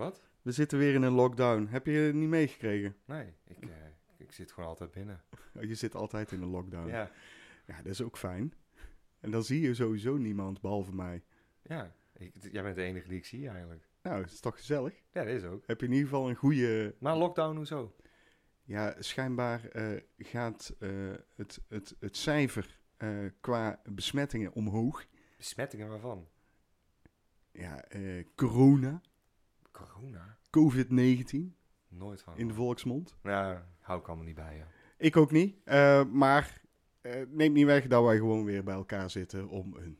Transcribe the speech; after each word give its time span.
Wat? 0.00 0.22
We 0.42 0.52
zitten 0.52 0.78
weer 0.78 0.94
in 0.94 1.02
een 1.02 1.12
lockdown. 1.12 1.66
Heb 1.66 1.86
je 1.86 1.92
het 1.92 2.14
niet 2.14 2.28
meegekregen? 2.28 2.96
Nee, 3.04 3.34
ik, 3.46 3.56
eh, 3.60 3.68
ik 4.16 4.32
zit 4.32 4.52
gewoon 4.52 4.68
altijd 4.68 4.90
binnen. 4.90 5.22
Oh, 5.54 5.62
Je 5.62 5.74
zit 5.74 5.94
altijd 5.94 6.32
in 6.32 6.42
een 6.42 6.48
lockdown. 6.48 6.88
Ja, 6.88 7.10
Ja, 7.66 7.76
dat 7.76 7.86
is 7.86 8.02
ook 8.02 8.16
fijn. 8.18 8.54
En 9.20 9.30
dan 9.30 9.44
zie 9.44 9.60
je 9.60 9.74
sowieso 9.74 10.16
niemand, 10.16 10.60
behalve 10.60 10.94
mij. 10.94 11.22
ja. 11.62 11.94
Ik, 12.12 12.34
jij 12.52 12.62
bent 12.62 12.76
de 12.76 12.82
enige 12.82 13.08
die 13.08 13.16
ik 13.18 13.24
zie 13.24 13.48
eigenlijk. 13.48 13.88
Nou, 14.02 14.20
dat 14.20 14.30
is 14.30 14.40
toch 14.40 14.56
gezellig? 14.56 14.94
Ja, 15.12 15.24
dat 15.24 15.34
is 15.34 15.44
ook. 15.44 15.66
Heb 15.66 15.80
je 15.80 15.86
in 15.86 15.92
ieder 15.92 16.08
geval 16.08 16.28
een 16.28 16.34
goede... 16.34 16.94
Maar 16.98 17.16
lockdown, 17.16 17.56
hoezo? 17.56 17.94
Ja, 18.62 18.94
schijnbaar 18.98 19.64
eh, 19.64 20.00
gaat 20.18 20.74
eh, 20.78 20.90
het, 21.34 21.60
het, 21.68 21.96
het 21.98 22.16
cijfer 22.16 22.78
qua 23.40 23.80
besmettingen 23.84 24.52
omhoog. 24.52 25.06
Besmettingen 25.36 25.88
waarvan? 25.88 26.28
Ja, 27.52 27.84
corona, 28.34 29.00
Corona? 29.88 30.36
COVID-19 30.50 31.56
Nooit 31.88 32.22
van. 32.22 32.36
in 32.36 32.48
de 32.48 32.54
volksmond. 32.54 33.16
Ja, 33.22 33.66
hou 33.80 34.00
ik 34.00 34.06
allemaal 34.06 34.26
niet 34.26 34.34
bij, 34.34 34.56
ja. 34.56 34.66
Ik 34.98 35.16
ook 35.16 35.30
niet. 35.30 35.56
eh, 35.64 36.04
maar 36.04 36.60
eh, 37.00 37.12
neemt 37.28 37.54
niet 37.54 37.66
weg 37.66 37.86
dat 37.86 38.04
wij 38.04 38.16
gewoon 38.16 38.44
weer 38.44 38.64
bij 38.64 38.74
elkaar 38.74 39.10
zitten 39.10 39.48
om 39.48 39.76
een... 39.76 39.98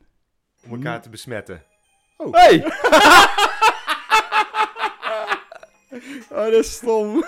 Om 0.65 0.71
elkaar 0.73 1.01
te 1.01 1.09
besmetten. 1.09 1.63
Oh. 2.17 2.33
Hey! 2.33 2.63
Oh, 6.29 6.37
dat 6.37 6.53
is 6.53 6.73
stom. 6.73 7.23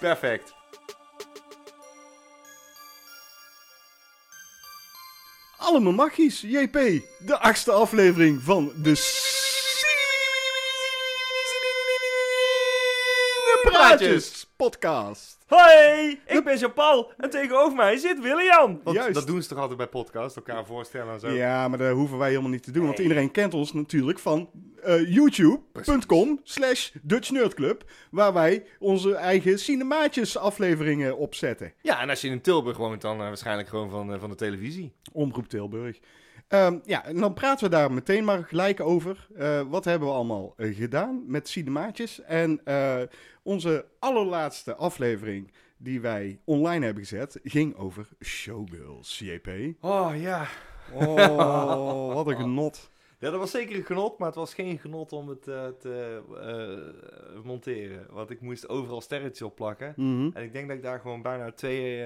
Perfect. 0.00 0.54
Allemaal 5.66 5.92
magisch, 5.92 6.40
JP. 6.40 6.78
De 7.18 7.38
achtste 7.38 7.72
aflevering 7.72 8.40
van 8.42 8.72
de 8.82 8.94
Praatjes 13.86 14.52
podcast. 14.56 15.44
Hoi, 15.46 16.20
ik 16.26 16.44
ben 16.44 16.58
Jean-Paul 16.58 17.12
en 17.16 17.30
tegenover 17.30 17.76
mij 17.76 17.96
zit 17.96 18.20
William. 18.20 18.80
Want 18.84 18.96
Juist. 18.96 19.14
dat 19.14 19.26
doen 19.26 19.42
ze 19.42 19.48
toch 19.48 19.58
altijd 19.58 19.76
bij 19.76 19.86
podcasts, 19.86 20.36
elkaar 20.36 20.66
voorstellen 20.66 21.12
en 21.12 21.20
zo. 21.20 21.28
Ja, 21.28 21.68
maar 21.68 21.78
dat 21.78 21.94
hoeven 21.94 22.18
wij 22.18 22.28
helemaal 22.28 22.50
niet 22.50 22.62
te 22.62 22.70
doen, 22.70 22.86
want 22.86 22.98
iedereen 22.98 23.30
kent 23.30 23.54
ons 23.54 23.72
natuurlijk 23.72 24.18
van 24.18 24.50
eh, 24.82 25.14
youtube.com 25.14 26.40
slash 26.42 26.90
Dutch 27.02 27.30
Nerd 27.30 27.54
Club, 27.54 27.90
waar 28.10 28.32
wij 28.32 28.66
onze 28.78 29.14
eigen 29.14 29.58
cinemaatjes 29.58 30.36
afleveringen 30.36 31.16
opzetten. 31.16 31.72
Ja, 31.82 32.00
en 32.00 32.10
als 32.10 32.20
je 32.20 32.28
in 32.28 32.40
Tilburg 32.40 32.76
woont, 32.76 33.00
dan 33.00 33.20
eh, 33.20 33.26
waarschijnlijk 33.26 33.68
gewoon 33.68 33.90
van, 33.90 34.12
eh, 34.12 34.20
van 34.20 34.30
de 34.30 34.36
televisie. 34.36 34.92
Omroep 35.12 35.48
Tilburg. 35.48 35.98
Ehm, 36.48 36.78
ja, 36.84 37.04
en 37.04 37.16
dan 37.16 37.34
praten 37.34 37.64
we 37.64 37.76
daar 37.76 37.92
meteen 37.92 38.24
maar 38.24 38.44
gelijk 38.44 38.80
over. 38.80 39.26
Eh, 39.36 39.60
wat 39.68 39.84
hebben 39.84 40.08
we 40.08 40.14
allemaal 40.14 40.54
eh, 40.56 40.76
gedaan 40.76 41.24
met 41.26 41.48
cinemaatjes? 41.48 42.22
En 42.22 42.60
eh, 42.64 43.00
onze 43.42 43.84
allerlaatste 43.98 44.74
aflevering 44.74 45.52
die 45.76 46.00
wij 46.00 46.40
online 46.44 46.84
hebben 46.84 47.04
gezet, 47.04 47.40
ging 47.42 47.76
over 47.76 48.08
Showgirls, 48.24 49.18
JP. 49.18 49.48
Oh 49.80 50.10
ja. 50.16 50.46
Oh, 50.92 52.14
wat 52.14 52.26
een 52.26 52.36
genot. 52.46 52.90
Ja, 53.18 53.30
dat 53.30 53.40
was 53.40 53.50
zeker 53.50 53.76
een 53.76 53.84
genot, 53.84 54.18
maar 54.18 54.28
het 54.28 54.36
was 54.36 54.54
geen 54.54 54.78
genot 54.78 55.12
om 55.12 55.28
het 55.28 55.42
te 55.42 56.22
monteren. 57.44 58.06
Want 58.10 58.30
ik 58.30 58.40
moest 58.40 58.68
overal 58.68 59.00
sterretjes 59.00 59.42
op 59.42 59.54
plakken. 59.54 59.92
Mhm. 59.96 60.30
En 60.32 60.42
ik 60.42 60.52
denk 60.52 60.68
dat 60.68 60.76
ik 60.76 60.82
daar 60.82 61.00
gewoon 61.00 61.22
bijna 61.22 61.52
twee, 61.52 62.04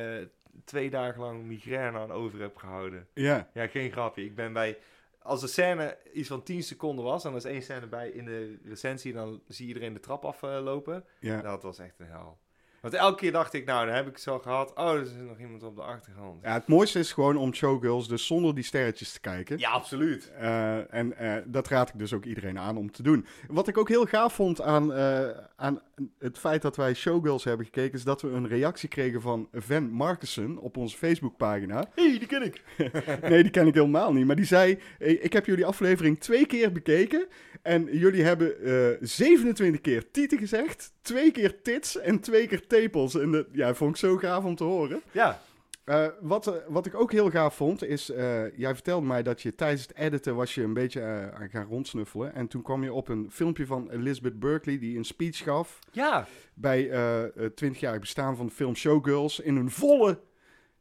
twee 0.64 0.90
dagen 0.90 1.20
lang 1.20 1.42
migraine 1.42 1.98
aan 1.98 2.12
over 2.12 2.40
heb 2.40 2.56
gehouden. 2.56 3.06
Ja, 3.14 3.50
Ja, 3.54 3.66
geen 3.66 3.90
grapje. 3.90 4.24
Ik 4.24 4.34
ben 4.34 4.52
bij... 4.52 4.78
Als 5.22 5.40
de 5.40 5.46
scène 5.46 5.98
iets 6.12 6.28
van 6.28 6.42
10 6.42 6.62
seconden 6.62 7.04
was, 7.04 7.24
en 7.24 7.30
er 7.30 7.36
is 7.36 7.44
één 7.44 7.62
scène 7.62 7.86
bij 7.86 8.08
in 8.08 8.24
de 8.24 8.58
recensie, 8.64 9.12
dan 9.12 9.42
zie 9.48 9.66
je 9.66 9.72
iedereen 9.72 9.94
de 9.94 10.00
trap 10.00 10.24
aflopen. 10.24 11.04
ja. 11.20 11.42
dat 11.42 11.62
was 11.62 11.78
echt 11.78 12.00
een 12.00 12.06
hel. 12.06 12.38
Want 12.80 12.94
elke 12.94 13.16
keer 13.16 13.32
dacht 13.32 13.52
ik, 13.52 13.64
nou, 13.64 13.86
dan 13.86 13.94
heb 13.94 14.06
ik 14.08 14.18
zo 14.18 14.38
gehad. 14.38 14.72
Oh, 14.74 14.90
er 14.92 15.00
is 15.00 15.08
nog 15.28 15.38
iemand 15.38 15.62
op 15.62 15.76
de 15.76 15.82
achtergrond. 15.82 16.42
ja, 16.42 16.52
het 16.52 16.66
mooiste 16.66 16.98
is 16.98 17.12
gewoon 17.12 17.36
om 17.36 17.54
Showgirls 17.54 18.08
dus 18.08 18.26
zonder 18.26 18.54
die 18.54 18.64
sterretjes 18.64 19.12
te 19.12 19.20
kijken. 19.20 19.58
Ja, 19.58 19.70
absoluut. 19.70 20.32
Eh, 20.38 20.94
en 20.94 21.16
eh, 21.16 21.34
dat 21.46 21.68
raad 21.68 21.88
ik 21.88 21.98
dus 21.98 22.12
ook 22.12 22.24
iedereen 22.24 22.58
aan 22.58 22.76
om 22.76 22.90
te 22.90 23.02
doen. 23.02 23.26
Wat 23.48 23.68
ik 23.68 23.78
ook 23.78 23.88
heel 23.88 24.04
gaaf 24.06 24.34
vond 24.34 24.60
aan, 24.60 24.92
eh, 24.92 25.28
aan 25.56 25.80
het 26.18 26.38
feit 26.38 26.62
dat 26.62 26.76
wij 26.76 26.94
Showgirls 26.94 27.44
hebben 27.44 27.66
gekeken, 27.66 27.98
is 27.98 28.04
dat 28.04 28.22
we 28.22 28.28
een 28.28 28.48
reactie 28.48 28.88
kregen 28.88 29.20
van 29.20 29.48
Van 29.52 29.90
Markussen 29.90 30.58
op 30.58 30.76
onze 30.76 30.96
Facebookpagina. 30.96 31.86
Hé, 31.94 32.08
hey, 32.08 32.18
die 32.18 32.28
ken 32.28 32.42
ik. 32.42 32.62
nee, 33.30 33.42
die 33.42 33.50
ken 33.52 33.66
ik 33.66 33.74
helemaal 33.74 34.12
niet. 34.12 34.26
Maar 34.26 34.36
die 34.36 34.44
zei: 34.44 34.78
"Hey, 34.98 35.12
Ik 35.12 35.32
heb 35.32 35.46
jullie 35.46 35.66
aflevering 35.66 36.18
twee 36.20 36.46
keer 36.46 36.72
bekeken. 36.72 37.26
En 37.62 37.88
jullie 37.98 38.22
hebben 38.22 38.60
eh 38.64 38.96
27 39.00 39.80
keer 39.80 40.10
tieten 40.10 40.38
gezegd, 40.38 40.92
twee 41.02 41.30
keer 41.30 41.62
tits 41.62 41.98
en 41.98 42.20
twee 42.20 42.46
keer 42.46 42.66
tepels. 42.70 43.14
En 43.14 43.30
dat 43.30 43.46
ja, 43.52 43.74
vond 43.74 43.90
ik 43.90 43.96
zo 43.96 44.16
gaaf 44.16 44.44
om 44.44 44.54
te 44.54 44.64
horen. 44.64 45.02
Ja, 45.10 45.40
Eh, 45.84 46.06
wat, 46.20 46.46
eh, 46.46 46.54
wat 46.68 46.86
ik 46.86 46.94
ook 46.94 47.12
heel 47.12 47.30
gaaf 47.30 47.54
vond, 47.54 47.84
is... 47.84 48.10
eh, 48.10 48.58
jij 48.58 48.74
vertelde 48.74 49.06
mij 49.06 49.22
dat 49.22 49.42
je 49.42 49.54
tijdens 49.54 49.82
het 49.82 49.96
editen 49.96 50.34
was 50.34 50.54
je 50.54 50.62
een 50.62 50.74
beetje 50.74 51.30
aan 51.34 51.48
gaan 51.48 51.66
rondsnuffelen. 51.66 52.34
En 52.34 52.48
toen 52.48 52.62
kwam 52.62 52.82
je 52.82 52.92
op 52.92 53.08
een 53.08 53.30
filmpje 53.30 53.66
van 53.66 53.90
Elizabeth 53.90 54.38
Berkley 54.38 54.78
die 54.78 54.96
een 54.98 55.04
speech 55.04 55.36
gaf... 55.36 55.78
ja. 55.92 56.26
bij 56.54 56.82
het 57.34 57.64
20-jarig 57.64 58.00
bestaan 58.00 58.36
van 58.36 58.46
de 58.46 58.52
film 58.52 58.76
Showgirls 58.76 59.40
in 59.40 59.56
een 59.56 59.70
volle... 59.70 60.20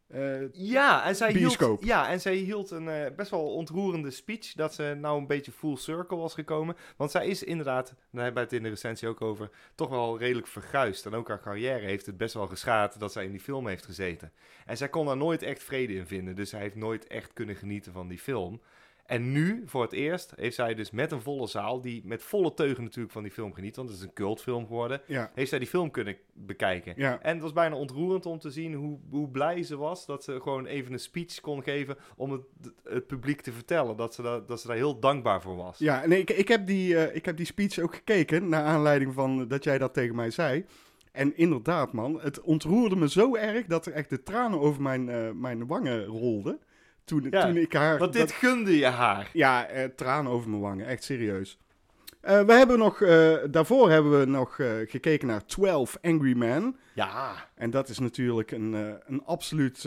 eh, 0.09 0.53
Ja, 0.53 1.05
en 1.05 1.15
zij 1.15 1.33
Bioscoop. 1.33 1.77
hield, 1.77 1.89
ja, 1.89 2.09
en 2.09 2.21
zij 2.21 2.35
hield 2.35 2.71
een 2.71 2.89
eh, 2.89 3.15
best 3.15 3.31
wel 3.31 3.53
ontroerende 3.53 4.11
speech 4.11 4.53
dat 4.53 4.73
ze 4.73 4.97
nou 4.99 5.17
een 5.17 5.27
beetje 5.27 5.51
full 5.51 5.75
circle 5.75 6.17
was 6.17 6.33
gekomen. 6.33 6.75
Want 6.97 7.11
zij 7.11 7.27
is 7.27 7.43
inderdaad, 7.43 7.93
daar 8.11 8.23
hebben 8.23 8.33
we 8.43 8.49
het 8.49 8.57
in 8.57 8.63
de 8.63 8.69
recensie 8.69 9.07
ook 9.07 9.21
over, 9.21 9.49
toch 9.75 9.89
wel 9.89 10.17
redelijk 10.17 10.47
verguisd. 10.47 11.05
En 11.05 11.13
ook 11.13 11.27
haar 11.27 11.41
carrière 11.41 11.85
heeft 11.85 12.05
het 12.05 12.17
best 12.17 12.33
wel 12.33 12.47
geschaad 12.47 12.99
dat 12.99 13.11
zij 13.11 13.25
in 13.25 13.31
die 13.31 13.39
film 13.39 13.67
heeft 13.67 13.85
gezeten. 13.85 14.31
En 14.65 14.77
zij 14.77 14.89
kon 14.89 15.05
daar 15.05 15.17
nooit 15.17 15.41
echt 15.41 15.63
vrede 15.63 15.93
in 15.93 16.07
vinden, 16.07 16.35
dus 16.35 16.49
zij 16.49 16.59
heeft 16.59 16.75
nooit 16.75 17.07
echt 17.07 17.33
kunnen 17.33 17.55
genieten 17.55 17.91
van 17.93 18.07
die 18.07 18.19
film. 18.19 18.61
En 19.09 19.31
nu, 19.31 19.63
voor 19.65 19.81
het 19.81 19.91
eerst, 19.91 20.33
heeft 20.35 20.55
zij 20.55 20.75
dus 20.75 20.91
met 20.91 21.11
een 21.11 21.21
volle 21.21 21.47
zaal, 21.47 21.81
die 21.81 22.01
met 22.05 22.23
volle 22.23 22.53
teugen 22.53 22.83
natuurlijk 22.83 23.13
van 23.13 23.23
die 23.23 23.31
film 23.31 23.53
geniet, 23.53 23.75
want 23.75 23.89
het 23.89 23.97
is 23.97 24.03
een 24.03 24.13
cultfilm 24.13 24.65
geworden, 24.65 25.01
ja, 25.05 25.31
heeft 25.33 25.49
zij 25.49 25.59
die 25.59 25.67
film 25.67 25.91
kunnen 25.91 26.15
bekijken. 26.33 26.93
ja. 26.95 27.21
En 27.21 27.33
het 27.33 27.41
was 27.41 27.53
bijna 27.53 27.75
ontroerend 27.75 28.25
om 28.25 28.39
te 28.39 28.51
zien 28.51 28.73
hoe, 28.73 28.99
hoe 29.09 29.29
blij 29.29 29.63
ze 29.63 29.77
was 29.77 30.05
dat 30.05 30.23
ze 30.23 30.41
gewoon 30.41 30.65
even 30.65 30.93
een 30.93 30.99
speech 30.99 31.39
kon 31.41 31.63
geven 31.63 31.97
om 32.15 32.31
het, 32.31 32.41
het 32.83 33.07
publiek 33.07 33.41
te 33.41 33.51
vertellen. 33.51 33.97
Dat 33.97 34.13
ze, 34.13 34.21
daar, 34.21 34.45
dat 34.45 34.61
ze 34.61 34.67
daar 34.67 34.75
heel 34.75 34.99
dankbaar 34.99 35.41
voor 35.41 35.55
was. 35.55 35.77
Ja, 35.77 36.05
nee, 36.05 36.19
ik, 36.19 36.29
ik, 36.29 36.47
heb 36.47 36.67
die, 36.67 36.97
eh, 36.97 37.15
ik 37.15 37.25
heb 37.25 37.37
die 37.37 37.45
speech 37.45 37.79
ook 37.79 37.95
gekeken, 37.95 38.49
naar 38.49 38.63
aanleiding 38.63 39.13
van 39.13 39.47
dat 39.47 39.63
jij 39.63 39.77
dat 39.77 39.93
tegen 39.93 40.15
mij 40.15 40.31
zei. 40.31 40.65
En 41.11 41.37
inderdaad, 41.37 41.93
man, 41.93 42.19
het 42.21 42.41
ontroerde 42.41 42.95
me 42.95 43.09
zo 43.09 43.35
erg 43.35 43.65
dat 43.65 43.85
er 43.85 43.93
echt 43.93 44.09
de 44.09 44.23
tranen 44.23 44.59
over 44.59 44.81
mijn, 44.81 45.09
eh, 45.09 45.31
mijn 45.31 45.67
wangen 45.67 46.05
rolden. 46.05 46.59
Toen, 47.09 47.27
Ja, 47.29 47.45
toen 47.45 47.57
ik 47.57 47.73
haar... 47.73 47.97
Want 47.97 48.13
dit 48.13 48.21
dat- 48.21 48.31
gunde 48.31 48.77
je 48.77 48.85
haar. 48.85 49.29
ja, 49.33 49.67
eh, 49.67 49.85
tranen 49.95 50.31
over 50.31 50.49
mijn 50.49 50.61
wangen, 50.61 50.85
echt 50.85 51.03
serieus. 51.03 51.57
Eh, 52.21 52.41
we 52.41 52.53
hebben 52.53 52.77
nog, 52.77 53.01
eh, 53.01 53.35
daarvoor 53.51 53.89
hebben 53.89 54.19
we 54.19 54.25
nog 54.25 54.59
eh, 54.59 54.71
gekeken 54.85 55.27
naar 55.27 55.45
12 55.45 55.97
Angry 56.01 56.37
Men. 56.37 56.77
Ja. 56.93 57.49
En 57.55 57.69
dat 57.69 57.89
is 57.89 57.99
natuurlijk 57.99 58.51
een, 58.51 58.73
een 59.05 59.23
absoluut 59.25 59.85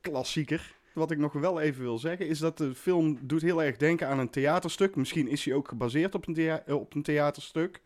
klassieker. 0.00 0.74
Wat 0.94 1.10
ik 1.10 1.18
nog 1.18 1.32
wel 1.32 1.60
even 1.60 1.82
wil 1.82 1.98
zeggen, 1.98 2.26
is 2.28 2.38
dat 2.38 2.58
de 2.58 2.74
film 2.74 3.18
doet 3.22 3.42
heel 3.42 3.62
erg 3.62 3.76
denken 3.76 4.08
aan 4.08 4.18
een 4.18 4.30
theaterstuk. 4.30 4.96
Misschien 4.96 5.28
is 5.28 5.44
hij 5.44 5.54
ook 5.54 5.68
gebaseerd 5.68 6.14
op 6.14 6.26
een, 6.28 6.34
thea- 6.34 6.62
op 6.68 6.94
een 6.94 7.02
theaterstuk. 7.02 7.80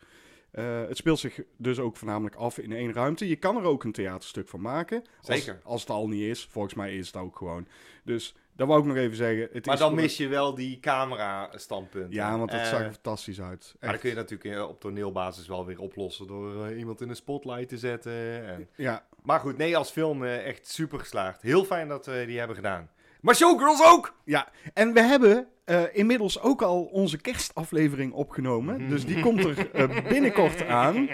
Het 0.86 0.96
speelt 0.96 1.18
zich 1.18 1.40
dus 1.56 1.78
ook 1.78 1.96
voornamelijk 1.96 2.34
af 2.36 2.58
in 2.58 2.72
één 2.72 2.92
ruimte. 2.92 3.28
Je 3.28 3.36
kan 3.36 3.56
er 3.56 3.62
ook 3.62 3.84
een 3.84 3.92
theaterstuk 3.92 4.48
van 4.48 4.60
maken. 4.60 5.02
Als- 5.18 5.26
Zeker. 5.26 5.60
Als, 5.64 5.80
het 5.80 5.90
al 5.90 6.08
niet 6.08 6.22
is. 6.22 6.48
Volgens 6.50 6.74
mij 6.74 6.96
is 6.96 7.06
het 7.06 7.16
ook 7.16 7.36
gewoon. 7.36 7.66
Dus 8.04 8.34
dat 8.56 8.66
wou 8.68 8.80
ik 8.80 8.86
nog 8.86 8.96
even 8.96 9.16
zeggen. 9.16 9.48
Het 9.52 9.66
Maar 9.66 9.74
is 9.74 9.80
dan 9.80 9.94
mis 9.94 10.16
je 10.16 10.28
wel 10.28 10.54
die 10.54 10.80
camera-standpunten. 10.80 12.12
Ja, 12.12 12.38
want 12.38 12.50
dat 12.50 12.60
Eh, 12.60 12.66
zag 12.66 12.80
er 12.80 12.92
fantastisch 12.92 13.40
uit. 13.40 13.74
Maar 13.80 13.90
Echt. 13.90 14.00
kun 14.00 14.10
je 14.10 14.16
natuurlijk 14.16 14.54
eh, 14.56 14.68
op 14.68 14.80
toneelbasis 14.80 15.46
wel 15.46 15.66
weer 15.66 15.80
oplossen 15.80 16.26
door 16.26 16.66
eh, 16.66 16.78
iemand 16.78 17.00
in 17.00 17.08
een 17.08 17.16
spotlight 17.16 17.68
te 17.68 17.78
zetten. 17.78 18.46
En... 18.46 18.68
Ja, 18.76 19.04
Maar 19.22 19.40
goed, 19.40 19.56
nee, 19.56 19.76
als 19.76 19.90
film 19.90 20.24
eh, 20.24 20.46
echt 20.46 20.66
super 20.68 20.98
geslaagd. 20.98 21.42
Heel 21.42 21.64
fijn 21.64 21.88
dat 21.88 22.06
we 22.06 22.24
die 22.26 22.38
hebben 22.38 22.56
gedaan. 22.56 22.90
Maar 23.20 23.34
Showgirls 23.34 23.84
ook! 23.84 24.14
Ja, 24.24 24.48
en 24.74 24.92
we 24.92 25.00
hebben 25.02 25.46
eh, 25.64 25.82
inmiddels 25.92 26.40
ook 26.40 26.62
al 26.62 26.82
onze 26.84 27.16
kerstaflevering 27.20 28.12
opgenomen. 28.12 28.88
Dus 28.88 29.04
die 29.06 29.20
komt 29.20 29.44
er 29.44 29.70
eh, 29.72 30.08
binnenkort 30.08 30.66
aan. 30.66 30.94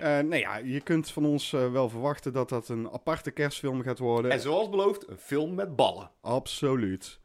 Eh 0.00 0.18
nou 0.18 0.36
ja, 0.36 0.56
je 0.56 0.80
kunt 0.80 1.10
van 1.10 1.24
ons 1.24 1.52
eh, 1.52 1.72
wel 1.72 1.88
verwachten 1.88 2.32
dat 2.32 2.48
dat 2.48 2.68
een 2.68 2.90
aparte 2.90 3.30
kerstfilm 3.30 3.82
gaat 3.82 3.98
worden. 3.98 4.30
En 4.30 4.40
zoals 4.40 4.68
beloofd, 4.68 5.08
een 5.08 5.18
film 5.18 5.54
met 5.54 5.76
ballen. 5.76 6.10
Absoluut. 6.20 7.20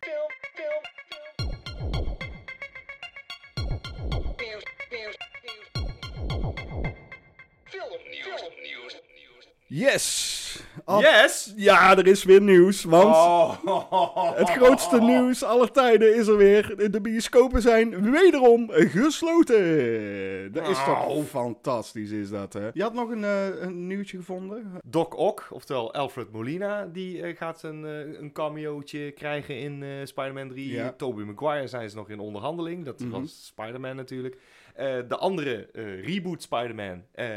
Yes! 9.68 10.37
Ab- 10.86 11.02
Yes! 11.02 11.54
Ja, 11.56 11.98
er 11.98 12.08
is 12.08 12.24
weer 12.24 12.42
nieuws, 12.42 12.84
want 12.84 13.06
Oh. 13.16 14.34
het 14.36 14.50
grootste 14.50 15.00
nieuws 15.02 15.44
aller 15.44 15.72
tijden 15.72 16.16
is 16.16 16.28
er 16.28 16.38
weer. 16.38 16.92
De 16.92 17.02
bioscopen 17.02 17.62
zijn 17.62 18.12
wederom 18.12 18.70
gesloten. 18.72 20.52
Dat 20.52 20.68
is 20.68 20.84
toch 20.84 21.06
Oh. 21.08 21.24
fantastisch, 21.24 22.10
is 22.12 22.30
dat, 22.30 22.54
hè? 22.54 22.70
Je 22.74 22.82
had 22.82 22.94
nog 22.94 23.10
een, 23.10 23.24
eh, 23.24 23.46
een 23.62 23.88
nieuwtje 23.88 24.18
gevonden? 24.18 24.72
Doc 24.86 25.08
Ock, 25.16 25.48
oftewel 25.50 25.94
Alfred 25.94 26.32
Molina, 26.32 26.86
die 26.86 27.22
eh, 27.22 27.38
gaat 27.38 27.64
een, 27.64 27.86
eh, 27.86 28.20
een 28.20 28.32
cameootje 28.32 29.12
krijgen 29.12 29.60
in 29.60 29.84
eh, 29.84 29.90
Spider-Man 30.04 30.50
3. 30.50 30.72
Ja. 30.72 30.94
Tobey 30.98 31.24
Maguire 31.26 31.68
zijn 31.68 31.90
ze 31.90 31.96
nog 31.96 32.10
in 32.10 32.20
onderhandeling. 32.20 32.86
Dat 32.86 33.00
Mhm. 33.00 33.10
was 33.10 33.46
Spider-Man 33.46 33.96
natuurlijk. 33.96 34.38
Eh, 34.76 34.96
de 35.08 35.18
andere 35.18 35.68
eh, 35.74 36.06
reboot 36.06 36.42
Spider-Man, 36.42 37.04
eh, 37.12 37.28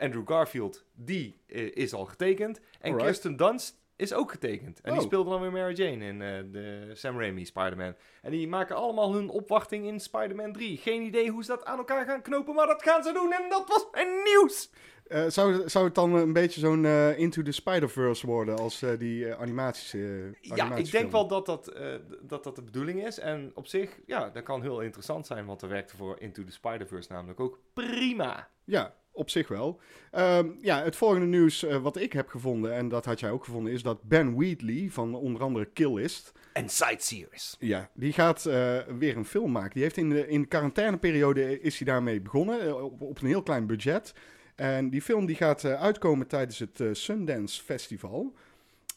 Andrew 0.00 0.28
Garfield, 0.28 0.84
die 0.94 1.40
eh, 1.46 1.76
is 1.76 1.92
al 1.94 2.04
getekend. 2.04 2.58
En 2.58 2.64
Alright. 2.90 3.02
Kirsten 3.04 3.36
Dunst 3.36 3.78
is 3.96 4.12
ook 4.12 4.30
getekend. 4.30 4.80
En 4.80 4.90
die 4.92 5.00
Oh. 5.00 5.06
speelde 5.06 5.30
dan 5.30 5.40
weer 5.40 5.52
Mary 5.52 5.74
Jane 5.74 6.04
in 6.06 6.22
eh, 6.22 6.52
de 6.52 6.90
Sam 6.92 7.18
Raimi 7.18 7.44
Spider-Man. 7.44 7.94
En 8.22 8.30
die 8.30 8.48
maken 8.48 8.76
allemaal 8.76 9.14
hun 9.14 9.28
opwachting 9.28 9.86
in 9.86 10.00
Spider-Man 10.00 10.52
3. 10.52 10.76
Geen 10.78 11.02
idee 11.02 11.30
hoe 11.30 11.42
ze 11.44 11.50
dat 11.50 11.64
aan 11.64 11.78
elkaar 11.78 12.04
gaan 12.06 12.22
knopen, 12.22 12.54
maar 12.54 12.66
dat 12.66 12.82
gaan 12.82 13.02
ze 13.02 13.12
doen. 13.12 13.32
En 13.32 13.48
dat 13.48 13.68
was 13.68 13.86
een 13.92 14.22
nieuws! 14.24 14.70
Eh, 15.06 15.24
zou, 15.28 15.68
zou 15.68 15.84
het 15.84 15.94
dan 15.94 16.14
een 16.14 16.32
beetje 16.32 16.60
zo'n 16.60 16.86
Into 17.16 17.42
the 17.42 17.52
Spider-Verse 17.52 18.26
worden 18.26 18.58
als 18.58 18.84
die 18.98 19.34
animaties? 19.34 19.92
Ja, 20.40 20.74
ik 20.76 20.90
denk 20.90 21.10
wel 21.10 21.28
dat 21.28 21.46
dat, 21.46 21.72
dat 22.22 22.44
dat 22.44 22.56
de 22.56 22.62
bedoeling 22.62 23.06
is. 23.06 23.18
En 23.18 23.50
op 23.54 23.66
zich, 23.66 23.98
ja, 24.06 24.30
dat 24.30 24.42
kan 24.42 24.62
heel 24.62 24.80
interessant 24.80 25.26
zijn, 25.26 25.46
want 25.46 25.62
er 25.62 25.68
werkte 25.68 25.96
voor 25.96 26.20
Into 26.20 26.44
the 26.44 26.52
Spider-Verse 26.52 27.12
namelijk 27.12 27.40
ook 27.40 27.58
prima. 27.72 28.48
Ja, 28.64 28.94
op 29.12 29.30
zich 29.30 29.48
wel. 29.48 29.80
Ehm, 30.10 30.48
ja, 30.60 30.82
het 30.82 30.96
volgende 30.96 31.26
nieuws 31.26 31.64
eh, 31.64 31.82
wat 31.82 31.96
ik 31.96 32.12
heb 32.12 32.28
gevonden, 32.28 32.74
en 32.74 32.88
dat 32.88 33.04
had 33.04 33.20
jij 33.20 33.30
ook 33.30 33.44
gevonden, 33.44 33.72
is 33.72 33.82
dat 33.82 34.02
Ben 34.02 34.34
Wheatley 34.36 34.88
van 34.90 35.14
onder 35.14 35.42
andere 35.42 35.64
Killist, 35.64 36.32
En 36.52 36.68
Sightseers. 36.68 37.56
ja, 37.58 37.90
die 37.94 38.12
gaat 38.12 38.46
eh, 38.46 38.78
weer 38.98 39.16
een 39.16 39.24
film 39.24 39.52
maken. 39.52 39.74
Die 39.74 39.82
heeft 39.82 39.96
in 39.96 40.10
de, 40.10 40.28
in 40.28 40.40
de 40.40 40.48
quarantaineperiode 40.48 41.60
is 41.60 41.78
hij 41.78 41.86
daarmee 41.86 42.20
begonnen, 42.20 42.60
eh, 42.60 42.84
op, 42.84 43.00
op 43.00 43.20
een 43.20 43.26
heel 43.28 43.42
klein 43.42 43.66
budget. 43.66 44.14
En 44.54 44.90
die 44.90 45.02
film 45.02 45.26
die 45.26 45.36
gaat 45.36 45.64
uitkomen 45.64 46.26
tijdens 46.26 46.58
het 46.58 46.82
Sundance 46.92 47.62
Festival. 47.62 48.34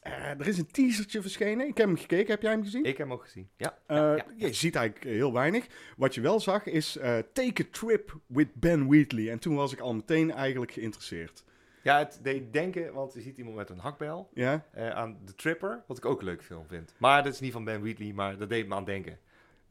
Eh, 0.04 0.30
er 0.40 0.48
is 0.48 0.58
een 0.58 0.72
teasertje 0.72 1.22
verschenen. 1.22 1.68
Ik 1.68 1.78
heb 1.78 1.88
hem 1.88 1.98
gekeken. 1.98 2.32
Heb 2.32 2.42
jij 2.42 2.52
hem 2.52 2.64
gezien? 2.64 2.84
Ik 2.84 2.98
heb 2.98 3.08
hem 3.08 3.12
ook 3.16 3.24
gezien. 3.24 3.50
Ja. 3.58 3.78
Eh, 3.88 3.98
ja, 3.98 4.16
ja. 4.16 4.26
Je 4.36 4.54
ziet 4.54 4.76
eigenlijk 4.76 5.06
heel 5.06 5.34
weinig. 5.34 5.66
Wat 5.98 6.16
je 6.16 6.22
wel 6.22 6.40
zag 6.40 6.66
is 6.66 6.98
eh, 6.98 7.18
Take 7.34 7.64
a 7.64 7.66
Trip 7.72 8.20
with 8.28 8.54
Ben 8.54 8.88
Wheatley. 8.88 9.32
En 9.32 9.40
toen 9.40 9.56
was 9.56 9.74
ik 9.74 9.80
al 9.80 9.94
meteen 9.94 10.32
eigenlijk 10.32 10.72
geïnteresseerd. 10.72 11.44
ja, 11.82 11.98
het 11.98 12.20
deed 12.22 12.54
denken, 12.54 12.94
want 12.94 13.14
je 13.14 13.22
ziet 13.22 13.38
iemand 13.38 13.56
met 13.56 13.70
een 13.70 13.80
hakbel 13.80 14.30
Ja? 14.34 14.66
eh, 14.72 14.90
aan 14.90 15.18
The 15.26 15.36
Tripper, 15.36 15.84
wat 15.88 15.98
ik 15.98 16.06
ook 16.06 16.20
een 16.20 16.26
leuke 16.26 16.44
film 16.44 16.66
vind. 16.68 16.94
Maar 16.98 17.24
dat 17.24 17.34
is 17.34 17.40
niet 17.40 17.52
van 17.52 17.64
Ben 17.64 17.82
Wheatley, 17.82 18.14
maar 18.14 18.38
dat 18.38 18.50
deed 18.50 18.68
me 18.68 18.76
aan 18.76 18.86
denken. 18.86 19.20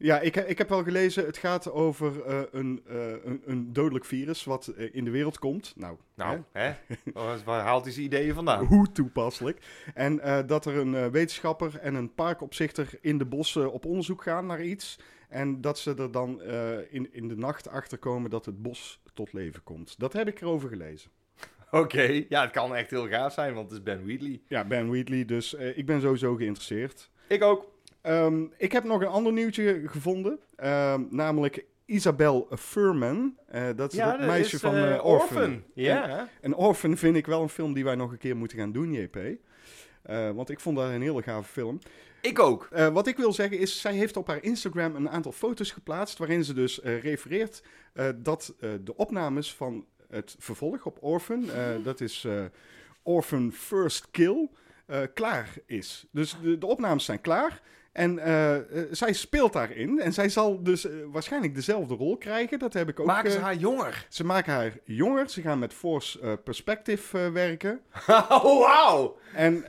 Ja, 0.03 0.19
ik, 0.19 0.35
ik 0.35 0.57
heb 0.57 0.69
wel 0.69 0.83
gelezen. 0.83 1.25
Het 1.25 1.37
gaat 1.37 1.71
over 1.71 2.25
eh, 2.25 2.41
een, 2.51 2.81
eh, 2.87 3.11
een, 3.23 3.41
een 3.45 3.73
dodelijk 3.73 4.05
virus 4.05 4.43
wat 4.43 4.67
eh, 4.67 4.89
in 4.95 5.05
de 5.05 5.11
wereld 5.11 5.39
komt. 5.39 5.73
Nou, 5.75 5.97
Nou, 6.15 6.41
hè? 6.51 6.73
hè? 7.13 7.43
Waar 7.45 7.61
haalt 7.61 7.83
hij 7.83 7.93
zijn 7.93 8.05
ideeën 8.05 8.33
vandaan? 8.33 8.65
hoe 8.73 8.91
toepasselijk. 8.91 9.65
En 9.93 10.45
dat 10.45 10.65
er 10.65 10.77
een 10.77 11.11
wetenschapper 11.11 11.79
en 11.79 11.95
een 11.95 12.13
parkopzichter 12.13 12.89
in 13.01 13.17
de 13.17 13.25
bossen 13.25 13.71
op 13.71 13.85
onderzoek 13.85 14.23
gaan 14.23 14.45
naar 14.45 14.63
iets. 14.63 14.99
En 15.29 15.61
dat 15.61 15.79
ze 15.79 15.95
er 15.95 16.11
dan 16.11 16.41
in, 16.89 17.13
in 17.13 17.27
de 17.27 17.37
nacht 17.37 17.69
achter 17.69 17.97
komen 17.97 18.29
dat 18.29 18.45
het 18.45 18.61
bos 18.61 19.01
tot 19.13 19.33
leven 19.33 19.63
komt. 19.63 19.99
Dat 19.99 20.13
heb 20.13 20.27
ik 20.27 20.41
erover 20.41 20.69
gelezen. 20.69 21.11
Oké, 21.71 22.25
ja, 22.29 22.41
het 22.41 22.51
kan 22.51 22.75
echt 22.75 22.89
heel 22.89 23.07
gaaf 23.07 23.33
zijn, 23.33 23.53
want 23.53 23.69
het 23.69 23.79
is 23.79 23.83
Ben 23.83 24.05
Wheatley. 24.05 24.41
Ja, 24.47 24.65
Ben 24.65 24.89
Wheatley, 24.89 25.25
dus 25.25 25.53
ik 25.53 25.85
ben 25.85 26.01
sowieso 26.01 26.35
geïnteresseerd. 26.35 27.09
Ik 27.27 27.43
ook. 27.43 27.72
Ehm, 28.03 28.45
ik 28.57 28.71
heb 28.71 28.83
nog 28.83 29.01
een 29.01 29.07
ander 29.07 29.33
nieuwtje 29.33 29.81
gevonden, 29.85 30.39
ehm, 30.55 31.03
namelijk 31.09 31.65
Isabel 31.85 32.47
Furman. 32.57 33.37
Eh, 33.47 33.67
dat 33.75 33.93
is 33.93 33.99
het 33.99 34.17
dat 34.17 34.27
meisje 34.27 34.55
is, 34.55 34.61
van 34.61 34.75
eh, 34.75 34.93
eh, 34.93 35.05
Orphan. 35.05 35.63
Ja. 35.73 36.29
En 36.41 36.55
Orphan 36.55 36.97
vind 36.97 37.15
ik 37.15 37.25
wel 37.25 37.41
een 37.41 37.49
film 37.49 37.73
die 37.73 37.83
wij 37.83 37.95
nog 37.95 38.11
een 38.11 38.17
keer 38.17 38.37
moeten 38.37 38.57
gaan 38.57 38.71
doen, 38.71 38.93
JP. 38.93 39.17
Want 40.35 40.49
ik 40.49 40.59
vond 40.59 40.77
dat 40.77 40.89
een 40.89 41.01
hele 41.01 41.21
gave 41.21 41.49
film. 41.49 41.79
Ik 42.21 42.39
ook. 42.39 42.67
Wat 42.93 43.07
ik 43.07 43.17
wil 43.17 43.33
zeggen 43.33 43.59
is, 43.59 43.81
zij 43.81 43.93
heeft 43.93 44.17
op 44.17 44.27
haar 44.27 44.43
Instagram 44.43 44.95
een 44.95 45.09
aantal 45.09 45.31
foto's 45.31 45.71
geplaatst... 45.71 46.17
waarin 46.17 46.43
ze 46.43 46.53
dus 46.53 46.79
refereert 46.83 47.63
dat 48.15 48.55
de 48.59 48.95
opnames 48.95 49.53
van 49.53 49.85
het 50.09 50.35
vervolg 50.39 50.85
op 50.85 50.97
Orphan... 51.01 51.49
eh, 51.49 51.65
dat 51.83 52.01
is 52.01 52.27
Orphan 53.03 53.51
First 53.51 54.07
Kill, 54.11 54.49
klaar 55.13 55.53
is. 55.65 56.05
Dus 56.11 56.37
de, 56.41 56.57
de 56.57 56.65
opnames 56.65 57.05
zijn 57.05 57.21
klaar... 57.21 57.61
En 57.93 58.19
eh, 58.19 58.55
eh, 58.55 58.63
zij 58.91 59.13
speelt 59.13 59.53
daarin. 59.53 59.99
En 59.99 60.13
zij 60.13 60.29
zal 60.29 60.63
dus 60.63 60.85
eh, 60.85 60.91
waarschijnlijk 61.11 61.55
dezelfde 61.55 61.95
rol 61.95 62.17
krijgen. 62.17 62.59
Dat 62.59 62.73
heb 62.73 62.89
ik 62.89 62.99
ook... 62.99 63.05
Maken 63.05 63.31
ze 63.31 63.39
haar 63.39 63.55
jonger? 63.55 64.05
ze 64.09 64.23
maken 64.23 64.53
haar 64.53 64.77
jonger. 64.83 65.29
Ze 65.29 65.41
gaan 65.41 65.59
met 65.59 65.73
Force 65.73 66.39
Perspective 66.43 67.31
werken. 67.31 67.81
oh, 68.29 68.59
wauw! 68.59 69.17
En 69.33 69.63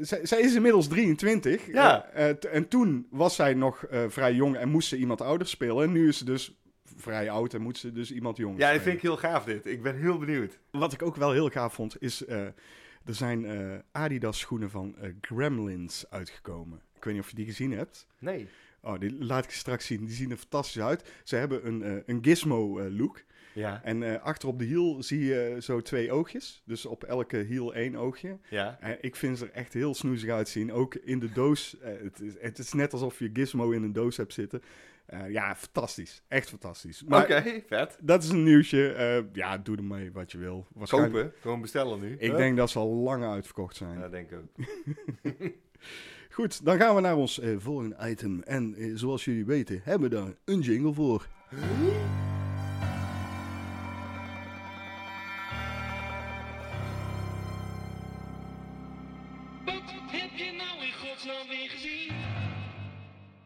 zij, 0.00 0.26
zij 0.26 0.40
is 0.40 0.54
inmiddels 0.54 0.88
23. 0.88 1.66
Ja. 1.66 2.08
En 2.50 2.68
toen 2.68 3.06
was 3.10 3.34
zij 3.34 3.54
nog 3.54 3.84
vrij 4.08 4.32
jong 4.32 4.56
en 4.56 4.68
moest 4.68 4.88
ze 4.88 4.96
iemand 4.96 5.20
ouder 5.20 5.46
spelen. 5.46 5.84
En 5.84 5.92
nu 5.92 6.08
is 6.08 6.18
ze 6.18 6.24
dus 6.24 6.58
vrij 6.96 7.30
oud 7.30 7.54
en 7.54 7.62
moet 7.62 7.78
ze 7.78 7.92
dus 7.92 8.12
iemand 8.12 8.36
jonger 8.36 8.58
Ja, 8.58 8.72
dat 8.72 8.80
spelen. 8.80 8.84
vind 8.84 8.96
ik 8.96 9.02
heel 9.02 9.30
gaaf 9.30 9.44
dit. 9.44 9.66
Ik 9.66 9.82
ben 9.82 9.96
heel 9.96 10.18
benieuwd. 10.18 10.58
Wat 10.70 10.92
ik 10.92 11.02
ook 11.02 11.16
wel 11.16 11.32
heel 11.32 11.48
gaaf 11.48 11.74
vond, 11.74 12.02
is... 12.02 12.26
er 12.26 13.14
zijn 13.14 13.46
Adidas 13.92 14.38
schoenen 14.38 14.70
van 14.70 14.96
Gremlins 15.20 16.04
uitgekomen. 16.10 16.80
Ik 17.00 17.06
weet 17.06 17.14
niet 17.14 17.22
of 17.22 17.30
je 17.30 17.36
die 17.36 17.44
gezien 17.46 17.72
hebt. 17.72 18.06
Nee. 18.18 18.48
Oh, 18.82 18.98
die 19.00 19.24
laat 19.24 19.44
ik 19.44 19.50
je 19.50 19.56
straks 19.56 19.86
zien. 19.86 20.04
Die 20.04 20.14
zien 20.14 20.30
er 20.30 20.36
fantastisch 20.36 20.82
uit. 20.82 21.10
Ze 21.24 21.36
hebben 21.36 21.66
een, 21.66 21.82
eh, 21.82 21.96
een 22.06 22.18
gizmo-look. 22.22 23.22
Ja. 23.54 23.80
en 23.84 24.02
eh, 24.02 24.22
achter 24.22 24.48
op 24.48 24.58
de 24.58 24.64
hiel 24.64 25.02
zie 25.02 25.24
je 25.24 25.56
zo 25.60 25.80
twee 25.80 26.12
oogjes. 26.12 26.62
Dus 26.64 26.86
op 26.86 27.04
elke 27.04 27.36
hiel 27.36 27.74
één 27.74 27.96
oogje. 27.96 28.38
Ja. 28.50 28.78
Eh, 28.80 28.90
ik 29.00 29.16
vind 29.16 29.38
ze 29.38 29.44
er 29.44 29.50
echt 29.52 29.72
heel 29.72 29.94
snoezig 29.94 30.30
uitzien. 30.30 30.72
Ook 30.72 30.94
in 30.94 31.18
de 31.18 31.32
doos. 31.32 31.78
eh, 31.80 31.92
het, 32.02 32.20
is, 32.20 32.32
het 32.40 32.58
is 32.58 32.72
net 32.72 32.92
alsof 32.92 33.18
je 33.18 33.30
Gizmo 33.32 33.70
in 33.70 33.82
een 33.82 33.92
doos 33.92 34.16
hebt 34.16 34.32
zitten. 34.32 34.62
Eh, 35.06 35.30
ja, 35.30 35.56
fantastisch. 35.56 36.22
Echt 36.28 36.48
fantastisch. 36.48 37.02
Oké, 37.08 37.62
vet. 37.66 37.98
dat 38.00 38.22
is 38.22 38.28
een 38.28 38.42
nieuwsje. 38.42 38.92
Eh, 38.92 39.22
ja, 39.32 39.58
doe 39.58 39.76
ermee 39.76 40.12
wat 40.12 40.32
je 40.32 40.38
wil. 40.38 40.66
Kopen. 40.88 41.32
Gewoon 41.40 41.60
bestellen 41.60 42.00
nu. 42.00 42.12
Ik 42.18 42.20
Huh? 42.30 42.36
denk 42.36 42.56
dat 42.56 42.70
ze 42.70 42.78
al 42.78 42.88
lang 42.94 43.24
uitverkocht 43.24 43.76
zijn. 43.76 43.98
Ja, 43.98 44.08
denk 44.08 44.30
ik 44.30 44.38
ook. 44.38 44.66
Goed, 46.32 46.64
dan 46.64 46.78
gaan 46.78 46.94
we 46.94 47.00
naar 47.00 47.16
ons 47.16 47.40
eh, 47.40 47.54
volgende 47.58 47.96
item. 48.00 48.42
En 48.42 48.74
eh, 48.74 48.90
zoals 48.94 49.24
jullie 49.24 49.44
weten, 49.44 49.80
hebben 49.84 50.10
we 50.10 50.16
daar 50.16 50.34
een 50.44 50.60
jingle 50.60 50.92
voor. 50.92 51.26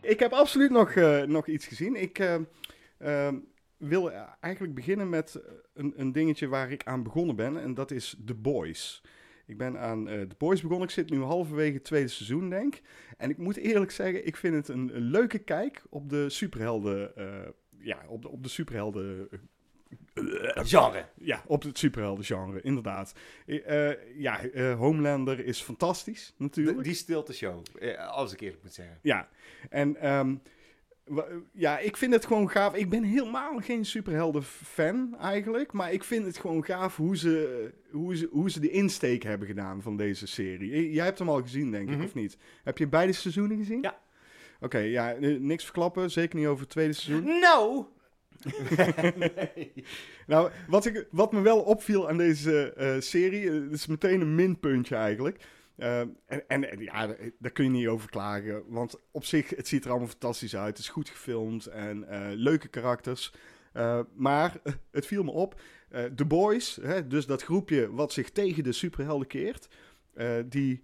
Ik 0.01 0.19
heb 0.19 0.33
absoluut 0.33 0.71
nog, 0.71 0.91
eh, 0.91 1.23
nog 1.23 1.47
iets 1.47 1.67
gezien. 1.67 1.97
Ik 1.97 2.39
wil 3.77 4.11
eigenlijk 4.41 4.75
beginnen 4.75 5.09
met 5.09 5.41
een, 5.75 5.93
een 5.97 6.13
dingetje 6.13 6.49
waar 6.49 6.71
ik 6.71 6.85
aan 6.85 7.03
begonnen 7.03 7.37
ben. 7.37 7.63
En 7.63 7.75
dat 7.75 7.91
is 7.91 8.17
The 8.25 8.35
Boys. 8.35 9.03
Ik 9.47 9.59
ben 9.59 9.79
aan 9.79 10.09
eh 10.09 10.21
The 10.21 10.35
Boys 10.39 10.61
begonnen. 10.61 10.87
Ik 10.89 10.95
zit 10.95 11.11
nu 11.11 11.21
halverwege 11.23 11.75
het 11.75 11.85
tweede 11.85 12.09
seizoen, 12.09 12.51
denk 12.51 12.75
ik. 12.75 12.83
En 13.17 13.31
ik 13.31 13.39
moet 13.39 13.57
eerlijk 13.57 13.91
zeggen, 13.91 14.27
ik 14.27 14.37
vind 14.37 14.55
het 14.55 14.69
een, 14.69 14.97
een 14.97 15.03
leuke 15.03 15.39
kijk 15.39 15.83
op 15.91 16.09
de 16.11 16.31
superhelden... 16.31 17.17
eh, 17.17 17.49
ja, 17.79 17.99
op 18.09 18.23
de, 18.23 18.29
op 18.29 18.43
de 18.43 18.49
superhelden... 18.49 19.29
eh, 19.31 19.39
Genre. 20.55 21.05
ja, 21.21 21.43
op 21.47 21.63
het 21.63 21.79
superhelden-genre, 21.79 22.61
inderdaad. 22.61 23.15
Eh, 23.47 23.91
eh, 23.91 23.99
ja, 24.17 24.41
Homelander 24.77 25.45
is 25.45 25.61
fantastisch, 25.63 26.35
natuurlijk. 26.39 26.77
De- 26.77 26.83
die 26.83 26.95
stilte 26.95 27.33
show. 27.33 27.63
Eh, 27.81 28.09
als 28.09 28.33
ik 28.33 28.41
eerlijk 28.41 28.63
moet 28.63 28.75
zeggen. 28.75 28.99
Ja, 29.03 29.29
en 29.71 29.97
ehm, 29.97 30.35
ja, 31.53 31.79
ik 31.79 31.97
vind 31.97 32.13
het 32.13 32.27
gewoon 32.27 32.51
gaaf. 32.51 32.75
Ik 32.75 32.89
ben 32.91 33.03
helemaal 33.03 33.59
geen 33.61 33.85
superhelden-fan 33.85 35.17
eigenlijk, 35.21 35.73
maar 35.73 35.93
ik 35.93 36.05
vind 36.05 36.27
het 36.27 36.39
gewoon 36.39 36.65
gaaf 36.65 36.97
hoe 36.97 37.17
ze, 37.17 37.71
hoe, 37.91 38.17
ze, 38.17 38.29
hoe 38.31 38.51
ze 38.51 38.61
de 38.61 38.71
insteek 38.71 39.23
hebben 39.23 39.47
gedaan 39.49 39.83
van 39.83 39.97
deze 39.97 40.27
serie. 40.27 40.93
Jij 40.93 41.05
hebt 41.05 41.19
hem 41.19 41.29
al 41.29 41.43
gezien, 41.43 41.71
denk 41.71 41.89
ik, 41.89 41.95
Mhm. 41.97 42.05
of 42.05 42.15
niet? 42.15 42.37
Heb 42.65 42.79
je 42.79 42.89
beide 42.89 43.13
seizoenen 43.13 43.57
gezien? 43.57 43.79
Ja. 43.83 43.99
Oké, 44.61 44.79
ja, 44.79 45.15
niks 45.21 45.65
verklappen, 45.65 46.11
zeker 46.11 46.39
niet 46.39 46.47
over 46.47 46.61
het 46.61 46.71
tweede 46.71 46.93
seizoen. 46.93 47.39
Nou! 47.41 47.85
Nou, 50.27 50.51
wat, 50.69 50.87
ik, 50.87 51.07
wat 51.11 51.33
me 51.33 51.41
wel 51.41 51.61
opviel 51.61 52.09
aan 52.09 52.17
deze 52.17 52.73
eh, 52.73 52.95
serie, 53.01 53.49
eh, 53.49 53.55
het 53.55 53.73
is 53.73 53.87
meteen 53.87 54.21
een 54.21 54.35
minpuntje 54.35 54.95
eigenlijk. 54.97 55.45
Eh, 55.77 56.01
en, 56.27 56.47
en 56.49 56.79
ja, 56.81 57.07
daar- 57.39 57.51
kun 57.53 57.65
je 57.65 57.71
niet 57.71 57.87
over 57.87 58.11
klagen. 58.11 58.63
Want 58.69 58.97
op 59.11 59.25
zich, 59.25 59.51
het 59.51 59.69
ziet 59.69 59.85
er 59.85 59.91
allemaal 59.91 60.09
fantastisch 60.09 60.57
uit. 60.57 60.69
Het 60.69 60.79
is 60.79 60.89
goed 60.89 61.09
gefilmd 61.09 61.67
en 61.67 62.09
eh, 62.09 62.21
leuke 62.35 62.69
karakters. 62.69 63.33
Eh, 63.73 64.01
maar 64.15 64.61
eh, 64.63 64.73
het 64.91 65.07
viel 65.07 65.23
me 65.25 65.31
op. 65.31 65.61
eh 65.89 66.05
The 66.05 66.25
Boys, 66.25 66.79
hè, 66.83 67.07
dus 67.07 67.27
dat 67.27 67.43
groepje 67.43 67.91
wat 67.93 68.13
zich 68.13 68.31
tegen 68.31 68.63
de 68.63 68.73
superhelden 68.73 69.27
keert. 69.27 69.69
eh, 70.15 70.29
die, 70.47 70.83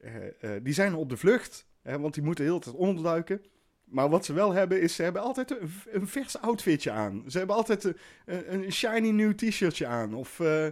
eh, 0.00 0.26
eh, 0.56 0.62
die 0.64 0.72
zijn 0.74 0.94
op 0.94 1.08
de 1.10 1.16
vlucht, 1.16 1.66
hè, 1.82 1.98
want 2.00 2.14
die 2.14 2.22
moeten 2.22 2.44
de 2.44 2.50
hele 2.50 2.62
tijd 2.62 2.76
onderduiken. 2.76 3.42
Maar 3.84 4.08
wat 4.08 4.24
ze 4.24 4.32
wel 4.32 4.52
hebben, 4.52 4.80
is 4.80 4.94
ze 4.94 5.02
hebben 5.02 5.22
altijd 5.22 5.50
een, 5.90 6.06
vers 6.06 6.38
outfitje 6.40 6.90
aan. 6.90 7.24
Ze 7.26 7.38
hebben 7.38 7.56
altijd 7.56 7.84
een, 7.84 7.96
een, 8.54 8.72
shiny 8.72 9.10
nieuw 9.10 9.34
t-shirtje 9.34 9.86
aan. 9.86 10.14
Of, 10.14 10.40
eh, 10.40 10.66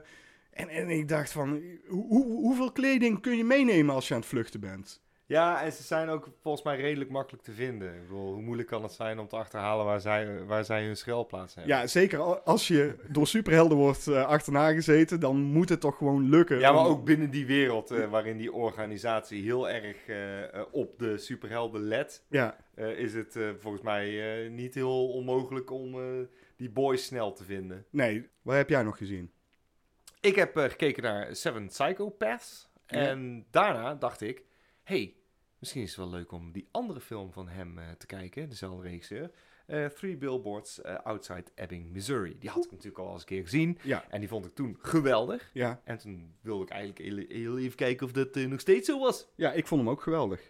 en, 0.56 0.68
en 0.68 0.90
ik 0.90 1.08
dacht 1.08 1.32
van, 1.32 1.62
hoe, 1.88 2.06
hoe- 2.08 2.40
hoeveel 2.40 2.72
kleding 2.72 3.20
kun 3.20 3.36
je 3.36 3.44
meenemen 3.44 3.94
als 3.94 4.08
je 4.08 4.14
aan 4.14 4.20
het 4.20 4.28
vluchten 4.28 4.60
bent? 4.60 5.04
Ja, 5.28 5.62
en 5.62 5.72
ze 5.72 5.82
zijn 5.82 6.08
ook 6.08 6.28
volgens 6.40 6.64
mij 6.64 6.76
redelijk 6.76 7.10
makkelijk 7.10 7.44
te 7.44 7.52
vinden. 7.52 7.94
Ik 7.94 8.00
bedoel, 8.02 8.32
hoe 8.32 8.42
moeilijk 8.42 8.68
kan 8.68 8.82
het 8.82 8.92
zijn 8.92 9.18
om 9.18 9.28
te 9.28 9.36
achterhalen 9.36 9.84
waar 9.84 10.00
zij, 10.00 10.44
waar 10.44 10.64
zij 10.64 10.84
hun 10.84 10.96
schuilplaats 10.96 11.54
hebben? 11.54 11.76
Ja, 11.76 11.86
zeker 11.86 12.18
al- 12.18 12.40
als 12.40 12.68
je 12.68 12.94
door 13.08 13.26
superhelden 13.26 13.76
wordt 13.78 14.06
eh, 14.06 14.24
achterna 14.26 14.72
gezeten, 14.72 15.20
dan 15.20 15.36
moet 15.42 15.68
het 15.68 15.80
toch 15.80 15.96
gewoon 15.96 16.28
lukken. 16.28 16.58
Ja, 16.58 16.72
maar 16.72 16.84
om- 16.84 16.90
ook 16.90 17.04
binnen 17.04 17.30
die 17.30 17.46
wereld 17.46 17.90
eh, 17.90 18.10
waarin 18.10 18.36
die 18.36 18.52
organisatie 18.52 19.42
heel 19.42 19.68
erg 19.70 20.06
eh, 20.06 20.62
op 20.72 20.98
de 20.98 21.18
superhelden 21.18 21.80
let, 21.82 22.24
Ja, 22.28 22.56
is 22.76 23.14
het 23.14 23.38
volgens 23.58 23.82
mij 23.82 24.48
niet 24.48 24.74
heel 24.74 25.08
onmogelijk 25.08 25.70
om 25.70 25.96
die 26.56 26.70
boys 26.70 27.04
snel 27.04 27.32
te 27.32 27.44
vinden. 27.44 27.84
nee, 27.90 28.28
wat 28.42 28.54
heb 28.56 28.68
jij 28.68 28.82
nog 28.82 28.96
gezien? 28.98 29.30
Ik 30.20 30.34
heb 30.34 30.56
eh, 30.56 30.64
gekeken 30.64 31.02
naar 31.02 31.36
Seven 31.36 31.66
Psychopaths 31.66 32.68
Ja. 32.86 32.98
en 33.06 33.46
daarna 33.50 33.94
dacht 33.94 34.20
ik, 34.20 34.44
hey, 34.82 35.14
misschien 35.58 35.82
is 35.82 35.88
het 35.88 35.98
wel 35.98 36.10
leuk 36.10 36.32
om 36.32 36.52
die 36.52 36.68
andere 36.70 37.00
film 37.00 37.32
van 37.32 37.48
hem 37.48 37.78
eh, 37.78 37.84
te 37.98 38.06
kijken, 38.06 38.48
dezelfde 38.48 38.88
regisseur. 38.88 39.30
Eh, 39.66 39.86
Three 39.86 40.16
Billboards 40.16 40.82
Outside 40.82 41.44
Ebbing, 41.54 41.90
Missouri. 41.92 42.36
Die 42.38 42.50
had 42.50 42.64
ik 42.64 42.70
natuurlijk 42.70 42.98
al 42.98 43.12
eens 43.12 43.20
een 43.20 43.26
keer 43.26 43.42
gezien 43.42 43.78
Ja, 43.82 44.04
en 44.08 44.20
die 44.20 44.28
vond 44.28 44.46
ik 44.46 44.54
toen 44.54 44.76
geweldig. 44.80 45.50
ja. 45.52 45.80
En 45.84 45.98
toen 45.98 46.34
wilde 46.40 46.62
ik 46.64 46.70
eigenlijk 46.70 47.28
heel, 47.32 47.58
even 47.58 47.76
kijken 47.76 48.06
of 48.06 48.12
dat 48.12 48.34
nog 48.34 48.60
steeds 48.60 48.86
zo 48.88 48.98
was. 48.98 49.26
ja, 49.34 49.52
ik 49.52 49.66
vond 49.66 49.80
hem 49.80 49.90
ook 49.90 50.02
geweldig. 50.02 50.40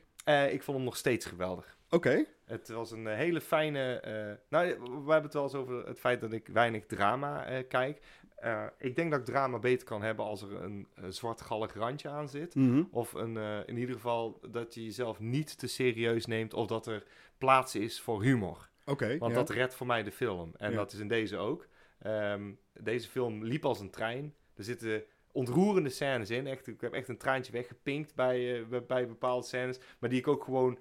Ik 0.50 0.62
vond 0.62 0.76
hem 0.76 0.84
nog 0.86 0.96
steeds 0.96 1.26
geweldig. 1.26 1.76
Oké, 1.90 2.24
Het 2.44 2.68
was 2.68 2.90
een 2.90 3.06
hele 3.06 3.40
fijne. 3.40 4.00
nou, 4.48 4.66
we 4.80 4.84
hebben 5.12 5.22
het 5.22 5.32
wel 5.32 5.42
eens 5.42 5.54
over 5.54 5.86
het 5.86 5.98
feit 5.98 6.20
dat 6.20 6.32
ik 6.32 6.48
weinig 6.48 6.86
drama 6.86 7.62
kijk. 7.68 8.00
Eh, 8.36 8.64
ik 8.78 8.96
denk 8.96 9.10
dat 9.10 9.20
ik 9.20 9.26
drama 9.26 9.58
beter 9.58 9.86
kan 9.86 10.02
hebben 10.02 10.24
als 10.24 10.42
er 10.42 10.62
een 10.62 10.86
zwartgallig 11.08 11.74
randje 11.74 12.08
aan 12.08 12.28
zit. 12.28 12.54
Mhm. 12.54 12.82
Of 12.90 13.12
een, 13.12 13.36
eh, 13.36 13.58
in 13.66 13.76
ieder 13.76 13.94
geval 13.94 14.40
dat 14.50 14.74
je 14.74 14.84
jezelf 14.84 15.20
niet 15.20 15.58
te 15.58 15.66
serieus 15.66 16.26
neemt. 16.26 16.54
Of 16.54 16.66
dat 16.66 16.86
er 16.86 17.04
plaats 17.38 17.74
is 17.74 18.00
voor 18.00 18.22
humor. 18.22 18.68
oké. 18.84 19.18
Want 19.18 19.32
ja. 19.32 19.38
dat 19.38 19.50
redt 19.50 19.74
voor 19.74 19.86
mij 19.86 20.02
de 20.02 20.12
film. 20.12 20.52
En 20.56 20.70
Ja. 20.70 20.76
dat 20.76 20.92
is 20.92 20.98
in 20.98 21.08
deze 21.08 21.36
ook. 21.36 21.66
Ehm, 21.98 22.52
deze 22.80 23.08
film 23.08 23.44
liep 23.44 23.64
als 23.64 23.80
een 23.80 23.90
trein. 23.90 24.34
Er 24.56 24.64
zitten 24.64 25.04
ontroerende 25.32 25.88
scènes 25.90 26.30
in. 26.30 26.46
Echt, 26.46 26.66
ik 26.66 26.80
heb 26.80 26.92
echt 26.92 27.08
een 27.08 27.16
traantje 27.18 27.52
weggepinkt 27.52 28.14
bij, 28.14 28.60
eh, 28.70 28.80
bij, 28.86 29.06
bepaalde 29.06 29.46
scènes. 29.46 29.78
Maar 29.98 30.10
die 30.10 30.18
ik 30.18 30.28
ook 30.28 30.44
gewoon 30.44 30.78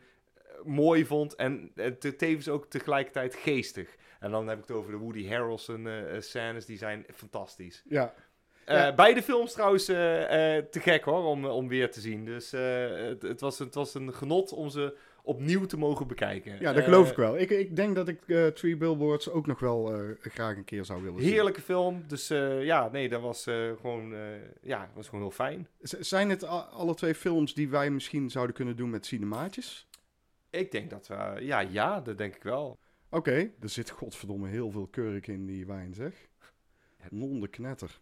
mooi 0.64 1.06
vond. 1.06 1.36
En, 1.36 1.72
en 1.76 2.00
te- 2.00 2.16
tevens 2.16 2.50
ook 2.50 2.66
tegelijkertijd 2.66 3.36
geestig. 3.36 3.96
En 4.26 4.32
dan 4.32 4.48
heb 4.48 4.58
ik 4.58 4.68
het 4.68 4.76
over 4.78 4.92
de 4.92 4.98
Woody 4.98 5.28
Harrelson 5.28 5.88
eh, 5.88 6.16
eh, 6.16 6.22
scènes. 6.22 6.66
Die 6.66 6.78
zijn 6.78 7.06
fantastisch. 7.14 7.84
Ja, 7.90 8.14
Eh, 8.66 8.76
Ja. 8.76 8.94
Beide 8.94 9.24
films 9.24 9.52
trouwens 9.54 9.86
te 9.86 10.68
gek 10.72 11.04
hoor, 11.04 11.24
om, 11.26 11.46
om 11.46 11.68
weer 11.68 11.92
te 11.92 12.00
zien. 12.00 12.26
Dus 12.26 12.52
het, 12.52 13.22
het, 13.22 13.42
was, 13.42 13.60
het 13.60 13.76
was 13.76 13.94
een 13.94 14.14
genot 14.14 14.52
om 14.54 14.70
ze 14.70 14.98
opnieuw 15.24 15.66
te 15.66 15.78
mogen 15.78 16.08
bekijken. 16.08 16.58
ja 16.60 16.74
dat 16.74 16.84
geloof 16.84 17.10
ik 17.10 17.16
wel. 17.16 17.38
Ik, 17.38 17.50
ik 17.50 17.76
denk 17.76 17.96
dat 17.96 18.08
ik 18.08 18.22
eh 18.28 18.48
Three 18.48 18.78
Billboards 18.78 19.30
ook 19.30 19.48
nog 19.48 19.60
wel 19.60 19.94
graag 20.22 20.56
een 20.56 20.64
keer 20.64 20.86
zou 20.86 21.04
willen 21.04 21.22
zien. 21.22 21.32
Heerlijke 21.32 21.62
film. 21.62 22.04
Dus 22.08 22.28
ja, 22.62 22.90
nee, 22.92 23.10
dat 23.10 23.22
was 23.22 23.44
gewoon, 23.82 24.14
ja, 24.62 24.90
was 24.94 25.06
gewoon 25.08 25.22
heel 25.22 25.32
fijn. 25.32 25.68
Z- 25.82 25.94
Zijn 26.00 26.30
het 26.30 26.44
alle 26.72 26.94
twee 26.96 27.16
films 27.16 27.54
die 27.54 27.70
wij 27.70 27.90
misschien 27.90 28.30
zouden 28.30 28.56
kunnen 28.56 28.76
doen 28.76 28.90
met 28.90 29.06
cinemaatjes? 29.06 29.88
Ik 30.50 30.72
denk 30.72 30.90
dat 30.90 31.08
we, 31.08 31.36
ja, 31.40 31.60
ja, 31.60 32.02
dat 32.02 32.18
denk 32.18 32.36
ik 32.36 32.44
wel. 32.44 32.80
Oké, 33.16 33.52
er 33.60 33.70
zit 33.70 33.90
godverdomme 33.90 34.48
heel 34.48 34.72
veel 34.72 34.88
kurk 34.88 35.28
in 35.28 35.46
die 35.46 35.66
wijn, 35.66 35.94
zeg. 35.94 36.28
Non 37.10 37.40
de 37.40 37.48
knetter. 37.48 38.00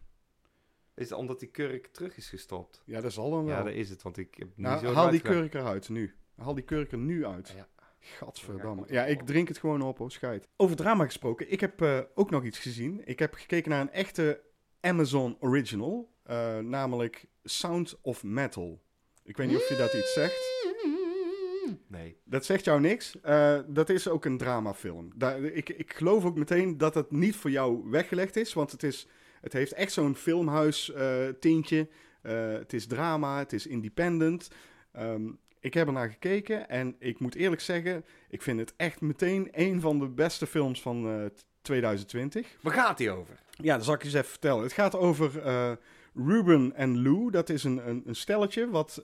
Is 0.94 1.10
het 1.10 1.18
omdat 1.18 1.40
die 1.40 1.50
kurk 1.50 1.88
terug 1.88 2.18
is 2.18 2.30
gestopt? 2.30 2.82
Ja, 2.86 3.02
dat 3.02 3.14
zal 3.14 3.30
dan 3.30 3.46
wel. 3.46 3.58
Ja, 3.58 3.64
dat 3.64 3.74
is 3.74 3.90
het, 3.90 4.02
want 4.02 4.18
ik 4.18 4.36
heb 4.36 4.48
niet 4.48 4.58
nou, 4.58 4.86
zo 4.86 4.94
haal 4.94 5.10
die 5.10 5.22
kurk 5.22 5.54
eruit 5.54 5.90
nu. 5.90 6.16
Haal 6.36 6.54
die 6.54 6.64
kurk 6.64 6.92
er 6.92 6.98
nu 6.98 7.26
uit. 7.26 7.54
Ja. 7.56 7.68
Gadverdamme. 8.00 8.86
Ja, 8.88 9.06
ik 9.06 9.22
drink 9.22 9.48
het 9.48 9.58
gewoon 9.58 9.82
op, 9.82 9.98
hoor, 9.98 10.12
scheid. 10.12 10.48
Over 10.56 10.76
drama 10.76 11.06
gesproken, 11.06 11.52
ik 11.52 11.60
heb 11.60 11.82
eh, 11.82 12.00
ook 12.16 12.30
nog 12.30 12.44
iets 12.44 12.60
gezien. 12.60 13.02
Ik 13.06 13.20
heb 13.20 13.34
gekeken 13.34 13.70
naar 13.70 13.82
een 13.82 13.92
echte 13.92 14.42
Amazon 14.82 15.38
original, 15.40 16.14
eh, 16.24 16.58
namelijk 16.58 17.26
Sound 17.44 18.00
of 18.02 18.24
Metal. 18.24 18.82
Ik 19.24 19.38
weet 19.38 19.48
niet 19.48 19.58
of 19.58 19.70
je 19.70 19.76
dat 19.76 19.94
iets 19.94 20.14
zegt. 20.14 20.63
Nee. 21.88 22.18
Dat 22.24 22.46
zegt 22.46 22.66
jou 22.66 22.80
niks. 22.80 23.22
Eh, 23.22 23.60
dat 23.68 23.90
is 23.90 24.08
ook 24.08 24.26
een 24.26 24.38
dramafilm. 24.38 25.12
Daar, 25.16 25.44
ik, 25.44 25.70
ik 25.70 25.94
geloof 25.94 26.26
ook 26.26 26.38
meteen 26.38 26.78
dat 26.78 26.96
het 26.96 27.12
niet 27.12 27.36
voor 27.36 27.52
jou 27.52 27.90
weggelegd 27.90 28.36
is, 28.36 28.54
want 28.54 28.72
het, 28.72 28.84
is, 28.84 29.08
het 29.42 29.54
heeft 29.54 29.74
echt 29.74 29.92
zo'n 29.92 30.16
filmhuis 30.16 30.94
eh. 30.94 31.28
Eh, 31.28 32.52
het 32.52 32.74
is 32.74 32.88
drama, 32.88 33.40
het 33.40 33.54
is 33.54 33.68
independent. 33.68 34.50
Ehm, 34.92 35.30
ik 35.60 35.74
heb 35.74 35.88
er 35.88 35.94
naar 35.94 36.10
gekeken 36.10 36.70
en 36.70 36.96
ik 37.00 37.20
moet 37.20 37.36
eerlijk 37.36 37.62
zeggen, 37.62 38.06
ik 38.30 38.42
vind 38.42 38.60
het 38.60 38.74
echt 38.78 39.02
meteen 39.02 39.48
een 39.52 39.82
van 39.82 40.00
de 40.00 40.08
beste 40.08 40.48
films 40.48 40.82
van 40.82 41.08
eh, 41.08 41.26
2020. 41.62 42.58
Waar 42.62 42.74
gaat 42.74 42.98
die 42.98 43.12
over? 43.12 43.40
Ja, 43.50 43.76
dat 43.76 43.86
zal 43.86 43.94
ik 43.94 44.04
eens 44.04 44.14
even 44.14 44.30
vertellen. 44.30 44.64
Het 44.64 44.74
gaat 44.74 44.96
over 44.96 45.32
Ruben 46.14 46.76
en 46.76 47.02
Lou. 47.02 47.32
Dat 47.32 47.50
is 47.50 47.64
een, 47.64 47.90
een, 47.90 48.04
een 48.06 48.16
stelletje 48.16 48.70
wat 48.70 49.04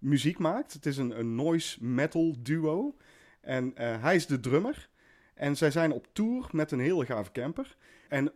muziek 0.00 0.38
maakt. 0.38 0.72
Het 0.72 0.86
is 0.86 0.96
een, 0.96 1.18
een 1.18 1.34
noise 1.34 1.84
metal 1.84 2.36
duo. 2.38 2.96
En 3.40 3.76
eh, 3.76 4.02
hij 4.02 4.14
is 4.14 4.26
de 4.26 4.40
drummer. 4.40 4.88
En 5.34 5.56
zij 5.56 5.70
zijn 5.70 5.92
op 5.92 6.06
tour 6.12 6.48
met 6.52 6.70
een 6.70 6.80
hele 6.80 7.04
gave 7.04 7.32
camper. 7.32 7.76
En 8.08 8.32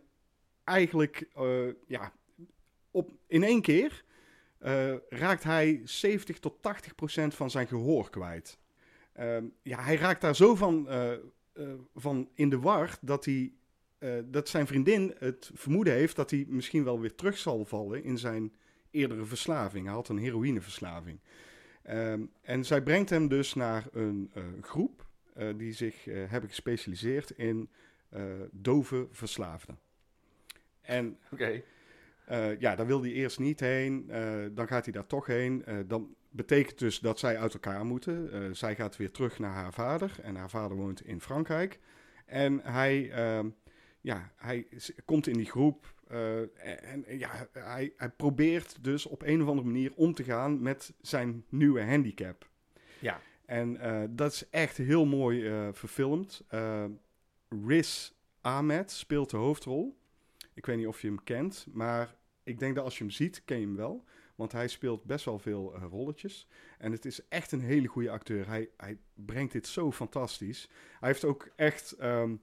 eigenlijk, 0.63 1.27
eh, 1.35 1.67
ja, 1.87 2.13
op, 2.91 3.11
in 3.27 3.43
één 3.43 3.61
keer 3.61 4.03
eh, 4.57 4.93
raakt 5.09 5.43
hij 5.43 5.81
70 5.83 6.39
tot 6.39 6.61
80 6.61 6.95
procent 6.95 7.35
van 7.35 7.49
zijn 7.49 7.67
gehoor 7.67 8.09
kwijt. 8.09 8.59
Ehm, 9.13 9.45
ja, 9.61 9.81
hij 9.83 9.95
raakt 9.95 10.21
daar 10.21 10.35
zo 10.35 10.55
van, 10.55 10.87
van 11.95 12.29
in 12.33 12.49
de 12.49 12.59
war 12.59 12.97
dat 13.01 13.25
hij 13.25 13.53
dat 14.25 14.49
zijn 14.49 14.67
vriendin 14.67 15.15
het 15.17 15.51
vermoeden 15.53 15.93
heeft 15.93 16.15
dat 16.15 16.31
hij 16.31 16.45
misschien 16.47 16.83
wel 16.83 16.99
weer 16.99 17.15
terug 17.15 17.37
zal 17.37 17.65
vallen 17.65 18.03
in 18.03 18.17
zijn 18.17 18.53
eerdere 18.91 19.25
verslaving. 19.25 19.85
Hij 19.85 19.93
had 19.93 20.09
een 20.09 20.17
heroïneverslaving. 20.17 21.19
Ehm, 21.85 22.25
en 22.41 22.65
zij 22.65 22.81
brengt 22.81 23.09
hem 23.09 23.27
dus 23.27 23.53
naar 23.53 23.85
een 23.91 24.31
eh, 24.33 24.43
groep 24.61 25.05
eh, 25.33 25.47
die 25.57 25.73
zich 25.73 26.07
eh, 26.07 26.29
hebben 26.29 26.49
gespecialiseerd 26.49 27.29
in 27.29 27.69
dove 28.51 29.07
verslaafden. 29.11 29.79
En 30.81 31.17
ja, 32.59 32.75
daar 32.75 32.85
wil 32.85 33.01
hij 33.01 33.11
eerst 33.11 33.39
niet 33.39 33.59
heen. 33.59 34.07
dan 34.53 34.67
gaat 34.67 34.83
hij 34.83 34.93
daar 34.93 35.07
toch 35.07 35.25
heen. 35.25 35.65
Dan 35.87 36.15
betekent 36.29 36.79
dus 36.79 36.99
dat 36.99 37.19
zij 37.19 37.37
uit 37.37 37.53
elkaar 37.53 37.85
moeten. 37.85 38.55
Zij 38.55 38.75
gaat 38.75 38.97
weer 38.97 39.11
terug 39.11 39.39
naar 39.39 39.53
haar 39.53 39.73
vader. 39.73 40.15
En 40.21 40.35
haar 40.35 40.49
vader 40.49 40.77
woont 40.77 41.05
in 41.05 41.21
Frankrijk. 41.21 41.79
En 42.25 42.59
hij, 42.63 43.11
ehm, 43.11 43.49
ja, 44.01 44.31
hij 44.35 44.67
komt 45.05 45.27
in 45.27 45.37
die 45.37 45.49
groep. 45.49 45.93
Eh, 46.07 46.39
en 46.91 47.05
en 47.05 47.17
ja, 47.17 47.47
hij, 47.51 47.93
hij 47.97 48.09
probeert 48.09 48.83
dus 48.83 49.05
op 49.05 49.21
een 49.21 49.41
of 49.41 49.47
andere 49.47 49.67
manier 49.67 49.93
om 49.95 50.13
te 50.13 50.23
gaan 50.23 50.61
met 50.61 50.93
zijn 51.01 51.45
nieuwe 51.49 51.83
handicap. 51.83 52.49
Ja. 52.99 53.21
En 53.45 53.77
eh, 53.77 54.03
dat 54.09 54.31
is 54.31 54.49
echt 54.49 54.77
heel 54.77 55.05
mooi 55.05 55.47
eh, 55.47 55.67
verfilmd. 55.71 56.43
Eh, 56.47 56.85
Riz 57.65 58.11
Ahmed 58.41 58.91
speelt 58.91 59.29
de 59.29 59.37
hoofdrol. 59.37 59.97
Ik 60.53 60.65
weet 60.65 60.77
niet 60.77 60.87
of 60.87 61.01
je 61.01 61.07
hem 61.07 61.23
kent, 61.23 61.67
maar 61.71 62.15
ik 62.43 62.59
denk 62.59 62.75
dat 62.75 62.83
als 62.83 62.97
je 62.97 63.03
hem 63.03 63.13
ziet, 63.13 63.41
ken 63.45 63.59
je 63.59 63.65
hem 63.65 63.75
wel. 63.75 64.03
Want 64.35 64.51
hij 64.51 64.67
speelt 64.67 65.03
best 65.03 65.25
wel 65.25 65.39
veel 65.39 65.73
eh, 65.73 65.83
rolletjes. 65.89 66.47
En 66.77 66.91
het 66.91 67.05
is 67.05 67.27
echt 67.27 67.51
een 67.51 67.61
hele 67.61 67.87
goede 67.87 68.09
acteur. 68.09 68.47
Hij, 68.47 68.69
hij 68.77 68.97
brengt 69.13 69.51
dit 69.51 69.67
zo 69.67 69.91
fantastisch. 69.91 70.69
Hij 70.99 71.09
heeft 71.09 71.25
ook 71.25 71.49
echt 71.55 71.91
ehm, 71.91 72.35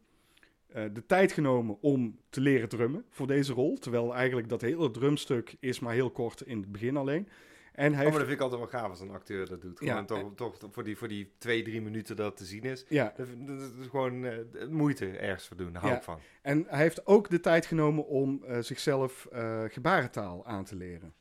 eh, 0.75 0.85
de 0.93 1.07
tijd 1.07 1.33
genomen 1.33 1.77
om 1.81 2.19
te 2.31 2.41
leren 2.41 2.69
drummen 2.69 3.05
voor 3.11 3.27
deze 3.27 3.53
rol. 3.53 3.77
Terwijl 3.79 4.15
eigenlijk 4.15 4.49
dat 4.49 4.61
hele 4.61 4.91
drumstuk 4.91 5.57
is 5.61 5.81
maar 5.81 5.93
heel 5.95 6.11
kort 6.11 6.41
in 6.41 6.61
het 6.61 6.73
begin 6.73 6.97
alleen. 6.97 7.29
En 7.73 7.95
hij 7.95 8.05
Oh, 8.05 8.11
maar 8.11 8.19
dat 8.19 8.29
vind 8.29 8.41
ik 8.41 8.41
altijd 8.51 8.61
wel 8.61 8.81
gaaf 8.81 8.91
als 8.91 9.01
een 9.01 9.11
acteur 9.11 9.49
dat 9.49 9.61
doet. 9.63 9.81
Ja, 9.81 10.05
Gewoon 10.07 10.35
toch, 10.35 10.59
toch 10.59 10.73
voor, 10.73 10.85
die, 10.85 10.97
voor 10.97 11.09
die 11.09 11.33
twee, 11.39 11.63
drie 11.63 11.81
minuten 11.83 12.17
dat 12.17 12.37
te 12.37 12.45
zien 12.45 12.63
is. 12.63 12.85
ja, 12.89 13.13
Dat, 13.17 13.27
dat 13.39 13.61
is 13.61 13.87
gewoon 13.91 14.25
eh, 14.25 14.39
moeite 14.69 15.07
ergens 15.07 15.47
voor 15.49 15.57
doen. 15.57 15.73
Daar 15.73 15.81
hou 15.83 15.93
Ja. 15.93 15.99
ik 15.99 16.05
van. 16.05 16.19
En 16.43 16.65
hij 16.69 16.79
heeft 16.83 17.07
ook 17.07 17.31
de 17.31 17.41
tijd 17.41 17.67
genomen 17.67 18.07
om 18.07 18.45
eh, 18.45 18.59
zichzelf 18.61 19.27
eh, 19.27 19.63
gebarentaal 19.69 20.47
aan 20.47 20.65
te 20.65 20.77
leren. 20.77 21.15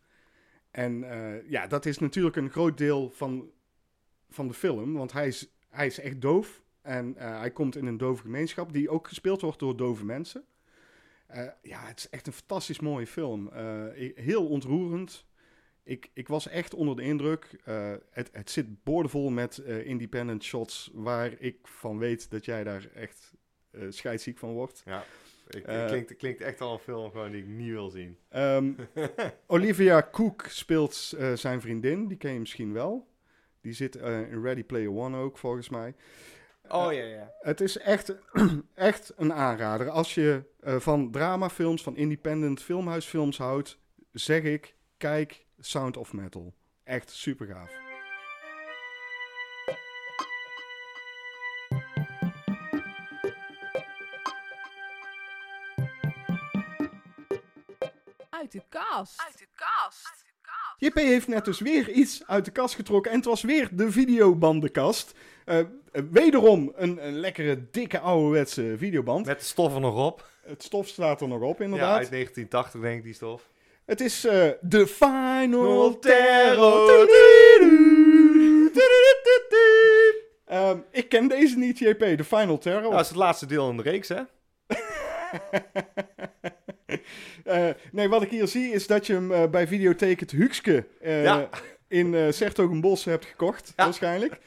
En 0.72 1.03
eh, 1.12 1.50
ja, 1.50 1.67
dat 1.67 1.86
is 1.86 1.98
natuurlijk 1.98 2.36
een 2.36 2.50
groot 2.51 2.77
deel 2.77 3.10
van, 3.10 3.50
van 4.29 4.48
de 4.48 4.53
film, 4.53 4.93
want 4.93 5.12
hij 5.12 5.27
is, 5.27 5.51
hij 5.70 5.86
is 5.86 6.00
echt 6.00 6.22
doof. 6.22 6.62
En 6.81 7.17
eh, 7.17 7.39
hij 7.39 7.51
komt 7.51 7.75
in 7.75 7.85
een 7.85 7.97
dove 7.97 8.21
gemeenschap 8.21 8.73
die 8.73 8.89
ook 8.89 9.07
gespeeld 9.07 9.41
wordt 9.41 9.59
door 9.59 9.77
dove 9.77 10.05
mensen. 10.05 10.43
Eh, 11.27 11.47
ja, 11.61 11.85
het 11.85 12.00
is 12.00 12.09
echt 12.09 12.27
een 12.27 12.33
fantastisch 12.33 12.79
mooie 12.79 13.07
film. 13.07 13.50
Eh, 13.51 13.85
heel 14.15 14.47
ontroerend. 14.47 15.25
ik, 15.83 16.09
ik 16.13 16.27
was 16.27 16.47
echt 16.47 16.73
onder 16.73 16.95
de 16.95 17.01
indruk. 17.01 17.57
Het, 18.09 18.29
het 18.31 18.50
zit 18.50 18.83
boordevol 18.83 19.29
met 19.29 19.57
independent 19.83 20.43
shots 20.43 20.89
waar 20.93 21.31
ik 21.39 21.57
van 21.63 21.97
weet 21.97 22.31
dat 22.31 22.45
jij 22.45 22.63
daar 22.63 22.89
echt 22.93 23.33
scheidsziek 23.89 24.38
van 24.38 24.51
wordt. 24.51 24.81
Ja, 24.85 25.03
ik, 25.50 25.65
het 25.65 25.88
klinkt, 25.88 26.09
het 26.09 26.17
klinkt 26.17 26.41
echt 26.41 26.61
al 26.61 26.73
een 26.73 26.79
film 26.79 27.11
gewoon 27.11 27.31
die 27.31 27.41
ik 27.41 27.47
niet 27.47 27.69
wil 27.69 27.89
zien. 27.89 28.17
Ehm, 28.29 28.71
Olivia 29.47 30.09
Cook 30.11 30.45
speelt 30.50 31.13
zijn 31.33 31.61
vriendin, 31.61 32.07
die 32.07 32.17
ken 32.17 32.33
je 32.33 32.39
misschien 32.39 32.73
wel. 32.73 33.09
Die 33.61 33.73
zit 33.73 33.95
in 33.95 34.41
Ready 34.41 34.63
Player 34.63 34.91
One 34.91 35.17
ook, 35.17 35.38
volgens 35.38 35.69
mij. 35.69 35.93
Oh 36.73 36.93
ja, 36.93 37.03
ja. 37.03 37.31
Het 37.39 37.61
is 37.61 37.77
echt, 37.77 38.15
echt 38.73 39.13
een 39.17 39.33
aanrader. 39.33 39.89
Als 39.89 40.13
je 40.13 40.43
eh, 40.59 40.79
van 40.79 41.11
dramafilms, 41.11 41.83
van 41.83 41.95
independent 41.95 42.61
filmhuisfilms 42.61 43.37
houdt, 43.37 43.77
zeg 44.11 44.43
ik, 44.43 44.75
kijk 44.97 45.45
Sound 45.59 45.97
of 45.97 46.13
Metal. 46.13 46.53
Echt 46.83 47.09
super 47.09 47.47
gaaf. 47.47 47.71
Uit 58.29 58.51
de 58.51 58.63
kast. 58.69 59.21
Uit 59.25 59.37
de 59.37 59.47
kast. 59.53 60.29
JP 60.77 60.95
heeft 60.95 61.27
net 61.27 61.45
dus 61.45 61.59
weer 61.59 61.89
iets 61.89 62.27
uit 62.27 62.45
de 62.45 62.51
kast 62.51 62.75
getrokken 62.75 63.11
en 63.11 63.17
het 63.17 63.25
was 63.25 63.41
weer 63.41 63.69
de 63.71 63.91
videobandenkast. 63.91 65.13
Eh, 65.45 65.59
eh, 65.59 65.65
wederom 66.12 66.71
een, 66.75 67.05
een 67.07 67.19
lekkere, 67.19 67.65
dikke, 67.71 68.00
ouderwetse 68.00 68.74
videoband. 68.77 69.25
Met 69.25 69.39
de 69.39 69.45
stof 69.45 69.74
er 69.74 69.79
nog 69.79 70.05
op. 70.05 70.29
Het 70.45 70.63
stof 70.63 70.88
staat 70.88 71.21
er 71.21 71.27
nog 71.27 71.41
op, 71.41 71.57
Ja, 71.57 71.63
inderdaad. 71.63 71.98
uit 71.98 72.12
1980 72.12 72.81
denk 72.81 72.98
ik 72.98 73.03
die 73.03 73.13
stof. 73.13 73.50
Het 73.86 74.01
is 74.01 74.25
eh 74.25 74.50
The 74.69 74.88
Final 74.88 76.00
Terror. 76.00 77.07
Ehm, 80.45 80.77
ik 80.91 81.10
ken 81.10 81.27
deze 81.27 81.57
niet, 81.57 81.79
JP. 81.79 82.00
The 82.00 82.24
Final 82.24 82.57
Terror. 82.57 82.81
Nou, 82.81 82.93
dat 82.93 83.01
is 83.01 83.07
het 83.10 83.17
laatste 83.17 83.45
deel 83.45 83.69
in 83.69 83.77
de 83.77 83.83
reeks, 83.83 84.07
hè? 84.07 84.21
Eh, 87.43 87.69
nee, 87.91 88.10
wat 88.10 88.21
ik 88.21 88.29
hier 88.29 88.48
zie 88.48 88.71
is 88.71 88.88
dat 88.88 89.07
je 89.07 89.13
hem 89.13 89.31
eh, 89.31 89.50
bij 89.50 89.67
Videotheek 89.67 90.19
het 90.19 90.31
Huxke 90.31 90.86
eh 91.01 91.24
Ja. 91.24 91.50
In 91.91 92.13
eh 92.15 92.31
Sertogenbos 92.31 93.05
hebt 93.05 93.25
gekocht, 93.25 93.74
Ja. 93.75 93.83
waarschijnlijk. 93.83 94.39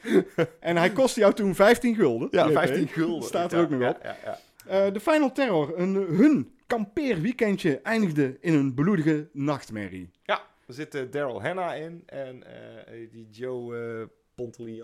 en 0.59 0.77
hij 0.77 0.91
kostte 0.91 1.19
jou 1.19 1.33
toen 1.33 1.55
15 1.55 1.95
gulden. 1.95 2.27
Ja, 2.31 2.45
JP. 2.45 2.51
15 2.53 2.87
gulden. 2.87 3.27
Staat 3.27 3.53
er 3.53 3.61
ook 3.61 3.69
nog 3.69 3.89
op. 3.89 3.99
Ja, 4.03 4.17
ja. 4.23 4.39
Eh, 4.67 4.93
de 4.93 4.99
Final 4.99 5.31
Terror, 5.31 5.73
een, 5.79 5.93
hun 5.95 6.51
kampeerweekendje 6.67 7.79
eindigde 7.83 8.37
in 8.41 8.53
een 8.53 8.73
bloedige 8.73 9.27
nachtmerrie. 9.31 10.09
Ja, 10.23 10.41
er 10.67 10.73
zit 10.73 10.95
eh, 10.95 11.01
Daryl 11.11 11.41
Hannah 11.41 11.77
in 11.81 12.03
en 12.05 12.43
eh, 12.43 13.09
die 13.11 13.27
Joe 13.29 13.77
uh, 13.99 14.05
Pontoliani. 14.35 14.81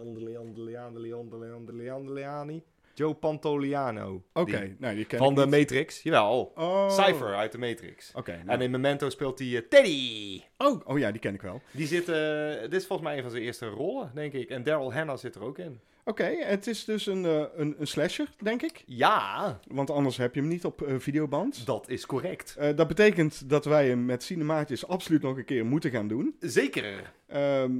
Joe 3.01 3.13
Pantoliano. 3.13 4.23
Oké, 4.33 4.75
nou 4.79 4.95
die 4.95 5.05
ken 5.05 5.17
Van 5.17 5.29
ik 5.29 5.35
de 5.35 5.45
niet. 5.45 5.51
Matrix, 5.59 6.01
jawel. 6.03 6.51
Oh. 6.55 6.89
Cypher 6.89 7.35
uit 7.35 7.51
de 7.51 7.57
Matrix. 7.57 8.11
Oké, 8.15 8.31
nou. 8.31 8.47
En 8.47 8.61
in 8.61 8.71
Memento 8.71 9.09
speelt 9.09 9.39
hij 9.39 9.55
eh, 9.55 9.61
Teddy. 9.69 10.41
oh, 10.57 10.81
oh 10.85 10.99
ja, 10.99 11.11
die 11.11 11.19
ken 11.21 11.33
ik 11.33 11.41
wel. 11.41 11.61
Die 11.71 11.87
zit, 11.87 12.09
eh, 12.09 12.61
dit 12.61 12.73
is 12.73 12.85
volgens 12.85 13.07
mij 13.07 13.17
een 13.17 13.21
van 13.23 13.31
zijn 13.31 13.43
eerste 13.43 13.67
rollen, 13.67 14.11
denk 14.13 14.33
ik. 14.33 14.49
En 14.49 14.63
Daryl 14.63 14.93
Hannah 14.93 15.17
zit 15.17 15.35
er 15.35 15.43
ook 15.43 15.57
in. 15.57 15.79
Oké, 16.05 16.23
het 16.39 16.67
is 16.67 16.85
dus 16.85 17.05
een, 17.05 17.25
eh, 17.25 17.43
een, 17.55 17.75
een 17.79 17.87
slasher, 17.87 18.27
denk 18.43 18.61
ik. 18.61 18.83
Ja, 18.85 19.59
Want 19.67 19.89
anders 19.89 20.17
heb 20.17 20.33
je 20.35 20.39
hem 20.39 20.49
niet 20.49 20.65
op 20.65 20.83
videoband. 20.97 21.65
dat 21.65 21.89
is 21.89 22.05
correct. 22.05 22.55
Dat 22.75 22.87
betekent 22.87 23.49
dat 23.49 23.65
wij 23.65 23.87
hem 23.87 24.05
met 24.05 24.23
cinemaatjes 24.23 24.87
absoluut 24.87 25.21
nog 25.21 25.37
een 25.37 25.45
keer 25.45 25.65
moeten 25.65 25.91
gaan 25.91 26.07
doen. 26.07 26.35
Zeker. 26.39 27.11
Ehm, 27.27 27.71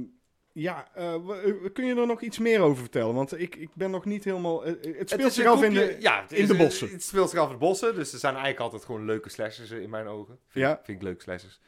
ja, 0.52 0.88
eh, 0.94 1.14
eh, 1.14 1.20
kun 1.72 1.84
je 1.86 1.94
er 1.94 2.06
nog 2.06 2.20
iets 2.20 2.38
meer 2.38 2.60
over 2.60 2.80
vertellen? 2.80 3.14
Want 3.14 3.40
ik, 3.40 3.56
ik 3.56 3.68
ben 3.74 3.90
nog 3.90 4.04
niet 4.04 4.24
helemaal... 4.24 4.64
eh, 4.64 4.96
het 4.98 5.10
speelt 5.10 5.32
zich 5.32 5.46
af 5.46 5.62
in 5.62 5.74
de... 5.74 5.96
ja, 6.00 6.24
in 6.28 6.36
is- 6.36 6.48
de 6.48 6.56
bossen. 6.56 6.90
Het 6.90 7.02
speelt 7.02 7.30
zich 7.30 7.38
af 7.38 7.46
in 7.46 7.52
de 7.52 7.58
bossen, 7.58 7.94
dus 7.94 8.12
er 8.12 8.18
zijn 8.18 8.32
eigenlijk 8.34 8.62
altijd 8.62 8.84
gewoon 8.84 9.04
leuke 9.04 9.28
slashers 9.28 9.70
in 9.70 9.90
mijn 9.90 10.06
ogen. 10.06 10.38
Vind, 10.48 10.64
Ja. 10.64 10.72
ik, 10.72 10.84
vind 10.84 10.98
ik 10.98 11.04
leuk 11.04 11.22
slashers. 11.22 11.60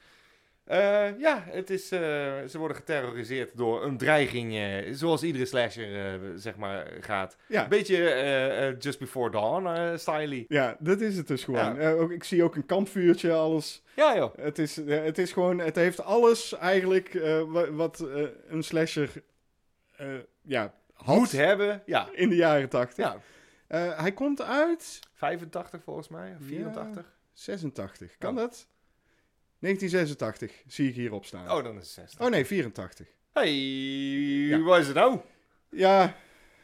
Eh, 0.64 1.18
ja, 1.18 1.44
het 1.46 1.70
is, 1.70 1.90
eh, 1.90 2.00
ze 2.48 2.55
worden 2.59 2.77
geterroriseerd 2.77 3.57
door 3.57 3.85
een 3.85 3.96
dreiging, 3.96 4.55
eh, 4.55 4.92
zoals 4.92 5.22
iedere 5.22 5.44
slasher 5.46 6.20
zeg 6.35 6.57
maar 6.57 6.87
gaat. 7.00 7.37
Ja. 7.48 7.62
Een 7.62 7.68
beetje 7.68 8.77
Just 8.79 8.98
Before 8.98 9.31
Dawn 9.31 9.66
eh 9.66 9.96
style 9.96 10.44
Ja, 10.48 10.77
dat 10.79 11.00
is 11.00 11.16
het 11.16 11.27
dus 11.27 11.44
gewoon. 11.44 11.74
Ja. 11.81 11.90
Ook, 11.92 12.11
ik 12.11 12.24
zie 12.24 12.42
ook 12.44 12.55
een 12.57 12.66
kampvuurtje, 12.66 13.33
alles. 13.33 13.83
Ja 13.96 14.16
joh. 14.16 14.37
Het 14.37 14.59
is, 14.59 14.77
het 14.87 15.18
is 15.18 15.33
gewoon... 15.33 15.59
Het 15.59 15.77
heeft 15.77 16.00
alles 16.03 16.53
eigenlijk 16.57 17.12
wa- 17.48 17.70
wat 17.70 18.07
een 18.48 18.62
slasher... 18.62 19.11
ja, 20.42 20.74
had 20.92 21.16
Moet 21.16 21.33
hebben, 21.33 21.83
ja. 21.87 22.09
in 22.12 22.29
de 22.29 22.37
jaren 22.37 22.68
tachtig. 22.68 23.05
ja. 23.05 23.18
Hij 24.03 24.12
komt 24.12 24.42
uit 24.42 24.98
85 25.12 25.83
volgens 25.83 26.09
mij, 26.09 26.35
of 26.40 26.46
84. 26.46 27.12
86. 27.33 28.18
Kan 28.18 28.31
Oh. 28.31 28.37
dat? 28.37 28.68
1986 29.64 30.62
zie 30.66 30.88
ik 30.88 30.94
hierop 30.94 31.24
staan. 31.24 31.50
Oh, 31.50 31.64
dan 31.64 31.72
is 31.77 31.83
het 31.83 31.90
60. 31.90 32.20
Oh 32.20 32.29
nee, 32.31 32.44
84. 32.46 33.07
Hey, 33.33 34.61
wat 34.62 34.79
is 34.79 34.87
het 34.87 34.96
nou? 34.96 35.18
Ja, 35.70 36.16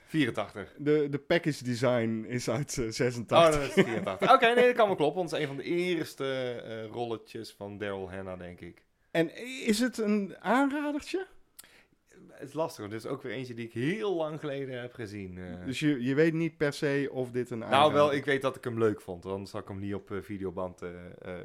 84. 0.06 0.74
de, 0.78 1.06
de 1.10 1.18
package 1.18 1.64
design 1.64 2.24
is 2.28 2.50
uit 2.50 2.78
eh, 2.78 2.84
Oh, 2.84 2.90
86. 2.90 3.60
is 3.68 3.74
het 3.74 3.84
84. 3.86 4.32
Oké, 4.32 4.54
nee, 4.54 4.66
dat 4.66 4.74
kan 4.76 4.86
wel 4.86 4.96
kloppen. 4.96 5.18
Want 5.18 5.30
het 5.30 5.40
is 5.40 5.46
een 5.48 5.54
van 5.54 5.64
de 5.64 5.70
eerste 5.70 6.24
eh, 6.64 6.86
rolletjes 6.86 7.52
van 7.52 7.78
Daryl 7.78 8.10
Hannah, 8.10 8.38
denk 8.38 8.60
ik. 8.60 8.82
En 9.10 9.36
is 9.66 9.78
het 9.80 9.98
een 9.98 10.34
aanradertje? 10.40 11.26
Het 12.30 12.48
is 12.48 12.54
lastig, 12.54 12.78
want 12.80 12.90
dit 12.90 13.04
is 13.04 13.10
ook 13.10 13.22
weer 13.22 13.32
eentje 13.32 13.54
die 13.54 13.66
ik 13.66 13.72
heel 13.72 14.14
lang 14.14 14.40
geleden 14.40 14.80
heb 14.80 14.92
gezien. 14.94 15.38
eh. 15.38 15.66
Dus 15.66 15.80
je, 15.80 16.02
je 16.02 16.14
weet 16.14 16.32
niet 16.34 16.56
per 16.56 16.72
se 16.72 17.08
of 17.12 17.30
dit 17.30 17.50
een 17.50 17.58
nou, 17.58 17.72
aanrader 17.72 17.92
wel, 17.94 18.12
ik 18.12 18.24
weet 18.24 18.42
dat 18.42 18.56
ik 18.56 18.64
hem 18.64 18.78
leuk 18.78 19.00
vond. 19.00 19.26
Anders 19.26 19.52
had 19.52 19.62
ik 19.62 19.68
hem 19.68 19.78
niet 19.78 19.94
op 19.94 20.10
videoband 20.22 20.80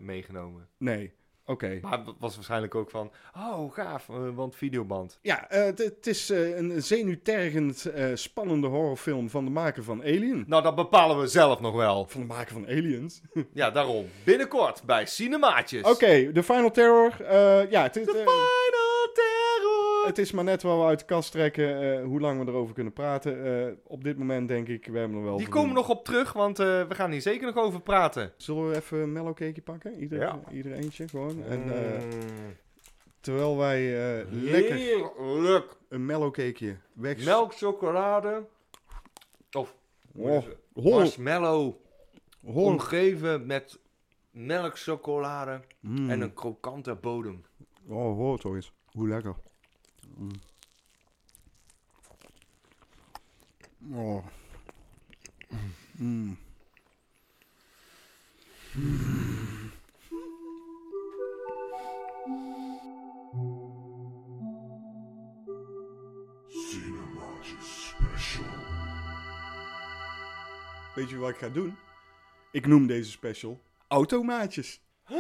meegenomen. 0.02 0.68
Nee, 0.78 1.14
oké. 1.46 1.80
Maar 1.82 1.92
het 2.06 2.16
was 2.20 2.36
waarschijnlijk 2.36 2.76
ook 2.76 2.90
van, 2.90 3.12
oh 3.38 3.74
gaaf, 3.74 4.10
eh, 4.10 4.16
want 4.34 4.56
videoband. 4.56 5.20
Ja, 5.22 5.50
eh, 5.50 5.64
het- 5.64 6.08
is 6.08 6.30
eh, 6.30 6.58
een 6.58 6.84
zenuwtergend 6.84 7.92
spannende 8.14 8.68
horrorfilm 8.68 9.30
van 9.30 9.46
de 9.46 9.52
maker 9.52 9.84
van 9.84 10.02
Alien. 10.02 10.44
Nou, 10.48 10.64
dat 10.64 10.76
bepalen 10.76 11.20
we 11.20 11.28
zelf 11.28 11.60
nog 11.60 11.76
wel. 11.76 12.06
Van 12.08 12.22
de 12.22 12.28
maker 12.28 12.54
van 12.54 12.66
Aliens. 12.68 13.22
Ja, 13.54 13.72
daarom. 13.72 14.06
Binnenkort 14.24 14.84
bij 14.84 15.06
Cinemaatjes. 15.06 15.84
Oké, 15.84 16.32
de 16.32 16.44
Final 16.44 16.72
Terror. 16.72 17.14
ja, 17.70 17.84
het 17.84 17.96
is, 17.96 18.06
The 18.06 18.12
Final. 18.12 18.85
Het 20.06 20.18
is 20.18 20.32
maar 20.32 20.44
net 20.44 20.62
waar 20.64 20.78
we 20.80 20.86
uit 20.86 21.00
de 21.00 21.06
kast 21.06 21.32
trekken 21.32 21.82
eh, 22.00 22.04
hoe 22.04 22.20
lang 22.20 22.44
we 22.44 22.52
erover 22.52 22.74
kunnen 22.74 22.94
praten. 22.94 23.46
Eh, 23.68 23.74
op 23.84 24.04
dit 24.04 24.18
moment 24.18 24.48
denk 24.48 24.68
ik, 24.68 24.88
we 24.88 24.98
hebben 24.98 25.18
er 25.18 25.24
wel 25.24 25.38
Die 25.38 25.48
komen 25.48 25.76
nog 25.76 25.90
op 25.90 26.06
terug, 26.06 26.34
want 26.34 26.60
eh, 26.60 26.66
we 26.88 26.96
gaan 26.96 27.12
hier 27.12 27.22
zeker 27.22 27.46
nog 27.54 27.64
over 27.64 27.82
praten. 27.82 28.34
Zullen 28.38 28.70
we 28.70 28.76
even 28.76 29.00
een 29.00 29.12
mellow 29.12 29.34
cakeje 29.36 29.62
pakken? 29.62 30.00
Ieder, 30.00 30.20
Ja. 30.20 30.40
ieder 30.52 30.72
eentje 30.74 31.08
gewoon. 31.08 31.44
En, 31.44 31.60
Mm. 31.64 32.54
terwijl 33.20 33.58
wij 33.58 33.82
lekker 34.30 34.76
Heerlijk. 34.76 35.78
een 35.90 36.06
mellow 36.06 36.32
cakeje 36.34 36.78
weg... 36.94 37.26
Melk, 37.26 37.54
chocolade. 37.54 38.46
Of 39.52 39.76
Oh, 40.18 40.44
marshmallow. 40.74 41.74
hol. 42.46 42.66
Omgeven 42.66 43.46
met 43.46 43.80
melk, 44.32 44.78
chocolade 44.80 45.60
Mm. 45.80 46.10
en 46.10 46.22
een 46.22 46.34
krokante 46.34 46.96
bodem. 46.96 47.44
Oh, 47.88 48.16
hoor 48.16 48.40
toch 48.40 48.56
eens. 48.56 48.74
Hoe 48.92 49.08
lekker. 49.08 49.36
Mm. 50.18 50.32
Oh. 53.94 54.26
Mm. 55.98 56.38
Weet 70.96 71.10
je 71.10 71.18
wat 71.18 71.30
ik 71.30 71.36
ga 71.38 71.50
doen? 71.50 71.78
Ik 72.52 72.68
noem 72.68 72.88
deze 72.88 73.12
special 73.12 73.60
Automaatjes. 73.88 74.82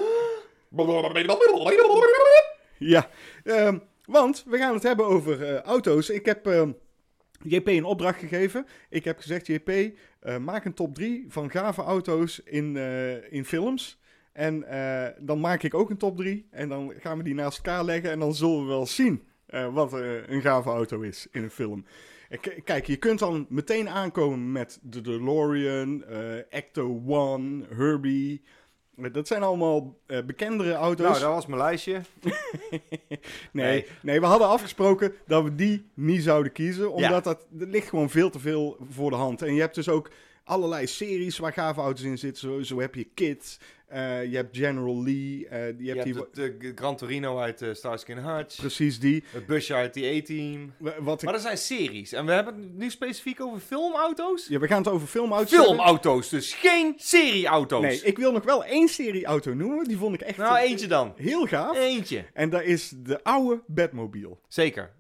Ja, 2.77 3.09
ehm, 3.43 3.79
want 4.05 4.43
we 4.47 4.57
gaan 4.57 4.73
het 4.73 4.83
hebben 4.83 5.05
over 5.05 5.43
eh, 5.43 5.61
auto's. 5.61 6.09
Ik 6.09 6.25
heb 6.25 6.47
ehm, 6.47 6.71
JP 7.43 7.67
een 7.67 7.83
opdracht 7.83 8.19
gegeven. 8.19 8.65
Ik 8.89 9.03
heb 9.03 9.19
gezegd, 9.19 9.47
JP, 9.47 9.69
eh, 9.69 10.37
maak 10.37 10.65
een 10.65 10.73
top 10.73 10.95
3 10.95 11.25
van 11.27 11.51
gave 11.51 11.81
auto's 11.81 12.39
in, 12.43 12.77
eh, 12.77 13.33
in 13.33 13.45
films. 13.45 13.99
En 14.33 14.65
dan 15.19 15.39
maak 15.39 15.63
ik 15.63 15.73
ook 15.73 15.89
een 15.89 15.97
top 15.97 16.17
3. 16.17 16.47
En 16.51 16.69
dan 16.69 16.93
gaan 16.99 17.17
we 17.17 17.23
die 17.23 17.33
naast 17.33 17.57
elkaar 17.57 17.83
leggen. 17.83 18.11
En 18.11 18.19
dan 18.19 18.35
zullen 18.35 18.61
we 18.61 18.67
wel 18.67 18.85
zien 18.85 19.23
wat 19.71 19.93
een 20.27 20.41
gave 20.41 20.69
auto 20.69 21.01
is 21.01 21.27
in 21.31 21.43
een 21.43 21.49
film. 21.49 21.85
Kijk, 22.63 22.85
je 22.85 22.95
kunt 22.97 23.19
dan 23.19 23.45
meteen 23.49 23.89
aankomen 23.89 24.51
met 24.51 24.79
de 24.81 25.01
DeLorean, 25.01 26.03
Ecto 26.49 27.01
One, 27.05 27.65
Herbie. 27.75 28.41
Dat 29.11 29.27
zijn 29.27 29.43
allemaal 29.43 29.97
eh, 30.05 30.23
bekendere 30.25 30.73
auto's. 30.73 31.07
Nou, 31.07 31.19
dat 31.19 31.33
was 31.33 31.45
mijn 31.45 31.61
lijstje. 31.61 32.01
nee, 32.71 32.81
Nee. 33.51 33.85
nee, 34.01 34.19
we 34.19 34.25
hadden 34.25 34.47
afgesproken 34.47 35.13
dat 35.27 35.43
we 35.43 35.55
die 35.55 35.89
niet 35.93 36.23
zouden 36.23 36.51
kiezen. 36.51 36.91
Omdat 36.91 37.23
dat, 37.23 37.45
dat 37.49 37.67
ligt 37.67 37.89
gewoon 37.89 38.09
veel 38.09 38.29
te 38.29 38.39
veel 38.39 38.77
voor 38.89 39.09
de 39.09 39.15
hand. 39.15 39.41
En 39.41 39.53
je 39.53 39.59
hebt 39.61 39.75
dus 39.75 39.89
ook 39.89 40.11
allerlei 40.43 40.87
series 40.87 41.37
waar 41.37 41.53
gave 41.53 41.81
auto's 41.81 42.03
in 42.05 42.17
zitten. 42.17 42.49
Zo, 42.49 42.61
zo 42.61 42.79
heb 42.79 42.95
je 42.95 43.07
Kit, 43.13 43.59
eh, 43.95 44.25
je 44.31 44.35
hebt 44.35 44.57
General 44.57 45.03
Lee, 45.03 45.47
eh, 45.47 45.67
je 45.67 45.75
Je 45.77 45.91
hebt 45.93 46.03
hebt 46.03 46.33
die, 46.35 46.49
de, 46.49 46.57
de 46.57 46.71
Gran 46.75 46.95
Torino 46.95 47.37
uit 47.39 47.61
uh, 47.61 47.73
Starsky 47.73 48.13
Hutch. 48.13 48.55
precies 48.59 48.99
die. 48.99 49.23
Het 49.31 49.45
busje 49.45 49.73
uit 49.73 49.93
die 49.93 50.21
A-team. 50.21 50.73
Wa- 50.77 50.93
Wat 51.01 51.17
ik, 51.17 51.23
Maar 51.23 51.33
dat 51.33 51.41
zijn 51.41 51.57
series. 51.57 52.11
En 52.11 52.25
we 52.25 52.31
hebben 52.31 52.53
het 52.61 52.73
nu 52.77 52.89
specifiek 52.89 53.41
over 53.41 53.59
filmauto's? 53.59 54.47
ja, 54.47 54.59
we 54.59 54.67
gaan 54.67 54.77
het 54.77 54.87
over 54.87 55.07
filmauto's 55.07 55.49
hebben. 55.51 55.67
Filmauto's, 55.67 56.29
dus 56.29 56.53
geen 56.53 56.93
serieauto's. 56.97 57.81
Nee, 57.81 58.01
ik 58.01 58.17
wil 58.17 58.31
nog 58.31 58.43
wel 58.43 58.63
één 58.65 58.87
serie 58.87 59.25
auto 59.25 59.53
noemen. 59.53 59.83
Die 59.87 59.97
vond 59.97 60.13
ik 60.15 60.21
echt 60.21 60.37
Nou, 60.37 60.57
eh, 60.57 60.69
eentje 60.69 60.87
dan. 60.87 61.13
heel 61.15 61.45
gaaf. 61.45 61.77
Eentje. 61.77 62.25
En 62.33 62.49
dat 62.49 62.61
is 62.63 62.93
de 62.97 63.23
oude 63.23 63.61
Batmobile. 63.67 64.37
Zeker. 64.47 64.91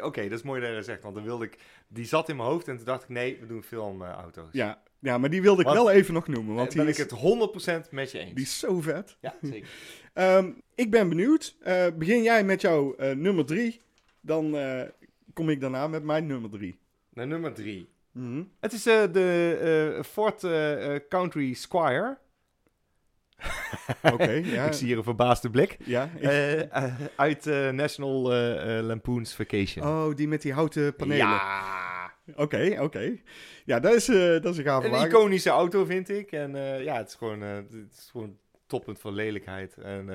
Oké, 0.00 0.22
dat 0.28 0.38
is 0.38 0.42
mooi 0.42 0.60
dat 0.60 0.68
je 0.68 0.74
dat 0.74 0.84
zegt. 0.84 1.02
Want 1.02 1.14
dan 1.14 1.24
wilde 1.24 1.44
ik... 1.44 1.56
Die 1.88 2.04
zat 2.06 2.28
in 2.28 2.36
mijn 2.36 2.48
hoofd 2.48 2.68
en 2.68 2.76
toen 2.76 2.84
dacht 2.84 3.02
ik... 3.02 3.08
Nee, 3.08 3.38
we 3.40 3.46
doen 3.46 3.62
filmauto's. 3.62 4.48
Ja, 4.52 4.82
ja, 5.00 5.18
maar 5.18 5.30
die 5.30 5.42
wilde 5.42 5.60
ik 5.60 5.66
Want- 5.66 5.78
wel 5.78 5.90
even 5.90 6.14
nog 6.14 6.28
noemen. 6.28 6.54
Want 6.54 6.68
die 6.72 6.80
ben 6.80 6.88
is, 6.90 6.98
ik 6.98 7.10
het 7.10 7.20
100% 7.86 7.90
met 7.90 8.10
je 8.10 8.18
eens. 8.18 8.34
die 8.34 8.44
is 8.44 8.58
zo 8.58 8.80
vet. 8.80 9.16
Ja, 9.20 9.34
zeker. 9.42 9.68
Ehm, 10.12 10.50
ik 10.74 10.90
ben 10.90 11.08
benieuwd. 11.08 11.56
Eh, 11.60 11.86
begin 11.98 12.22
jij 12.22 12.44
met 12.44 12.60
jouw 12.60 12.94
eh, 12.94 13.14
nummer 13.16 13.44
drie. 13.44 13.80
Dan 14.20 14.56
eh, 14.56 14.82
kom 15.32 15.50
ik 15.50 15.60
daarna 15.60 15.86
met 15.88 16.02
mijn 16.04 16.26
nummer 16.26 16.50
drie. 16.50 16.78
Naar 17.12 17.26
nummer 17.26 17.52
drie. 17.52 17.88
Mhm. 18.12 18.42
Het 18.60 18.72
is 18.72 18.86
eh, 18.86 19.02
de 19.12 19.58
eh, 19.96 20.02
Ford 20.04 20.44
eh, 20.44 20.94
eh, 20.94 21.00
Country 21.08 21.52
Squire. 21.54 22.18
Oké, 24.12 24.32
ja. 24.54 24.64
Ik 24.66 24.72
zie 24.72 24.86
hier 24.86 24.96
een 24.96 25.02
verbaasde 25.02 25.50
blik. 25.50 25.76
ja. 25.84 26.10
Eh, 26.20 26.60
eh, 26.76 26.94
uit 27.16 27.46
eh, 27.46 27.70
National 27.70 28.32
eh, 28.32 28.78
eh, 28.78 28.84
Lampoon's 28.84 29.34
Vacation. 29.34 29.86
Oh, 29.86 30.14
die 30.14 30.28
met 30.28 30.42
die 30.42 30.52
houten 30.52 30.96
panelen. 30.96 31.16
Ja. 31.26 31.87
Oké, 32.36 32.76
oké. 32.80 33.16
Ja, 33.64 33.80
dat 33.80 33.94
is, 33.94 34.08
eh, 34.08 34.16
dat 34.16 34.44
is 34.44 34.58
een 34.58 34.64
gave 34.64 34.86
Een 34.86 34.92
wagen. 34.92 35.08
iconische 35.08 35.50
auto 35.50 35.84
vind 35.84 36.08
ik. 36.08 36.32
En 36.32 36.54
eh, 36.54 36.84
ja, 36.84 36.96
het 36.96 37.08
is 37.08 37.14
gewoon, 37.14 37.42
eh, 37.42 37.54
het 37.54 37.72
is 37.98 38.08
gewoon 38.10 38.36
toppunt 38.66 39.00
van 39.00 39.14
lelijkheid. 39.14 39.76
En, 39.76 40.08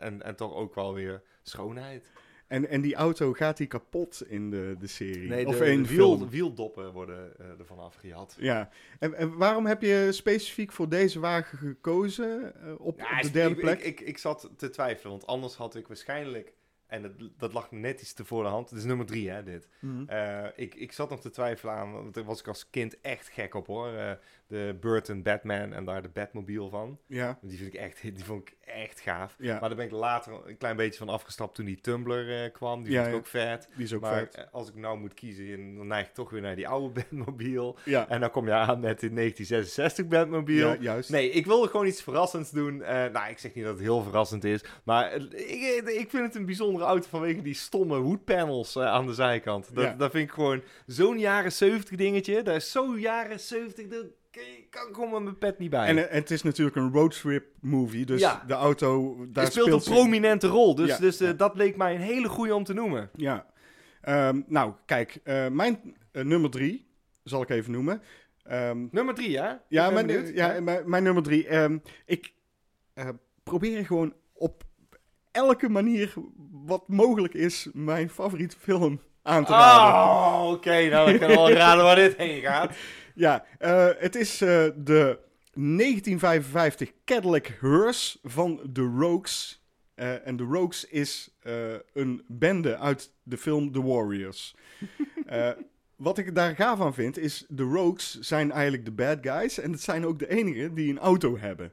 en, 0.00 0.22
en 0.22 0.36
toch 0.36 0.54
ook 0.54 0.74
wel 0.74 0.94
weer 0.94 1.22
schoonheid. 1.42 2.10
En, 2.46 2.68
en 2.68 2.80
die 2.80 2.94
auto 2.94 3.32
gaat 3.32 3.56
die 3.56 3.66
kapot 3.66 4.22
in 4.28 4.50
de, 4.50 4.76
de 4.78 4.86
serie? 4.86 5.28
Nee, 5.28 5.46
of 5.46 5.58
de, 5.58 5.70
in 5.70 5.82
de 5.82 5.88
de 5.88 5.94
wiel, 5.94 6.28
wieldoppen 6.28 6.92
worden 6.92 7.32
ervan 7.58 7.78
afgejat. 7.78 8.36
Ja. 8.38 8.68
En, 8.98 9.14
en 9.14 9.36
waarom 9.36 9.66
heb 9.66 9.82
je 9.82 10.08
specifiek 10.10 10.72
voor 10.72 10.88
deze 10.88 11.20
wagen 11.20 11.58
gekozen 11.58 12.54
op, 12.78 12.98
Ja, 12.98 13.16
op 13.16 13.22
de 13.22 13.30
derde 13.30 13.54
ik, 13.54 13.60
plek? 13.60 13.80
Ik, 13.80 14.00
ik, 14.00 14.06
ik 14.08 14.18
zat 14.18 14.50
te 14.56 14.70
twijfelen, 14.70 15.10
want 15.10 15.26
anders 15.26 15.54
had 15.54 15.74
ik 15.74 15.86
waarschijnlijk... 15.86 16.52
En 16.90 17.02
dat, 17.02 17.12
dat 17.36 17.52
lag 17.52 17.70
net 17.70 18.00
iets 18.00 18.12
te 18.12 18.24
voor 18.24 18.42
de 18.42 18.48
hand. 18.48 18.70
Het 18.70 18.78
is 18.78 18.84
nummer 18.84 19.06
drie, 19.06 19.30
hè, 19.30 19.42
dit. 19.42 19.68
Mhm. 19.80 20.08
Eh, 20.08 20.46
ik, 20.56 20.74
ik 20.74 20.92
zat 20.92 21.10
nog 21.10 21.20
te 21.20 21.30
twijfelen 21.30 21.74
aan, 21.74 21.92
want 21.92 22.14
daar 22.14 22.24
was 22.24 22.40
ik 22.40 22.48
als 22.48 22.70
kind 22.70 23.00
echt 23.00 23.28
gek 23.28 23.54
op, 23.54 23.66
hoor. 23.66 23.92
Eh, 23.92 24.12
de 24.50 24.76
Burton 24.80 25.22
Batman 25.22 25.72
en 25.72 25.84
daar 25.84 26.02
de 26.02 26.08
Batmobile 26.08 26.68
van. 26.68 26.98
Ja, 27.06 27.38
Die, 27.42 27.58
vind 27.58 27.74
ik 27.74 27.80
echt, 27.80 28.02
die 28.02 28.24
vond 28.24 28.48
ik 28.48 28.56
echt 28.60 29.00
gaaf. 29.00 29.34
ja. 29.38 29.60
Maar 29.60 29.68
daar 29.68 29.78
ben 29.78 29.86
ik 29.86 29.92
later 29.92 30.32
een 30.46 30.56
klein 30.56 30.76
beetje 30.76 30.98
van 30.98 31.08
afgestapt 31.08 31.54
toen 31.54 31.64
die 31.64 31.80
Tumblr 31.80 32.42
eh, 32.44 32.52
kwam. 32.52 32.82
Die 32.82 32.92
Ja, 32.92 33.00
vond 33.02 33.12
ik 33.14 33.18
ook 33.20 33.26
vet. 33.26 33.68
die 33.74 33.84
is 33.84 33.92
ook 33.94 34.00
maar 34.00 34.18
vet. 34.18 34.34
eh, 34.34 34.44
als 34.52 34.68
ik 34.68 34.74
nou 34.74 34.98
moet 34.98 35.14
kiezen, 35.14 35.74
dan 35.76 35.86
neig 35.86 36.06
ik 36.06 36.14
toch 36.14 36.30
weer 36.30 36.40
naar 36.40 36.56
die 36.56 36.68
oude 36.68 36.92
Batmobile. 37.00 37.74
Ja, 37.84 38.08
En 38.08 38.20
dan 38.20 38.30
kom 38.30 38.46
je 38.46 38.52
aan 38.52 38.80
met 38.80 39.00
de 39.00 39.12
1966 39.12 40.06
Batmobile. 40.06 40.66
ja, 40.66 40.76
juist. 40.80 41.10
Nee, 41.10 41.30
ik 41.30 41.46
wilde 41.46 41.68
gewoon 41.68 41.86
iets 41.86 42.02
verrassends 42.02 42.50
doen. 42.50 42.82
Eh, 42.82 43.06
nou, 43.12 43.30
ik 43.30 43.38
zeg 43.38 43.54
niet 43.54 43.64
dat 43.64 43.72
het 43.74 43.82
heel 43.82 44.02
verrassend 44.02 44.44
is. 44.44 44.64
Maar 44.84 45.12
ik, 45.14 45.82
ik 45.86 46.10
vind 46.10 46.24
het 46.26 46.34
een 46.34 46.46
bijzondere 46.46 46.84
auto 46.84 47.08
vanwege 47.08 47.42
die 47.42 47.54
stomme 47.54 47.98
woodpanels 47.98 48.76
eh, 48.76 48.84
aan 48.86 49.06
de 49.06 49.14
zijkant. 49.14 49.74
Dat, 49.74 49.98
dat 49.98 50.10
vind 50.10 50.28
ik 50.28 50.34
gewoon 50.34 50.62
zo'n 50.86 51.18
jaren 51.18 51.52
70 51.52 51.96
dingetje. 51.96 52.42
Dat 52.42 52.54
is 52.56 52.70
zo 52.70 52.98
jaren 52.98 53.40
70. 53.40 53.86
Daar 54.30 54.44
kan 54.70 54.88
ik 54.88 54.94
gewoon 54.94 55.22
mijn 55.22 55.38
pet 55.38 55.58
niet 55.58 55.70
bij. 55.70 55.86
En, 55.86 56.08
eh, 56.08 56.14
het 56.14 56.30
is 56.30 56.42
natuurlijk 56.42 56.76
een 56.76 56.92
roadtrip 56.92 57.44
movie, 57.60 58.06
dus 58.06 58.20
Ja. 58.20 58.44
de 58.46 58.54
auto, 58.54 59.16
daar 59.28 59.44
het 59.44 59.52
speelt, 59.52 59.66
speelt 59.66 59.86
een 59.86 59.92
prominente 59.92 60.46
rol. 60.46 60.74
Dus, 60.74 60.88
Ja, 60.88 60.98
dus 60.98 61.20
eh, 61.20 61.26
ja. 61.28 61.32
dat 61.32 61.54
leek 61.56 61.76
mij 61.76 61.94
een 61.94 62.00
hele 62.00 62.28
goede 62.28 62.54
om 62.54 62.64
te 62.64 62.72
noemen. 62.74 63.10
Ja. 63.16 63.46
Ehm, 64.00 64.40
nou, 64.46 64.72
kijk, 64.86 65.20
eh, 65.24 65.46
mijn 65.48 65.94
nummer 66.12 66.50
drie 66.50 66.86
zal 67.24 67.42
ik 67.42 67.48
even 67.50 67.72
noemen. 67.72 68.02
Ehm, 68.42 68.86
Nummer 68.90 69.14
drie, 69.14 69.30
ja? 69.30 69.52
Ik 69.54 69.60
ja, 69.68 69.84
ben 69.84 69.94
mijn, 69.94 70.06
benieuwd. 70.06 70.34
ja 70.34 70.60
mijn, 70.60 70.90
mijn 70.90 71.02
nummer 71.02 71.22
drie. 71.22 71.46
ehm, 71.46 71.78
ik 72.06 72.32
probeer 73.42 73.86
gewoon 73.86 74.14
op 74.32 74.62
elke 75.30 75.68
manier 75.68 76.14
wat 76.50 76.88
mogelijk 76.88 77.34
is 77.34 77.68
mijn 77.72 78.10
favoriete 78.10 78.56
film 78.58 79.00
aan 79.22 79.44
te 79.44 79.52
raden. 79.52 79.94
Oh, 80.10 80.50
oké. 80.52 80.88
nou, 80.88 81.10
ik 81.12 81.20
kan 81.20 81.28
wel 81.28 81.50
raden 81.50 81.84
waar 81.84 81.96
dit 81.96 82.16
heen 82.16 82.40
gaat. 82.40 82.72
Ja, 83.20 83.44
eh, 83.58 83.88
het 83.98 84.14
is 84.14 84.40
eh, 84.40 84.48
de 84.76 85.18
1955 85.52 86.92
Cadillac 87.04 87.46
Hearse 87.46 88.18
van 88.22 88.70
The 88.72 88.92
Rogues. 88.98 89.64
Eh, 89.94 90.26
en 90.26 90.36
The 90.36 90.44
Rogues 90.44 90.84
is 90.84 91.34
een 91.92 92.24
bende 92.26 92.78
uit 92.78 93.12
de 93.22 93.36
film 93.36 93.72
The 93.72 93.82
Warriors. 93.82 94.54
Wat 95.96 96.18
ik 96.18 96.34
daar 96.34 96.54
gaaf 96.54 96.80
aan 96.80 96.94
vind, 96.94 97.18
is 97.18 97.44
de 97.48 97.62
Rogues 97.62 98.18
zijn 98.20 98.50
eigenlijk 98.52 98.84
de 98.84 98.92
bad 98.92 99.18
guys. 99.20 99.58
En 99.58 99.72
het 99.72 99.80
zijn 99.80 100.06
ook 100.06 100.18
de 100.18 100.28
enigen 100.28 100.74
die 100.74 100.90
een 100.90 100.98
auto 100.98 101.38
hebben. 101.38 101.72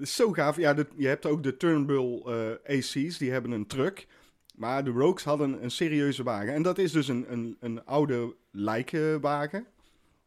Is 0.00 0.16
zo 0.16 0.32
gaaf. 0.32 0.56
Ja, 0.56 0.74
de- 0.74 0.86
je 0.96 1.06
hebt 1.06 1.26
ook 1.26 1.42
de 1.42 1.56
Turnbull 1.56 2.22
AC's, 2.66 3.18
die 3.18 3.30
hebben 3.30 3.50
een 3.50 3.66
truck. 3.66 4.06
Maar 4.54 4.84
de 4.84 4.90
Rogues 4.90 5.24
hadden 5.24 5.62
een 5.62 5.70
serieuze 5.70 6.22
wagen. 6.22 6.54
En 6.54 6.62
dat 6.62 6.78
is 6.78 6.92
dus 6.92 7.08
een, 7.08 7.24
een, 7.32 7.56
een 7.60 7.84
oude 7.84 8.34
lijkenwagen. 8.50 9.66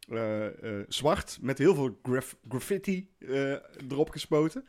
Eh, 0.10 0.80
eh, 0.80 0.86
zwart, 0.88 1.38
met 1.42 1.58
heel 1.58 1.76
veel 1.76 2.00
graf- 2.04 2.38
graffiti 2.50 3.10
eh, 3.20 3.52
erop 3.90 4.10
gespoten. 4.10 4.66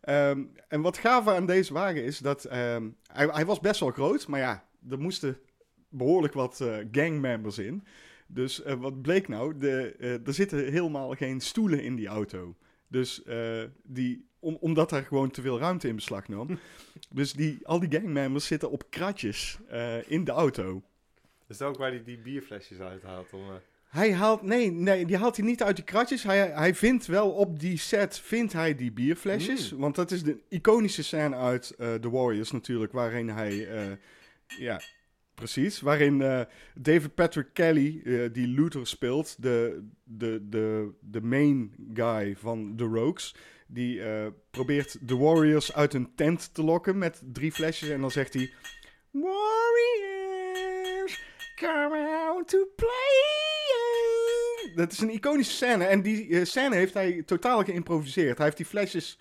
Ehm, 0.00 0.44
en 0.68 0.80
wat 0.80 0.98
gaaf 0.98 1.28
aan 1.28 1.46
deze 1.46 1.72
wagen 1.72 2.04
is 2.04 2.18
dat 2.18 2.44
ehm, 2.44 2.88
hij, 3.12 3.26
hij 3.26 3.46
was 3.46 3.60
best 3.60 3.80
wel 3.80 3.90
groot, 3.90 4.26
maar 4.26 4.40
ja, 4.40 4.68
er 4.90 4.98
moesten 4.98 5.38
behoorlijk 5.88 6.34
wat 6.34 6.64
gangmembers 6.92 7.58
in. 7.58 7.84
Dus 8.26 8.62
wat 8.78 9.02
bleek 9.02 9.28
nou? 9.28 9.58
De, 9.58 9.94
er 10.24 10.34
zitten 10.34 10.72
helemaal 10.72 11.14
geen 11.14 11.40
stoelen 11.40 11.82
in 11.82 11.96
die 11.96 12.06
auto. 12.06 12.56
Dus 12.88 13.22
die, 13.82 14.28
om, 14.38 14.56
omdat 14.60 14.90
daar 14.90 15.04
gewoon 15.04 15.30
te 15.30 15.40
veel 15.40 15.58
ruimte 15.58 15.88
in 15.88 15.94
beslag 15.94 16.28
nam. 16.28 16.58
dus 17.10 17.32
die, 17.32 17.66
al 17.66 17.80
die 17.80 17.90
gangmembers 17.90 18.46
zitten 18.46 18.70
op 18.70 18.90
kratjes 18.90 19.58
in 20.06 20.24
de 20.24 20.32
auto. 20.32 20.82
Is 21.46 21.56
dat 21.58 21.68
ook 21.68 21.78
waar 21.78 21.90
hij 21.90 22.04
die 22.04 22.18
bierflesjes 22.18 22.78
uithaalt? 22.78 23.32
Om, 23.32 23.42
Hij 23.88 24.14
haalt, 24.14 24.42
nee, 24.42 24.70
nee, 24.70 25.06
die 25.06 25.16
haalt 25.16 25.36
hij 25.36 25.46
niet 25.46 25.62
uit 25.62 25.76
die 25.76 25.84
kratjes. 25.84 26.22
Hij, 26.22 26.38
hij 26.38 26.74
vindt 26.74 27.06
wel 27.06 27.30
op 27.30 27.60
die 27.60 27.78
set, 27.78 28.18
vindt 28.18 28.52
hij 28.52 28.74
die 28.74 28.92
bierflesjes. 28.92 29.70
Want 29.70 29.94
dat 29.94 30.10
is 30.10 30.22
de 30.22 30.38
iconische 30.48 31.02
scène 31.02 31.36
uit 31.36 31.70
eh 31.70 31.94
The 31.94 32.10
Warriors 32.10 32.50
natuurlijk, 32.50 32.92
waarin 32.92 33.28
hij, 33.28 33.68
eh, 33.68 33.90
ja, 34.68 34.80
precies, 35.34 35.80
waarin 35.80 36.22
eh, 36.22 36.40
David 36.74 37.14
Patrick 37.14 37.48
Kelly, 37.52 38.02
die 38.32 38.46
Luther 38.46 38.86
speelt, 38.86 39.42
de, 39.42 39.88
de, 40.04 40.48
de, 40.48 40.94
de 41.00 41.20
main 41.20 41.74
guy 41.94 42.36
van 42.36 42.74
The 42.76 42.84
Rogues, 42.84 43.34
die 43.66 44.00
probeert 44.50 45.08
de 45.08 45.16
Warriors 45.16 45.74
uit 45.74 45.94
een 45.94 46.14
tent 46.14 46.54
te 46.54 46.62
lokken 46.62 46.98
met 46.98 47.22
drie 47.32 47.52
flesjes 47.52 47.88
en 47.88 48.00
dan 48.00 48.10
zegt 48.10 48.34
hij, 48.34 48.52
Warriors, 49.10 51.20
come 51.56 52.24
out 52.26 52.48
to 52.48 52.66
play. 52.76 53.37
Dat 54.78 54.92
is 54.92 55.00
een 55.00 55.10
iconische 55.14 55.52
scène. 55.54 55.84
En 55.84 56.02
die 56.02 56.28
eh, 56.38 56.44
scène 56.44 56.74
heeft 56.74 56.94
hij 56.94 57.22
totaal 57.22 57.64
geïmproviseerd. 57.64 58.36
Hij 58.36 58.44
heeft 58.46 58.56
die 58.56 58.66
flesjes 58.66 59.18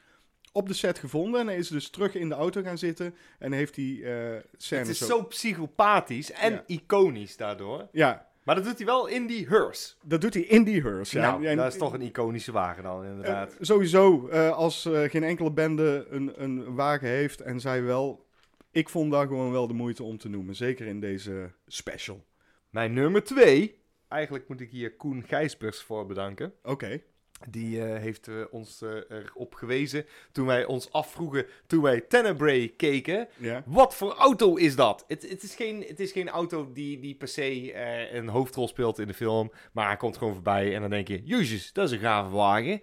op 0.52 0.68
de 0.68 0.74
set 0.74 1.00
gevonden. 1.00 1.40
En 1.42 1.48
hij 1.48 1.56
is 1.58 1.68
dus 1.68 1.90
terug 1.90 2.16
in 2.16 2.30
de 2.30 2.36
auto 2.36 2.62
gaan 2.62 2.78
zitten. 2.78 3.16
En 3.40 3.52
heeft 3.52 3.76
die 3.76 4.04
eh 4.06 4.42
scène 4.58 4.82
het 4.82 4.90
is 4.90 4.98
zo... 4.98 5.06
zo 5.06 5.24
psychopathisch 5.24 6.32
en 6.32 6.52
Ja. 6.52 6.64
iconisch 6.68 7.38
daardoor. 7.38 7.88
Ja, 7.92 8.28
Maar 8.44 8.56
dat 8.56 8.64
doet 8.64 8.78
hij 8.78 8.86
wel 8.86 9.08
in 9.08 9.28
die 9.28 9.48
hearse. 9.48 9.94
dat 10.04 10.22
doet 10.22 10.34
hij 10.34 10.44
in 10.44 10.64
die 10.64 10.82
hearse. 10.82 11.18
Ja. 11.18 11.30
nou, 11.32 11.46
En- 11.46 11.58
dat 11.58 11.72
is 11.74 11.78
toch 11.80 11.94
een 11.94 12.02
iconische 12.02 12.52
wagen 12.52 12.84
dan, 12.84 13.06
inderdaad. 13.06 13.56
sowieso, 13.60 14.28
eh, 14.28 14.50
als 14.52 14.86
eh, 14.86 15.10
geen 15.10 15.24
enkele 15.24 15.52
bende 15.52 16.08
een, 16.10 16.44
een 16.44 16.76
wagen 16.76 17.08
heeft 17.08 17.42
en 17.42 17.60
zij 17.60 17.84
wel... 17.84 18.26
Ik 18.72 18.90
vond 18.90 19.12
daar 19.12 19.28
gewoon 19.28 19.52
wel 19.52 19.68
de 19.68 19.74
moeite 19.74 20.04
om 20.04 20.18
te 20.18 20.30
noemen. 20.30 20.56
Zeker 20.56 20.88
in 20.88 21.00
deze 21.00 21.52
special. 21.68 22.26
Mijn 22.70 22.94
nummer 22.94 23.24
twee. 23.24 23.80
Eigenlijk 24.08 24.48
moet 24.48 24.62
ik 24.62 24.72
hier 24.72 24.96
Koen 24.96 25.24
Gijsbers 25.28 25.82
voor 25.82 26.06
bedanken. 26.06 26.54
Oké. 26.64 27.02
Die 27.50 27.84
eh, 27.84 28.00
heeft 28.02 28.28
eh, 28.28 28.36
ons 28.52 28.82
eh, 28.82 28.90
erop 29.10 29.54
gewezen 29.54 30.06
toen 30.32 30.46
wij 30.46 30.66
ons 30.66 30.92
afvroegen, 30.92 31.46
toen 31.68 31.82
wij 31.82 32.02
Tenebrae 32.02 32.68
keken. 32.68 33.28
Wat 33.66 33.96
voor 33.96 34.14
auto 34.14 34.56
is 34.56 34.76
dat? 34.76 35.04
Het, 35.08 35.30
het, 35.30 35.44
is, 35.44 35.56
geen, 35.56 35.84
het 35.88 36.00
is 36.00 36.12
geen 36.12 36.30
auto 36.30 36.72
die, 36.74 37.00
die 37.00 37.16
per 37.16 37.28
se 37.28 37.76
een 38.14 38.28
hoofdrol 38.28 38.68
speelt 38.68 39.00
in 39.00 39.08
de 39.08 39.14
film. 39.14 39.52
Maar 39.72 39.88
hij 39.88 39.98
komt 39.98 40.18
gewoon 40.18 40.34
voorbij 40.34 40.76
en 40.76 40.82
dan 40.82 40.90
denk 40.90 41.08
je... 41.08 41.24
Jezus, 41.24 41.74
dat 41.74 41.86
is 41.86 41.92
een 41.92 42.00
gave 42.00 42.30
wagen. 42.30 42.82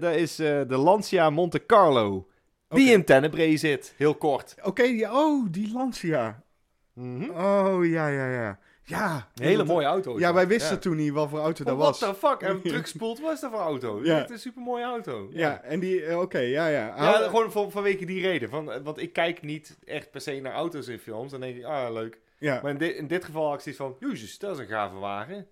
Dat 0.00 0.14
is 0.14 0.36
de 0.36 0.66
Lancia 0.76 1.30
Monte 1.30 1.66
Carlo. 1.66 2.28
Die 2.68 2.92
in 2.92 3.04
Tenebrae 3.04 3.56
zit. 3.56 3.94
Heel 3.96 4.14
kort. 4.14 4.54
Oké, 4.62 4.82
ja, 4.82 5.14
oh, 5.14 5.46
die 5.50 5.72
Lancia. 5.72 6.44
Mhm. 6.92 7.30
Oh, 7.30 7.86
ja, 7.86 8.08
ja, 8.08 8.30
ja. 8.30 8.58
Ja. 8.96 9.28
Een 9.34 9.44
hele 9.44 9.64
mooie 9.64 9.86
auto. 9.86 10.18
Ja, 10.18 10.34
wij 10.34 10.46
wisten 10.46 10.74
Ja. 10.74 10.80
toen 10.80 10.96
niet 10.96 11.12
wat 11.12 11.28
voor 11.28 11.38
auto 11.38 11.64
dat 11.64 11.76
What 11.76 12.00
was. 12.00 12.10
the 12.10 12.26
fuck? 12.26 12.40
En 12.40 12.62
terugspoelt, 12.70 13.20
wat 13.20 13.32
is 13.32 13.40
dat 13.40 13.50
voor 13.50 13.60
auto? 13.60 14.00
Ja. 14.04 14.14
Het 14.16 14.28
is 14.28 14.34
een 14.34 14.40
super 14.40 14.62
mooie 14.62 14.84
auto. 14.84 15.28
Ja, 15.32 15.62
en 15.62 15.80
die, 15.80 16.04
eh, 16.04 16.20
oké, 16.20 16.38
ja, 16.38 16.66
ja. 16.68 16.86
Ja, 16.96 17.12
gewoon 17.12 17.52
van, 17.52 17.70
vanwege 17.70 18.04
die 18.04 18.20
reden. 18.20 18.48
Van, 18.48 18.72
eh, 18.72 18.80
want 18.82 19.00
ik 19.02 19.12
kijk 19.12 19.42
niet 19.42 19.78
echt 19.84 20.10
per 20.10 20.20
se 20.20 20.40
naar 20.40 20.52
auto's 20.52 20.88
in 20.88 20.98
films. 20.98 21.30
Dan 21.30 21.40
denk 21.40 21.56
ik, 21.56 21.64
ah, 21.64 21.92
leuk. 21.92 22.20
ja. 22.38 22.58
Maar 22.62 22.70
in, 22.70 22.78
dit- 22.78 22.96
in 22.96 23.06
dit 23.06 23.24
geval 23.24 23.44
had 23.46 23.54
ik 23.54 23.60
zoiets 23.60 23.80
van, 24.00 24.10
jezus, 24.10 24.38
dat 24.38 24.52
is 24.54 24.58
een 24.58 24.66
gave 24.70 24.96
wagen. 24.98 25.46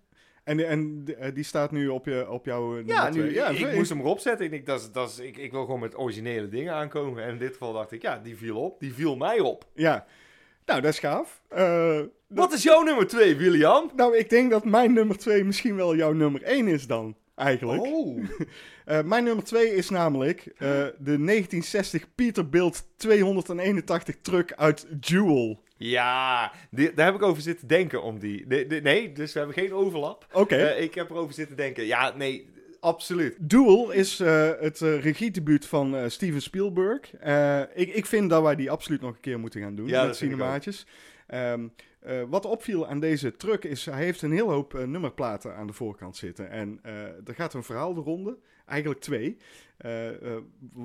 En, 0.44 0.66
en 0.68 1.04
eh, 1.18 1.34
die 1.34 1.44
staat 1.44 1.70
nu 1.70 1.88
op, 1.88 2.04
je, 2.06 2.30
op 2.30 2.44
jouw 2.44 2.78
Ja, 2.86 3.10
nu, 3.10 3.32
twee. 3.32 3.58
ik, 3.68 3.74
moest 3.74 3.90
hem 3.90 4.00
erop 4.00 4.18
zetten. 4.18 4.44
Ik, 4.44 4.50
denk, 4.50 4.66
dat 4.66 4.80
is, 4.80 4.92
dat 4.92 5.10
is, 5.10 5.18
ik, 5.18 5.36
ik 5.36 5.50
wil 5.50 5.64
gewoon 5.64 5.80
met 5.80 5.98
originele 5.98 6.48
dingen 6.48 6.74
aankomen. 6.74 7.22
En 7.24 7.28
in 7.30 7.38
dit 7.38 7.52
geval 7.52 7.72
dacht 7.72 7.92
ik, 7.92 8.02
ja, 8.02 8.18
die 8.18 8.36
viel 8.36 8.56
op. 8.60 8.80
Die 8.80 8.94
viel 8.94 9.16
mij 9.16 9.40
op. 9.40 9.64
Ja. 9.74 10.06
Nou, 10.64 10.80
dat 10.80 10.92
is 10.92 10.98
gaaf. 10.98 11.40
Eh, 11.48 12.00
Wat 12.26 12.52
is 12.52 12.62
jouw 12.62 12.82
nummer 12.82 13.06
twee, 13.06 13.36
William? 13.36 13.90
nou, 13.96 14.16
ik 14.16 14.30
denk 14.30 14.50
dat 14.50 14.64
mijn 14.64 14.92
nummer 14.92 15.16
2 15.18 15.44
misschien 15.44 15.76
wel 15.76 15.96
jouw 15.96 16.12
nummer 16.12 16.42
1 16.42 16.68
is 16.68 16.86
dan, 16.86 17.16
eigenlijk. 17.34 17.82
Oh. 17.82 18.24
Eh, 18.84 19.02
mijn 19.02 19.24
nummer 19.24 19.44
2 19.44 19.74
is 19.74 19.90
namelijk 19.90 20.40
eh, 20.46 20.68
de 20.98 21.24
1960 21.24 22.14
Peterbilt 22.14 22.84
281 22.96 24.16
truck 24.22 24.52
uit 24.56 24.86
Jewel. 25.00 25.60
Ja, 25.76 26.52
die- 26.70 26.94
daar 26.94 27.06
heb 27.06 27.14
ik 27.14 27.22
over 27.22 27.42
zitten 27.42 27.68
denken 27.68 28.02
om 28.02 28.18
die. 28.18 28.46
Nee, 28.82 29.12
dus 29.12 29.32
we 29.32 29.38
hebben 29.38 29.56
geen 29.56 29.72
overlap. 29.74 30.26
Oké. 30.32 30.56
Ik 30.68 30.94
heb 30.94 31.10
erover 31.10 31.34
zitten 31.34 31.56
denken. 31.56 31.86
Ja, 31.86 32.12
nee, 32.16 32.48
absoluut. 32.80 33.36
Duel 33.40 33.90
is 33.90 34.20
eh, 34.20 34.50
het 34.60 34.80
eh, 34.82 35.00
regiedebuut 35.00 35.66
van 35.66 35.96
eh, 35.96 36.08
Steven 36.08 36.42
Spielberg. 36.42 37.12
Ik, 37.74 37.94
ik 37.94 38.06
vind 38.06 38.30
dat 38.30 38.42
wij 38.42 38.56
die 38.56 38.70
absoluut 38.70 39.00
nog 39.00 39.14
een 39.14 39.20
keer 39.20 39.38
moeten 39.40 39.60
gaan 39.60 39.74
doen 39.74 39.86
Ja, 39.88 40.04
met 40.04 40.16
cinemaatjes. 40.16 40.86
Ehm, 41.26 41.68
eh, 42.00 42.22
wat 42.28 42.44
opviel 42.44 42.86
aan 42.86 43.00
deze 43.00 43.36
truck 43.36 43.64
is, 43.64 43.84
hij 43.86 44.04
heeft 44.04 44.22
een 44.22 44.32
heel 44.32 44.50
hoop 44.50 44.72
nummerplaten 44.86 45.56
aan 45.56 45.66
de 45.66 45.72
voorkant 45.72 46.16
zitten. 46.16 46.50
En 46.50 46.80
er 47.24 47.34
gaat 47.34 47.54
een 47.54 47.62
verhaal 47.64 47.94
de 47.94 48.00
ronde, 48.00 48.36
eigenlijk 48.66 49.00
twee. 49.00 49.36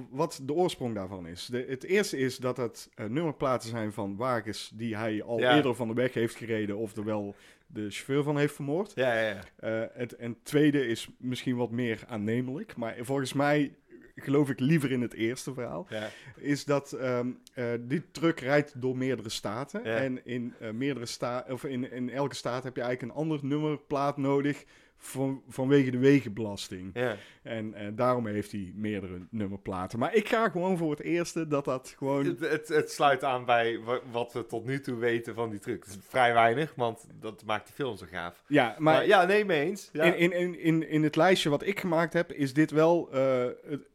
Wat 0.10 0.40
de 0.44 0.54
oorsprong 0.54 0.96
daarvan 0.96 1.28
is. 1.28 1.46
De, 1.46 1.66
het 1.68 1.84
eerste 1.84 2.18
is 2.18 2.38
dat 2.38 2.58
het 2.58 2.90
nummerplaten 3.08 3.70
zijn 3.70 3.94
van 3.94 4.16
wagens 4.16 4.72
die 4.74 4.96
hij 4.98 5.24
al 5.24 5.40
Ja. 5.40 5.56
eerder 5.56 5.76
van 5.76 5.88
de 5.88 5.94
weg 5.94 6.14
heeft 6.14 6.36
gereden, 6.36 6.78
oftewel 6.78 7.36
de 7.76 7.90
chauffeur 7.90 8.24
van 8.24 8.38
heeft 8.38 8.56
vermoord. 8.56 8.92
Ja, 8.96 9.14
ja, 9.14 9.30
ja. 9.30 9.42
Eh, 9.56 9.90
het, 9.94 10.16
en 10.16 10.30
het 10.30 10.46
tweede 10.46 10.88
is 10.88 11.08
misschien 11.18 11.56
wat 11.56 11.72
meer 11.72 12.04
aannemelijk, 12.08 12.76
maar 12.76 12.96
volgens 13.02 13.34
mij 13.34 13.76
geloof 14.16 14.50
ik 14.50 14.60
liever 14.60 14.92
in 14.92 15.02
het 15.02 15.14
eerste 15.14 15.54
verhaal. 15.54 15.86
ja. 15.90 16.10
Is 16.36 16.66
dat 16.66 16.92
ehm 16.92 17.30
eh, 17.54 17.66
die 17.80 18.12
truck 18.12 18.40
rijdt 18.40 18.82
door 18.82 18.98
meerdere 18.98 19.30
staten. 19.30 19.84
Ja. 19.84 19.98
En 19.98 20.26
in, 20.26 20.54
eh, 20.60 20.72
meerdere 20.72 21.06
sta 21.06 21.46
of 21.50 21.64
in, 21.64 21.92
in 21.92 22.10
elke 22.10 22.36
staat 22.36 22.64
heb 22.64 22.76
je 22.76 22.82
eigenlijk 22.82 23.12
een 23.12 23.22
ander 23.22 23.40
nummerplaat 23.42 24.18
nodig 24.18 24.64
van, 25.06 25.42
vanwege 25.48 25.92
de 25.92 25.98
wegenbelasting. 25.98 26.90
ja. 26.94 27.16
En 27.44 27.74
eh, 27.74 27.88
daarom 27.94 28.28
heeft 28.28 28.52
hij 28.52 28.72
meerdere 28.76 29.28
nummerplaten. 29.30 30.00
Maar 30.00 30.16
ik 30.16 30.28
ga 30.30 30.50
gewoon 30.50 30.78
voor 30.78 30.90
het 30.92 31.02
eerste 31.02 31.48
dat 31.48 31.66
dat 31.66 31.94
gewoon... 31.98 32.26
Het, 32.26 32.40
het, 32.40 32.68
het 32.68 32.92
sluit 32.92 33.24
aan 33.24 33.46
bij 33.46 33.80
wa- 33.80 34.00
wat 34.12 34.34
we 34.34 34.46
tot 34.46 34.66
nu 34.66 34.80
toe 34.80 34.96
weten 34.96 35.34
van 35.36 35.50
die 35.50 35.60
truc. 35.60 35.84
Het 35.84 35.94
is 35.94 36.00
vrij 36.08 36.34
weinig, 36.34 36.74
want 36.76 37.08
dat 37.20 37.44
maakt 37.46 37.68
de 37.68 37.74
film 37.74 37.98
zo 37.98 38.06
gaaf. 38.12 38.44
Ja, 38.48 38.66
Maar, 38.66 38.82
maar 38.82 39.08
ja, 39.08 39.26
nee, 39.26 39.46
mee 39.46 39.66
eens. 39.66 39.90
Ja. 39.94 40.04
In, 40.04 40.18
in, 40.18 40.32
in, 40.34 40.60
in, 40.60 40.90
in 40.90 41.04
het 41.04 41.16
lijstje 41.16 41.50
wat 41.50 41.66
ik 41.66 41.80
gemaakt 41.80 42.14
heb, 42.14 42.32
is 42.32 42.54
dit 42.54 42.72
wel 42.72 43.10
eh, 43.12 43.46
het- 43.68 43.88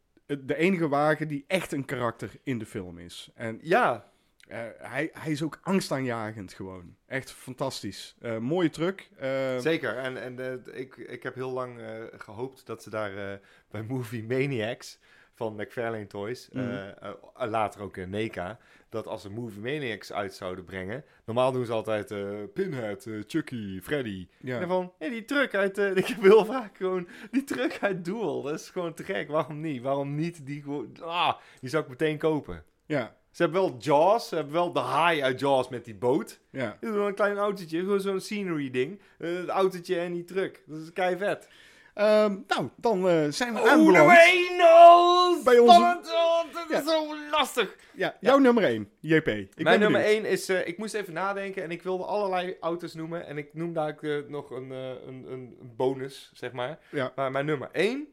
de 0.47 0.55
enige 0.55 0.87
wagen 0.87 1.27
die 1.27 1.43
echt 1.47 1.71
een 1.71 1.85
karakter 1.85 2.31
in 2.43 2.57
de 2.59 2.65
film 2.65 2.97
is. 2.97 3.29
En 3.35 3.59
ja, 3.61 4.10
eh, 4.51 4.59
hij, 4.91 5.09
hij 5.13 5.31
is 5.31 5.43
ook 5.43 5.59
angstaanjagend 5.63 6.53
gewoon. 6.53 6.95
Echt 7.05 7.31
fantastisch. 7.31 8.15
Eh, 8.21 8.37
mooie 8.37 8.69
truck. 8.69 9.09
Eh, 9.17 9.57
zeker. 9.57 9.97
En, 9.97 10.21
en 10.21 10.63
ik, 10.73 10.95
ik 10.95 11.23
heb 11.23 11.35
heel 11.35 11.51
lang 11.51 11.79
eh, 11.79 12.03
gehoopt 12.17 12.65
dat 12.65 12.83
ze 12.83 12.89
daar 12.89 13.39
bij 13.69 13.83
Movie 13.83 14.23
Maniacs 14.23 14.99
van 15.33 15.55
McFarlane 15.55 16.07
Toys, 16.07 16.49
Mhm. 16.51 16.93
later 17.35 17.81
ook 17.81 17.97
in 17.97 18.09
NECA, 18.09 18.59
dat 18.89 19.07
als 19.07 19.21
ze 19.21 19.29
Movie 19.29 19.61
Maniacs 19.61 20.13
uit 20.13 20.33
zouden 20.33 20.63
brengen, 20.63 21.03
normaal 21.25 21.51
doen 21.51 21.65
ze 21.65 21.71
altijd 21.71 22.07
Pinhead, 22.53 23.07
Chucky, 23.27 23.79
Freddy. 23.81 24.27
ja. 24.39 24.59
En 24.61 24.67
van, 24.67 24.93
die 24.99 25.25
truck 25.25 25.55
uit, 25.55 25.77
ik 26.01 26.07
heb 26.07 26.21
heel 26.21 26.45
vaak 26.45 26.77
gewoon, 26.77 27.07
die 27.31 27.43
truck 27.43 27.77
uit 27.81 28.05
Duel, 28.05 28.41
dat 28.41 28.53
is 28.59 28.69
gewoon 28.69 28.93
te 28.93 29.03
gek. 29.03 29.27
Waarom 29.29 29.61
niet? 29.61 29.81
Waarom 29.81 30.15
niet 30.15 30.45
die 30.45 30.61
gewoon, 30.61 30.97
ah, 31.01 31.37
die 31.59 31.69
zou 31.69 31.83
ik 31.83 31.89
meteen 31.89 32.17
kopen. 32.17 32.63
ja, 32.85 33.15
Ze 33.31 33.43
hebben 33.43 33.61
wel 33.61 33.75
Jaws, 33.79 34.27
ze 34.27 34.35
hebben 34.35 34.53
wel 34.53 34.71
de 34.73 34.79
haai 34.79 35.23
uit 35.23 35.39
Jaws 35.39 35.69
met 35.69 35.85
die 35.85 35.95
boot. 35.95 36.39
ja. 36.49 36.77
Dit 36.79 36.89
is 36.89 36.95
wel 36.95 37.07
een 37.07 37.13
klein 37.15 37.37
autootje, 37.37 37.79
gewoon 37.79 37.99
zo'n 38.01 38.19
scenery 38.19 38.69
ding. 38.71 38.99
Eh, 39.17 39.35
het 39.35 39.47
autootje 39.49 39.99
en 39.99 40.11
die 40.13 40.23
truck, 40.23 40.63
dat 40.65 40.79
is 40.81 40.93
kei 40.93 41.17
vet. 41.17 41.47
Ehm, 41.93 42.35
nou, 42.47 42.69
dan 42.75 43.09
eh, 43.09 43.25
zijn 43.29 43.53
we 43.53 43.59
Oh, 43.59 43.67
aanbeland. 43.69 43.97
nummer 43.97 44.17
1, 44.33 44.57
no! 44.57 45.43
Bij 45.43 45.59
onze- 45.59 45.73
Spannend, 45.73 46.07
oh, 46.13 46.43
dat 46.69 46.79
is 46.81 46.89
zo 46.91 47.15
lastig. 47.31 47.75
Ja, 47.93 48.15
jouw 48.19 48.37
nummer 48.37 48.63
1, 48.63 48.89
JP. 48.99 49.27
Ik 49.27 49.49
Mijn 49.63 49.79
nummer 49.79 50.01
benieuwd. 50.01 50.23
1 50.23 50.31
is, 50.31 50.49
eh, 50.49 50.67
ik 50.67 50.77
moest 50.77 50.93
even 50.93 51.13
nadenken 51.13 51.63
en 51.63 51.71
ik 51.71 51.81
wilde 51.83 52.03
allerlei 52.03 52.55
auto's 52.59 52.93
noemen. 52.93 53.25
En 53.25 53.37
ik 53.37 53.53
noem 53.53 53.73
daar 53.73 53.97
nog 54.27 54.49
een, 54.51 54.69
een, 54.69 55.07
een 55.07 55.25
een 55.31 55.71
bonus, 55.75 56.31
zeg 56.33 56.51
maar. 56.51 56.79
Ja. 56.89 57.11
Maar 57.15 57.31
mijn 57.31 57.45
nummer 57.45 57.69
1, 57.71 58.07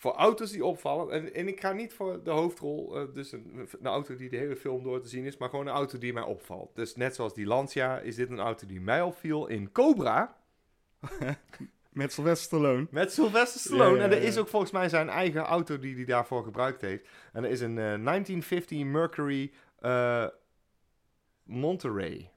voor 0.00 0.12
auto's 0.12 0.50
die 0.50 0.64
opvallen. 0.64 1.10
En, 1.12 1.34
en 1.34 1.48
ik 1.48 1.60
ga 1.60 1.72
niet 1.72 1.92
voor 1.92 2.22
de 2.24 2.30
hoofdrol, 2.30 2.96
eh, 2.96 3.14
dus 3.14 3.32
een, 3.32 3.68
een 3.80 3.86
auto 3.86 4.16
die 4.16 4.28
de 4.30 4.36
hele 4.36 4.56
film 4.56 4.82
door 4.82 5.00
te 5.00 5.08
zien 5.08 5.24
is, 5.24 5.36
maar 5.36 5.48
gewoon 5.48 5.66
een 5.66 5.72
auto 5.72 5.98
die 5.98 6.12
mij 6.12 6.22
opvalt. 6.22 6.74
Dus 6.74 6.96
net 6.96 7.14
zoals 7.14 7.34
die 7.34 7.46
Lancia, 7.46 7.98
is 7.98 8.14
dit 8.14 8.30
een 8.30 8.38
auto 8.38 8.66
die 8.66 8.80
mij 8.80 9.02
opviel 9.02 9.46
in 9.46 9.72
Cobra. 9.72 10.36
Met 11.92 12.12
Sylvester 12.12 12.44
Stallone. 12.46 12.86
Met 12.90 13.12
Sylvester 13.12 13.60
Stallone. 13.60 13.90
Ja, 13.90 13.96
ja, 13.96 14.02
En 14.02 14.10
er 14.10 14.22
is 14.22 14.38
ook 14.38 14.48
volgens 14.48 14.72
mij 14.72 14.88
zijn 14.88 15.08
eigen 15.08 15.40
auto 15.40 15.78
die 15.78 15.94
hij 15.94 16.04
daarvoor 16.04 16.44
gebruikt 16.44 16.80
heeft. 16.80 17.08
En 17.32 17.44
er 17.44 17.50
is 17.50 17.60
een 17.60 17.78
eh, 17.78 17.84
1950 17.84 18.84
Mercury 18.84 19.52
eh, 19.78 20.26
Monterey. 21.42 22.30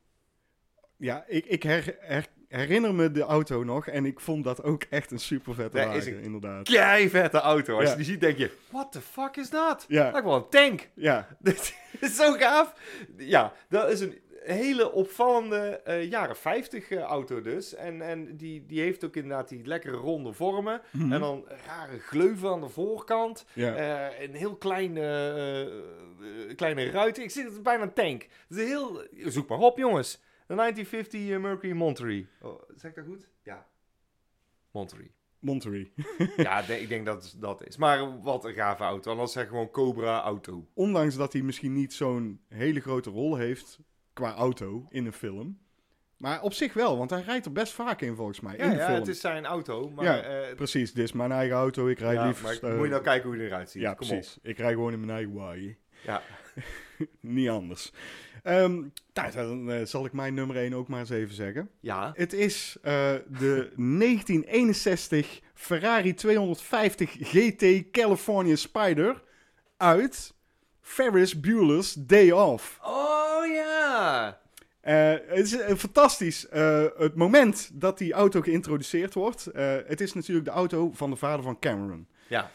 Ja, 0.98 1.26
ik, 1.28 1.46
ik 1.46 1.64
her- 1.64 1.98
her- 2.00 2.28
herinner 2.56 2.94
me 2.96 3.12
de 3.12 3.22
auto 3.22 3.64
nog 3.64 3.88
en 3.88 4.06
ik 4.06 4.20
vond 4.20 4.44
dat 4.44 4.64
ook 4.64 4.84
echt 4.90 5.12
een 5.12 5.20
super 5.20 5.54
vette 5.56 5.78
Dat 5.78 5.86
wagen, 5.86 6.00
is 6.02 6.06
een 6.08 6.22
inderdaad. 6.22 6.64
Kei 6.64 7.10
vette 7.10 7.38
auto. 7.40 7.76
Als 7.76 7.84
Ja. 7.84 7.90
je 7.90 7.96
die 7.96 8.06
ziet, 8.06 8.20
denk 8.22 8.38
je: 8.38 8.52
what 8.70 8.92
the 8.92 9.02
fuck 9.02 9.36
is 9.38 9.50
dat? 9.50 9.86
Ja. 9.88 10.12
Lijkt 10.12 10.28
wel 10.28 10.36
een 10.36 10.50
tank. 10.50 10.90
Ja, 10.94 11.28
Dit 11.40 11.76
is 12.00 12.16
zo 12.16 12.34
gaaf. 12.34 12.74
Ja, 13.18 13.54
dat 13.70 13.90
is 13.90 14.00
een 14.00 14.22
hele 14.44 14.92
opvallende 14.92 15.82
eh, 15.84 16.10
jaren 16.10 16.36
50 16.36 16.90
eh, 16.90 17.00
auto 17.00 17.42
dus. 17.42 17.76
En, 17.76 18.02
en 18.02 18.38
die, 18.38 18.66
die 18.66 18.82
heeft 18.82 19.06
ook 19.06 19.16
inderdaad 19.16 19.50
die 19.50 19.66
lekkere 19.66 19.98
ronde 19.98 20.34
vormen. 20.34 20.82
Mhm. 20.92 21.14
En 21.14 21.20
dan 21.20 21.46
rare 21.66 22.00
gleuven 22.00 22.50
aan 22.50 22.62
de 22.62 22.70
voorkant. 22.70 23.46
ja. 23.54 23.76
Eh, 23.76 24.28
een 24.28 24.36
heel 24.36 24.56
kleine, 24.56 25.72
kleine 26.56 26.90
ruit. 26.92 27.18
Ik 27.18 27.32
zie 27.32 27.44
het 27.44 27.52
is 27.54 27.62
bijna 27.62 27.84
een 27.84 27.94
tank. 27.94 28.28
Het 28.48 28.58
is 28.58 28.66
heel... 28.68 29.02
Zoek 29.26 29.50
maar 29.50 29.58
op, 29.60 29.78
jongens. 29.78 30.22
De 30.56 30.60
1950 30.60 31.40
Mercury 31.40 31.74
Monterey. 31.74 32.28
Oh, 32.42 32.62
zeg 32.76 32.90
ik 32.92 32.96
dat 32.98 33.06
goed? 33.06 33.28
Ja. 33.44 33.68
Monterey. 34.72 35.12
Monterey. 35.40 35.92
ja, 36.38 36.62
de- 36.62 36.82
ik 36.82 36.90
denk 36.90 37.06
dat 37.06 37.36
dat 37.40 37.68
is. 37.68 37.78
Maar 37.78 38.22
wat 38.22 38.46
een 38.46 38.54
gave 38.54 38.84
auto. 38.84 39.12
Anders 39.12 39.32
zeg 39.32 39.48
gewoon 39.48 39.70
Cobra 39.72 40.22
auto. 40.22 40.68
Ondanks 40.74 41.16
dat 41.16 41.34
hij 41.34 41.42
misschien 41.42 41.74
niet 41.74 41.94
zo'n 41.94 42.42
hele 42.50 42.80
grote 42.80 43.10
rol 43.10 43.36
heeft 43.36 43.80
qua 44.14 44.34
auto 44.34 44.86
in 44.90 45.06
een 45.06 45.14
film. 45.14 45.60
Maar 46.18 46.42
op 46.42 46.54
zich 46.54 46.74
wel, 46.74 46.98
want 46.98 47.10
hij 47.10 47.22
rijdt 47.22 47.46
er 47.46 47.52
best 47.52 47.74
vaak 47.74 48.02
in 48.02 48.16
volgens 48.16 48.40
mij 48.40 48.58
Ja, 48.58 48.64
in 48.64 48.70
de 48.70 48.76
ja 48.76 48.86
film. 48.86 49.00
het 49.00 49.08
is 49.08 49.20
zijn 49.20 49.46
auto. 49.46 49.90
Maar, 49.90 50.06
Ja, 50.06 50.22
eh, 50.22 50.56
Precies, 50.56 50.94
dit 50.94 51.04
is 51.04 51.12
mijn 51.12 51.32
eigen 51.32 51.56
auto, 51.56 51.88
ik 51.88 52.00
rijd 52.00 52.18
ja, 52.18 52.28
liefst... 52.28 52.62
maar 52.62 52.74
moet 52.76 52.84
je 52.84 52.90
nou 52.90 53.04
kijken 53.04 53.30
hoe 53.30 53.38
hij 53.38 53.46
eruit 53.48 53.70
ziet. 53.70 53.82
Ja, 53.82 53.94
Kom 53.94 54.08
precies. 54.08 54.38
Ik 54.42 54.58
rij 54.58 54.72
gewoon 54.72 54.94
in 54.94 55.00
mijn 55.00 55.12
eigen 55.12 55.34
wagen. 55.34 55.68
op. 55.70 55.76
Ja. 56.06 56.22
Niet 57.20 57.50
anders. 57.50 57.92
Ehm, 58.44 58.82
nou, 59.14 59.32
dan 59.34 59.72
eh, 59.72 59.86
zal 59.86 60.06
ik 60.06 60.14
mijn 60.14 60.34
nummer 60.34 60.56
1 60.56 60.74
ook 60.74 60.88
maar 60.88 61.00
eens 61.00 61.10
even 61.10 61.36
zeggen. 61.36 61.70
ja. 61.80 62.12
Het 62.16 62.34
is 62.34 62.78
eh, 62.82 63.14
de 63.28 63.72
1961 64.00 65.42
Ferrari 65.54 66.14
250 66.14 67.16
GT 67.20 67.92
California 67.92 68.56
Spider 68.56 69.22
uit 69.78 70.34
Ferris 70.82 71.40
Bueller's 71.40 71.94
Day 71.94 72.32
Off. 72.32 72.80
Oh 72.82 73.46
ja. 73.54 74.42
Eh, 74.82 75.12
het 75.28 75.46
is 75.46 75.58
eh, 75.58 75.76
fantastisch. 75.76 76.48
het 76.98 77.16
moment 77.16 77.70
dat 77.74 77.98
die 77.98 78.14
auto 78.14 78.42
geïntroduceerd 78.42 79.14
wordt. 79.14 79.50
het 79.88 80.02
is 80.02 80.14
natuurlijk 80.14 80.46
de 80.46 80.52
auto 80.52 80.92
van 80.94 81.10
de 81.10 81.16
vader 81.16 81.44
van 81.44 81.60
Cameron. 81.60 82.08
Ja. 82.28 82.52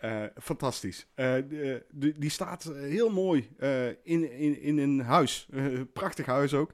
Eh, 0.00 0.22
fantastisch. 0.42 1.06
Eh, 1.14 1.34
de- 1.48 1.84
de- 1.90 2.14
die 2.18 2.30
staat 2.30 2.70
heel 2.74 3.10
mooi 3.10 3.48
eh, 3.58 3.86
in, 3.88 4.32
in, 4.32 4.60
in 4.60 4.78
een 4.78 5.00
huis. 5.00 5.48
Prachtig 5.92 6.26
huis 6.26 6.54
ook. 6.54 6.70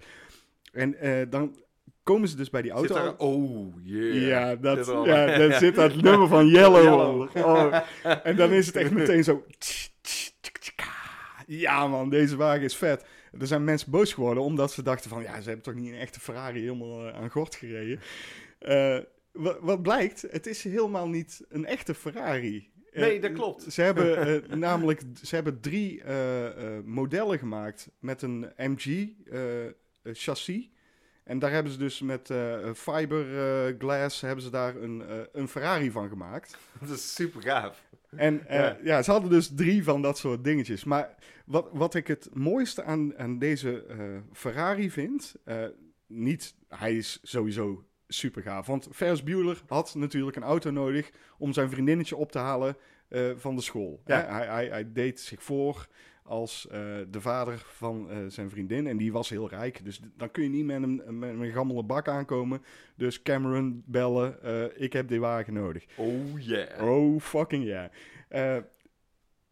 En 0.72 0.96
dan 1.30 1.56
komen 2.02 2.28
ze 2.28 2.36
dus 2.36 2.50
bij 2.50 2.62
die 2.62 2.70
auto. 2.70 2.94
Zit 2.94 3.02
daar, 3.04 3.16
oh, 3.16 3.74
yeah. 3.82 4.26
Ja, 4.28 4.56
dat, 4.56 4.86
ja, 5.04 5.38
dat 5.38 5.54
zit 5.54 5.74
dat 5.74 5.94
nummer 6.02 6.28
van 6.28 6.46
Yellow. 6.48 7.28
Oh. 7.36 7.74
En 8.22 8.36
dan 8.36 8.50
is 8.50 8.66
het 8.66 8.76
echt 8.76 8.90
meteen 9.00 9.24
zo. 9.24 9.44
Ja, 11.46 11.86
man, 11.86 12.10
deze 12.10 12.36
wagen 12.36 12.62
is 12.62 12.76
vet. 12.76 13.04
Er 13.40 13.46
zijn 13.46 13.64
mensen 13.64 13.90
boos 13.90 14.12
geworden 14.12 14.42
omdat 14.42 14.72
ze 14.72 14.82
dachten 14.82 15.10
van... 15.10 15.22
Ja, 15.22 15.40
ze 15.40 15.46
hebben 15.46 15.62
toch 15.64 15.74
niet 15.74 15.92
een 15.92 15.98
echte 15.98 16.20
Ferrari 16.20 16.60
helemaal 16.60 17.10
aan 17.10 17.30
gort 17.30 17.54
gereden. 17.54 18.00
Wa- 19.32 19.56
wat 19.60 19.82
blijkt, 19.82 20.24
het 20.30 20.46
is 20.46 20.62
helemaal 20.64 21.08
niet 21.08 21.44
een 21.48 21.64
echte 21.66 21.94
Ferrari. 21.94 22.68
Eh, 22.96 23.02
Nee, 23.02 23.20
dat 23.20 23.32
klopt. 23.32 23.72
Ze 23.72 23.82
hebben 23.82 24.16
eh, 24.50 24.56
namelijk 24.56 25.02
ze 25.22 25.35
hebben 25.35 25.61
drie 25.61 26.02
eh, 26.02 26.78
modellen 26.85 27.38
gemaakt 27.38 27.88
met 27.98 28.22
een 28.22 28.46
MG 28.56 29.09
chassis. 30.02 30.70
En 31.24 31.38
daar 31.38 31.50
hebben 31.50 31.72
ze 31.72 31.78
dus 31.78 32.00
met 32.00 32.30
fiberglass 32.74 34.20
hebben 34.20 34.44
ze 34.44 34.50
daar 34.50 34.76
een, 34.76 35.02
een 35.32 35.48
Ferrari 35.48 35.90
van 35.90 36.09
gemaakt. 36.09 36.56
Dat 36.80 36.90
is 36.90 37.14
super 37.14 37.42
gaaf. 37.42 37.82
En 38.16 38.44
Ja. 38.48 38.78
ja. 38.82 39.02
ze 39.02 39.11
hadden 39.11 39.30
dus 39.30 39.50
drie 39.54 39.85
van 39.85 40.02
dat 40.02 40.18
soort 40.18 40.44
dingetjes. 40.44 40.85
Maar 40.85 41.14
wat, 41.44 41.68
wat 41.72 41.94
ik 41.94 42.06
het 42.06 42.28
mooiste 42.32 42.82
aan, 42.82 43.18
aan 43.18 43.38
deze 43.38 43.85
Ferrari 44.32 44.90
vind, 44.90 45.35
niet, 46.06 46.54
hij 46.68 46.96
is 46.96 47.18
sowieso 47.22 47.85
super 48.08 48.42
gaaf. 48.42 48.66
Want 48.66 48.88
Ferris 48.92 49.22
Bueller 49.22 49.62
had 49.66 49.94
natuurlijk 49.94 50.36
een 50.36 50.42
auto 50.42 50.70
nodig 50.70 51.10
om 51.38 51.52
zijn 51.52 51.70
vriendinnetje 51.70 52.16
op 52.16 52.32
te 52.32 52.38
halen 52.38 52.76
eh, 53.08 53.30
van 53.36 53.56
de 53.56 53.62
school. 53.62 54.02
Ja. 54.04 54.20
Hè, 54.20 54.26
Hij, 54.32 54.46
hij, 54.46 54.68
hij 54.68 54.92
deed 54.92 55.20
zich 55.20 55.42
voor 55.42 55.88
als 56.22 56.68
eh, 56.68 56.80
de 57.08 57.20
vader 57.20 57.64
van 57.66 58.10
eh, 58.10 58.18
zijn 58.28 58.50
vriendin 58.50 58.86
en 58.86 58.96
die 58.96 59.12
was 59.12 59.28
heel 59.28 59.48
rijk. 59.48 59.84
Dus 59.84 60.00
dan 60.16 60.30
kun 60.30 60.42
je 60.42 60.48
niet 60.48 60.64
met 60.64 60.82
een, 60.82 61.18
met 61.18 61.30
een 61.30 61.52
gammele 61.52 61.82
bak 61.82 62.08
aankomen. 62.08 62.62
Dus 62.96 63.22
Cameron 63.22 63.82
bellen, 63.86 64.38
ik 64.80 64.92
heb 64.92 65.08
die 65.08 65.20
wagen 65.20 65.52
nodig. 65.52 65.84
Oh, 65.96 66.40
yeah. 66.40 66.88
Oh, 66.88 67.20
fucking 67.20 67.64
ja. 67.64 67.90
Eh, 68.28 68.58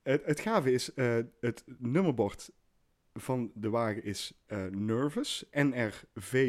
het, 0.03 0.25
het 0.25 0.41
gave 0.41 0.73
is, 0.73 0.91
het 1.41 1.65
nummerbord 1.79 2.51
van 3.13 3.51
de 3.55 3.71
wagen 3.71 4.05
is 4.05 4.45
Nervous, 4.71 5.45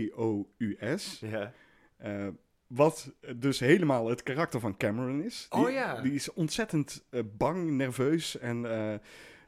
N-R-V-O-U-S. 0.05 1.19
Ja. 1.19 1.53
Eh, 1.97 2.27
wat 2.67 3.13
dus 3.35 3.59
helemaal 3.59 4.07
het 4.09 4.23
karakter 4.23 4.59
van 4.59 4.77
Cameron 4.77 5.21
is. 5.21 5.47
Die, 5.49 5.59
Oh 5.59 5.71
ja. 5.71 6.01
Die 6.01 6.13
is 6.13 6.33
ontzettend 6.33 7.05
eh, 7.09 7.21
bang, 7.37 7.71
nerveus 7.71 8.37
en... 8.37 8.65
eh, 8.65 8.93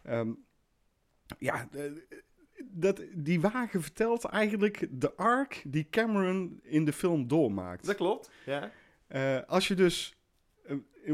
ehm, 0.03 0.31
ja, 1.37 1.67
dat, 2.63 3.01
die 3.13 3.41
wagen 3.41 3.81
vertelt 3.81 4.23
eigenlijk 4.23 4.87
de 4.91 5.15
arc 5.15 5.61
die 5.65 5.87
Cameron 5.89 6.59
in 6.63 6.85
de 6.85 6.93
film 6.93 7.27
doormaakt. 7.27 7.85
Dat 7.85 7.95
klopt. 7.95 8.29
Ja. 8.45 8.71
Als 9.47 9.67
je 9.67 9.75
dus. 9.75 10.16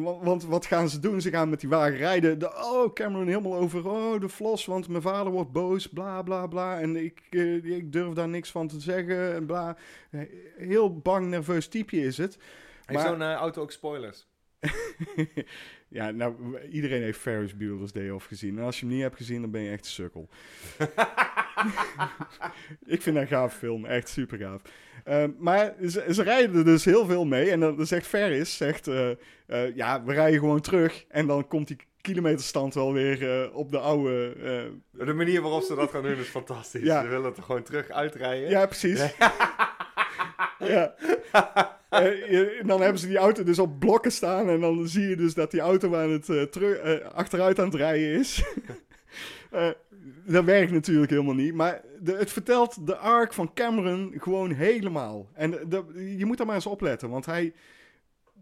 Want, 0.01 0.23
want 0.23 0.45
wat 0.45 0.65
gaan 0.65 0.89
ze 0.89 0.99
doen? 0.99 1.21
Ze 1.21 1.29
gaan 1.29 1.49
met 1.49 1.59
die 1.59 1.69
wagen 1.69 1.97
rijden. 1.97 2.39
De, 2.39 2.49
oh, 2.49 2.93
Cameron 2.93 3.27
helemaal 3.27 3.55
over. 3.55 3.87
Oh, 3.89 4.19
de 4.19 4.29
flos, 4.29 4.65
want 4.65 4.87
mijn 4.87 5.01
vader 5.01 5.31
wordt 5.31 5.51
boos. 5.51 5.87
Bla 5.87 6.21
bla 6.21 6.47
bla. 6.47 6.79
En 6.79 6.95
ik, 6.95 7.21
eh, 7.29 7.65
ik 7.65 7.91
durf 7.91 8.13
daar 8.13 8.29
niks 8.29 8.51
van 8.51 8.67
te 8.67 8.79
zeggen. 8.79 9.33
En 9.33 9.45
bla. 9.45 9.77
Eh, 10.09 10.21
Heel 10.57 10.97
bang, 10.99 11.27
nerveus 11.27 11.67
type 11.67 11.97
is 11.97 12.17
het. 12.17 12.37
Heeft 12.85 12.99
Maar- 12.99 13.07
zo'n 13.11 13.21
eh, 13.21 13.33
auto 13.33 13.61
ook 13.61 13.71
spoilers? 13.71 14.27
ja, 15.87 16.11
nou, 16.11 16.59
iedereen 16.69 17.01
heeft 17.01 17.19
Ferris 17.19 17.57
Bueller's 17.57 17.91
Day 17.91 18.09
Off 18.09 18.25
gezien. 18.25 18.57
En 18.57 18.63
als 18.63 18.79
je 18.79 18.85
hem 18.85 18.93
niet 18.93 19.03
hebt 19.03 19.15
gezien, 19.15 19.41
dan 19.41 19.51
ben 19.51 19.61
je 19.61 19.71
echt 19.71 19.85
een 19.85 19.91
sukkel. 19.91 20.29
ik 22.85 23.01
vind 23.01 23.15
dat 23.15 23.23
een 23.23 23.27
gaaf 23.27 23.53
film, 23.57 23.85
echt 23.85 24.09
super 24.09 24.37
gaaf. 24.37 24.61
Eh, 25.03 25.23
maar 25.37 25.73
ze, 25.87 26.05
ze 26.09 26.23
rijden 26.23 26.55
er 26.55 26.65
dus 26.65 26.85
heel 26.85 27.05
veel 27.05 27.25
mee. 27.25 27.51
En 27.51 27.59
dan 27.59 27.85
zegt 27.85 28.07
Ferris, 28.07 28.57
zegt, 28.57 28.87
eh, 28.87 29.09
eh, 29.47 29.75
ja, 29.75 30.03
we 30.03 30.13
rijden 30.13 30.39
gewoon 30.39 30.61
terug. 30.61 31.05
En 31.09 31.27
dan 31.27 31.47
komt 31.47 31.67
die 31.67 31.77
kilometerstand 32.01 32.73
wel 32.73 32.93
weer 32.93 33.41
eh, 33.43 33.55
op 33.55 33.71
de 33.71 33.79
oude... 33.79 34.35
De 34.91 35.13
manier 35.13 35.41
waarop 35.41 35.63
ze 35.63 35.75
dat 35.75 35.91
gaan 35.91 36.03
doen 36.03 36.17
is 36.17 36.27
fantastisch. 36.27 36.83
Ja. 36.83 37.01
Ze 37.01 37.07
willen 37.07 37.35
er 37.35 37.43
gewoon 37.43 37.63
terug 37.63 37.89
uitrijden. 37.89 38.49
ja, 38.49 38.65
precies. 38.65 39.13
ja. 40.59 40.93
En 41.89 42.67
dan 42.67 42.81
hebben 42.81 42.99
ze 42.99 43.07
die 43.07 43.17
auto 43.17 43.43
dus 43.43 43.59
op 43.59 43.79
blokken 43.79 44.11
staan. 44.11 44.49
En 44.49 44.59
dan 44.59 44.87
zie 44.87 45.07
je 45.09 45.15
dus 45.15 45.33
dat 45.33 45.51
die 45.51 45.59
auto 45.59 45.95
aan 45.95 46.11
het, 46.11 46.51
teru- 46.51 47.01
achteruit 47.13 47.59
aan 47.59 47.65
het 47.65 47.75
rijden 47.75 48.19
is. 48.19 48.43
Eh, 49.51 49.69
dat 50.25 50.43
werkt 50.45 50.71
natuurlijk 50.71 51.11
helemaal 51.11 51.33
niet. 51.33 51.53
Maar 51.53 51.81
de, 52.01 52.15
het 52.15 52.31
vertelt 52.31 52.87
de 52.87 52.95
arc 52.95 53.33
van 53.33 53.53
Cameron 53.53 54.13
gewoon 54.17 54.51
helemaal. 54.51 55.29
En 55.33 55.51
je 56.17 56.25
moet 56.25 56.37
daar 56.37 56.45
maar 56.45 56.55
eens 56.55 56.65
opletten. 56.65 57.09
Want 57.09 57.25
hij 57.25 57.53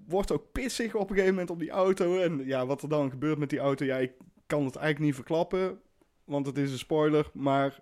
wordt 0.07 0.31
ook 0.31 0.51
pissig 0.51 0.95
op 0.95 1.09
een 1.09 1.15
gegeven 1.15 1.33
moment 1.33 1.49
op 1.49 1.59
die 1.59 1.69
auto. 1.69 2.19
En 2.19 2.45
ja, 2.45 2.65
wat 2.65 2.81
er 2.81 2.89
dan 2.89 3.09
gebeurt 3.09 3.37
met 3.37 3.49
die 3.49 3.59
auto, 3.59 3.85
ja, 3.85 3.97
ik 3.97 4.11
kan 4.45 4.65
het 4.65 4.75
eigenlijk 4.75 5.05
niet 5.05 5.15
verklappen. 5.15 5.79
Want 6.23 6.45
het 6.45 6.57
is 6.57 6.71
een 6.71 6.77
spoiler. 6.77 7.29
Maar 7.33 7.79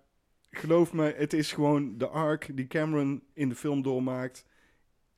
geloof 0.52 0.94
me, 0.94 1.14
het 1.18 1.34
is 1.34 1.54
gewoon 1.54 1.98
de 1.98 2.08
arc 2.08 2.58
die 2.58 2.68
Cameron 2.68 3.24
in 3.34 3.50
de 3.50 3.56
film 3.56 3.82
doormaakt. 3.82 4.46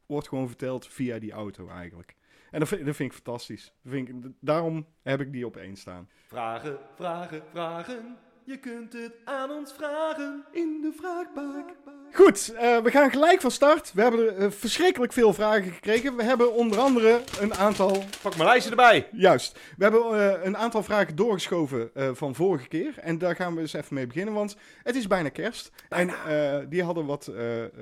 Wordt 0.06 0.28
gewoon 0.28 0.48
verteld 0.48 0.88
via 0.88 1.20
die 1.20 1.32
auto 1.32 1.68
eigenlijk. 1.68 2.16
En 2.52 2.60
dat 2.60 2.68
vind, 2.68 3.00
ik 3.00 3.14
fantastisch. 3.14 3.74
Vind 3.86 4.10
ik, 4.10 4.16
daarom 4.40 4.88
heb 5.02 5.22
ik 5.22 5.32
die 5.32 5.46
op 5.46 5.58
één 5.58 5.76
staan. 5.76 6.10
Vragen, 6.28 6.80
vragen, 6.96 7.44
vragen. 7.52 8.18
Je 8.44 8.58
kunt 8.58 8.94
het 8.94 9.14
aan 9.24 9.52
ons 9.52 9.74
vragen. 9.74 10.46
In 10.52 10.80
de 10.82 10.92
vraagbak. 10.98 11.70
Goed, 12.14 12.54
eh, 12.56 12.78
we 12.78 12.92
gaan 12.92 13.12
gelijk 13.12 13.42
van 13.42 13.52
start. 13.52 13.94
We 13.94 14.02
hebben 14.02 14.20
er, 14.20 14.38
eh, 14.38 14.52
verschrikkelijk 14.52 15.14
veel 15.14 15.34
vragen 15.34 15.72
gekregen. 15.72 16.16
We 16.16 16.24
hebben 16.24 16.54
onder 16.54 16.80
andere 16.80 17.22
een 17.40 17.54
aantal 17.54 18.04
Pak 18.22 18.36
mijn 18.36 18.48
lijstje 18.48 18.70
erbij. 18.70 19.08
Juist. 19.12 19.60
We 19.78 19.84
hebben 19.84 20.02
eh, 20.02 20.46
een 20.46 20.58
aantal 20.58 20.84
vragen 20.84 21.16
doorgeschoven 21.16 21.90
eh, 21.94 22.10
van 22.14 22.36
vorige 22.36 22.68
keer. 22.68 22.94
En 22.98 23.18
daar 23.18 23.36
gaan 23.36 23.56
we 23.56 23.62
eens 23.62 23.74
even 23.74 23.96
mee 23.96 24.08
beginnen, 24.08 24.34
want 24.34 24.56
het 24.84 24.96
is 24.96 25.08
bijna 25.08 25.30
kerst. 25.30 25.72
En 25.90 26.10
eh, 26.10 26.60
die 26.70 26.84
hadden 26.84 27.06
wat, 27.06 27.32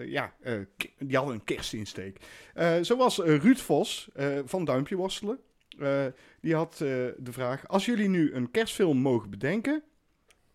ja, 0.06 0.34
eh, 0.41 0.54
die 1.00 1.17
hadden 1.17 1.36
een 1.36 1.43
kerstinsteek. 1.43 2.17
Eh 2.54 2.72
zoals 2.82 3.17
Ruud 3.17 3.58
Vos 3.58 4.10
eh, 4.13 4.28
van 4.45 4.65
Duimpje 4.65 4.95
Worstelen. 4.95 5.39
Eh, 5.80 6.06
die 6.41 6.56
had 6.56 6.74
eh, 6.74 6.80
de 7.17 7.32
vraag, 7.32 7.67
als 7.67 7.86
jullie 7.86 8.10
nu 8.10 8.34
een 8.34 8.52
kerstfilm 8.52 8.98
mogen 8.98 9.30
bedenken, 9.30 9.84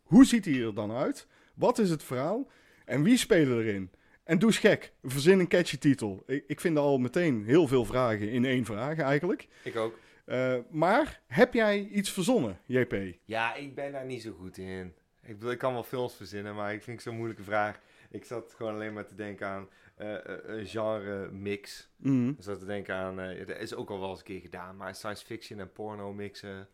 hoe 0.04 0.24
ziet 0.24 0.44
die 0.44 0.64
er 0.64 0.74
dan 0.74 0.92
uit? 0.92 1.26
Wat 1.54 1.78
is 1.78 1.90
het 1.90 2.02
verhaal? 2.02 2.50
En 2.84 3.02
wie 3.02 3.16
spelen 3.16 3.58
erin? 3.58 3.90
En 4.24 4.38
doe 4.38 4.48
eens 4.48 4.58
gek, 4.58 4.92
verzin 5.02 5.38
een 5.38 5.48
catchy 5.48 5.78
titel. 5.78 6.22
Ik, 6.26 6.44
ik 6.46 6.60
vind 6.60 6.78
al 6.78 6.98
meteen 6.98 7.44
heel 7.44 7.68
veel 7.68 7.84
vragen 7.84 8.30
in 8.30 8.44
één 8.44 8.64
vraag 8.64 8.98
eigenlijk. 8.98 9.48
Ik 9.62 9.76
ook. 9.76 9.98
Eh, 10.24 10.56
maar 10.70 11.20
heb 11.26 11.54
jij 11.54 11.84
iets 11.84 12.10
verzonnen, 12.10 12.58
JP? 12.66 12.96
Ja, 13.24 13.54
ik 13.54 13.74
ben 13.74 13.92
daar 13.92 14.04
niet 14.04 14.22
zo 14.22 14.32
goed 14.32 14.58
in. 14.58 14.94
Ik 15.22 15.34
bedoel, 15.34 15.50
ik 15.50 15.58
kan 15.58 15.72
wel 15.72 15.82
films 15.82 16.14
verzinnen, 16.14 16.54
maar 16.54 16.72
ik 16.72 16.82
vind 16.82 16.96
het 16.96 17.06
zo'n 17.06 17.16
moeilijke 17.16 17.42
vraag. 17.42 17.80
Ik 18.10 18.24
zat 18.24 18.54
gewoon 18.56 18.74
alleen 18.74 18.92
maar 18.92 19.06
te 19.06 19.14
denken 19.14 19.46
aan 19.46 19.68
eh, 19.96 20.14
eh, 20.14 20.38
een 20.44 20.66
genre 20.66 21.30
mix. 21.30 21.88
Mhm. 21.96 22.28
Ik 22.28 22.42
zat 22.42 22.58
te 22.58 22.66
denken 22.66 22.94
aan, 22.94 23.16
dat 23.46 23.58
is 23.58 23.74
ook 23.74 23.90
al 23.90 24.00
wel 24.00 24.10
eens 24.10 24.18
een 24.18 24.24
keer 24.24 24.40
gedaan, 24.40 24.76
maar 24.76 24.94
science 24.94 25.24
fiction 25.24 25.60
en 25.60 25.72
porno 25.72 26.12
mixen. 26.12 26.68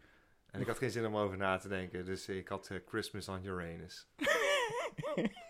En 0.51 0.61
ik 0.61 0.67
had 0.67 0.79
geen 0.79 0.91
zin 0.91 1.07
om 1.07 1.17
over 1.17 1.37
na 1.37 1.57
te 1.57 1.69
denken, 1.69 2.05
dus 2.05 2.29
ik 2.29 2.49
had 2.49 2.69
eh, 2.71 2.79
Christmas 2.87 3.29
on 3.29 3.45
Uranus. 3.45 4.09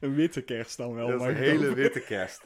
Een 0.00 0.14
witte 0.14 0.42
kerst 0.42 0.76
dan 0.76 0.94
wel. 0.94 1.06
dat 1.06 1.14
is 1.14 1.20
maar 1.20 1.30
een 1.30 1.36
hele 1.36 1.74
witte 1.74 2.00
kerst. 2.14 2.42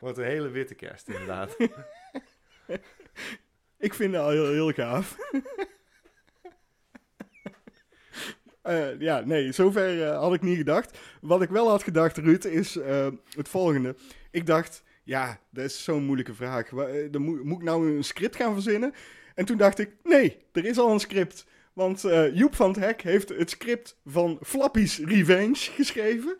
Wordt 0.00 0.18
een 0.18 0.24
hele 0.24 0.48
witte 0.48 0.74
kerst, 0.74 1.08
inderdaad. 1.08 1.56
Ik 3.78 3.94
vind 3.94 4.12
dat 4.12 4.22
al 4.22 4.30
heel, 4.30 4.46
heel 4.46 4.72
gaaf. 4.72 5.16
Eh, 8.62 9.00
ja, 9.00 9.20
nee, 9.20 9.52
zover 9.52 10.02
eh, 10.02 10.18
had 10.18 10.34
ik 10.34 10.42
niet 10.42 10.56
gedacht. 10.56 10.98
Wat 11.20 11.42
ik 11.42 11.48
wel 11.48 11.68
had 11.68 11.82
gedacht, 11.82 12.16
Ruud, 12.16 12.44
is 12.44 12.74
het 12.74 13.48
volgende. 13.48 13.96
Ik 14.30 14.46
dacht, 14.46 14.83
ja, 15.04 15.40
dat 15.50 15.64
is 15.64 15.84
zo'n 15.84 16.04
moeilijke 16.04 16.34
vraag. 16.34 16.72
Eh, 16.72 17.10
dan 17.10 17.22
moet, 17.22 17.44
moet 17.44 17.58
ik 17.58 17.64
nou 17.64 17.96
een 17.96 18.04
script 18.04 18.36
gaan 18.36 18.52
verzinnen? 18.52 18.94
En 19.34 19.44
toen 19.44 19.56
dacht 19.56 19.78
ik, 19.78 19.90
nee, 20.02 20.36
er 20.52 20.64
is 20.64 20.78
al 20.78 20.92
een 20.92 21.00
script. 21.00 21.46
Want 21.72 22.04
eh, 22.04 22.36
Joep 22.36 22.54
van 22.54 22.68
het 22.68 22.78
Hek 22.78 23.02
heeft 23.02 23.28
het 23.28 23.50
script 23.50 23.96
van 24.04 24.38
Flappy's 24.42 24.98
Revenge 24.98 25.54
geschreven. 25.54 26.36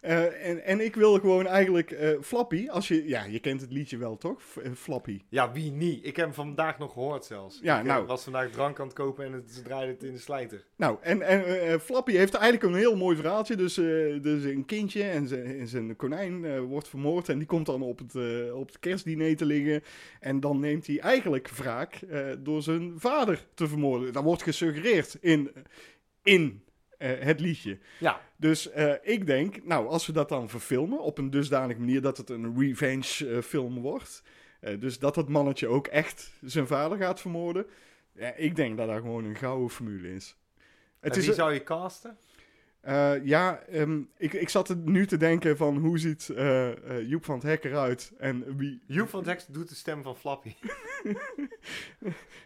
Eh, 0.00 0.48
en, 0.48 0.64
en 0.64 0.80
ik 0.80 0.94
wil 0.94 1.18
gewoon 1.18 1.46
eigenlijk 1.46 1.90
eh, 1.90 2.10
Flappy, 2.20 2.68
als 2.68 2.88
je, 2.88 3.08
ja, 3.08 3.24
je 3.24 3.38
kent 3.38 3.60
het 3.60 3.72
liedje 3.72 3.96
wel 3.96 4.16
toch? 4.16 4.42
F- 4.42 4.56
eh, 4.56 4.72
Flappy. 4.72 5.20
Ja, 5.28 5.52
wie 5.52 5.70
niet? 5.70 6.06
Ik 6.06 6.16
heb 6.16 6.24
hem 6.24 6.34
vandaag 6.34 6.78
nog 6.78 6.92
gehoord 6.92 7.24
zelfs. 7.24 7.58
Ja, 7.62 7.78
ik 7.78 7.86
nou. 7.86 8.06
was 8.06 8.22
vandaag 8.22 8.50
drank 8.50 8.80
aan 8.80 8.86
het 8.86 8.94
kopen 8.94 9.24
en 9.24 9.32
het, 9.32 9.50
ze 9.50 9.62
draaiden 9.62 9.94
het 9.94 10.02
in 10.02 10.12
de 10.12 10.18
slijter. 10.18 10.64
Nou, 10.76 10.96
en, 11.00 11.22
en 11.22 11.80
Flappy 11.80 12.12
heeft 12.12 12.34
eigenlijk 12.34 12.72
een 12.72 12.78
heel 12.78 12.96
mooi 12.96 13.16
verhaaltje. 13.16 13.56
Dus, 13.56 13.74
dus 14.22 14.44
een 14.44 14.64
kindje 14.64 15.02
en 15.02 15.28
zijn, 15.28 15.58
en 15.58 15.68
zijn 15.68 15.96
konijn 15.96 16.60
wordt 16.60 16.88
vermoord. 16.88 17.28
En 17.28 17.38
die 17.38 17.46
komt 17.46 17.66
dan 17.66 17.82
op 17.82 17.98
het, 17.98 18.14
op 18.52 18.66
het 18.66 18.78
kerstdiner 18.78 19.36
te 19.36 19.44
liggen. 19.44 19.82
En 20.20 20.40
dan 20.40 20.60
neemt 20.60 20.86
hij 20.86 21.00
eigenlijk 21.00 21.48
wraak 21.48 22.00
door 22.38 22.62
zijn 22.62 22.92
vader 22.96 23.46
te 23.54 23.68
vermoorden. 23.68 24.12
Dat 24.12 24.22
wordt 24.22 24.42
gesuggereerd 24.42 25.16
in, 25.20 25.50
in 26.22 26.62
het 27.06 27.40
liedje. 27.40 27.78
Ja, 27.98 28.20
Dus 28.36 28.70
eh, 28.70 28.92
ik 29.02 29.26
denk, 29.26 29.64
nou, 29.64 29.88
als 29.88 30.06
we 30.06 30.12
dat 30.12 30.28
dan 30.28 30.48
verfilmen 30.48 31.00
op 31.00 31.18
een 31.18 31.30
dusdanige 31.30 31.80
manier 31.80 32.00
dat 32.00 32.16
het 32.16 32.30
een 32.30 32.58
revenge 32.58 33.28
eh, 33.28 33.42
film 33.42 33.80
wordt. 33.80 34.22
eh, 34.60 34.80
dus 34.80 34.98
dat 34.98 35.14
dat 35.14 35.28
mannetje 35.28 35.68
ook 35.68 35.86
echt 35.86 36.32
zijn 36.40 36.66
vader 36.66 36.98
gaat 36.98 37.20
vermoorden. 37.20 37.66
Ja, 38.12 38.34
ik 38.34 38.56
denk 38.56 38.76
dat 38.76 38.88
dat 38.88 38.96
gewoon 39.00 39.24
een 39.24 39.36
gouden 39.36 39.70
formule 39.70 40.14
is. 40.14 40.36
Het 41.00 41.16
en 41.16 41.20
wie 41.22 41.32
zou 41.34 41.52
je 41.52 41.62
casten? 41.62 42.18
Eh, 42.88 43.24
ja, 43.24 43.60
ehm, 43.60 44.00
ik, 44.16 44.32
ik 44.32 44.48
zat 44.48 44.68
er 44.68 44.76
nu 44.76 45.06
te 45.06 45.16
denken 45.16 45.56
van 45.56 45.76
hoe 45.76 45.98
ziet 45.98 46.28
eh, 46.28 46.68
eh, 46.68 47.08
Joep 47.08 47.24
van 47.24 47.34
het 47.34 47.44
Hek 47.44 47.64
eruit 47.64 48.12
en 48.18 48.56
wie... 48.56 48.82
Joep 48.86 49.08
van 49.08 49.22
Dex 49.22 49.46
doet 49.46 49.68
de 49.68 49.74
stem 49.74 50.02
van 50.02 50.16
Flappy. 50.16 50.54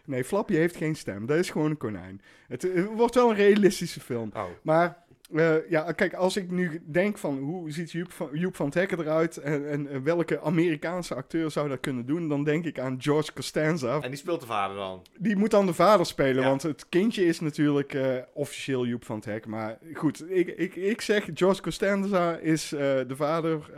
Nee, 0.05 0.23
Flappy 0.23 0.53
heeft 0.53 0.75
geen 0.75 0.95
stem, 0.95 1.25
dat 1.25 1.37
is 1.37 1.49
gewoon 1.49 1.69
een 1.69 1.77
konijn. 1.77 2.21
Het, 2.47 2.61
het 2.61 2.85
wordt 2.85 3.15
wel 3.15 3.29
een 3.29 3.35
realistische 3.35 3.99
film. 3.99 4.29
Oh. 4.33 4.45
Maar 4.61 5.02
eh, 5.35 5.69
ja, 5.69 5.91
kijk, 5.91 6.13
als 6.13 6.37
ik 6.37 6.51
nu 6.51 6.81
denk 6.85 7.17
van 7.17 7.37
hoe 7.37 7.71
ziet 7.71 7.91
Joep 7.91 8.11
van, 8.11 8.29
Joep 8.31 8.55
van 8.55 8.65
het 8.65 8.75
Hekken 8.75 8.99
eruit 8.99 9.37
en, 9.37 9.69
en 9.69 10.03
welke 10.03 10.41
Amerikaanse 10.41 11.15
acteur 11.15 11.51
zou 11.51 11.69
dat 11.69 11.79
kunnen 11.79 12.05
doen, 12.05 12.29
dan 12.29 12.43
denk 12.43 12.65
ik 12.65 12.79
aan 12.79 13.01
George 13.01 13.33
Costanza. 13.33 13.99
En 14.01 14.09
die 14.09 14.19
speelt 14.19 14.39
de 14.41 14.45
vader 14.45 14.75
dan. 14.77 15.01
Die 15.19 15.35
moet 15.35 15.51
dan 15.51 15.65
de 15.65 15.73
vader 15.73 16.05
spelen, 16.05 16.41
Ja. 16.43 16.47
want 16.49 16.61
het 16.63 16.89
kindje 16.89 17.25
is 17.25 17.39
natuurlijk 17.39 17.93
eh, 17.93 18.17
officieel 18.33 18.85
Joep 18.85 19.05
van 19.05 19.15
het 19.15 19.25
Hek. 19.25 19.45
Maar 19.45 19.77
goed, 19.93 20.31
ik, 20.31 20.47
ik, 20.47 20.75
ik 20.75 21.01
zeg 21.01 21.29
George 21.33 21.61
Costanza 21.61 22.37
is 22.37 22.71
eh, 22.71 22.79
de 22.79 23.15
vader 23.15 23.71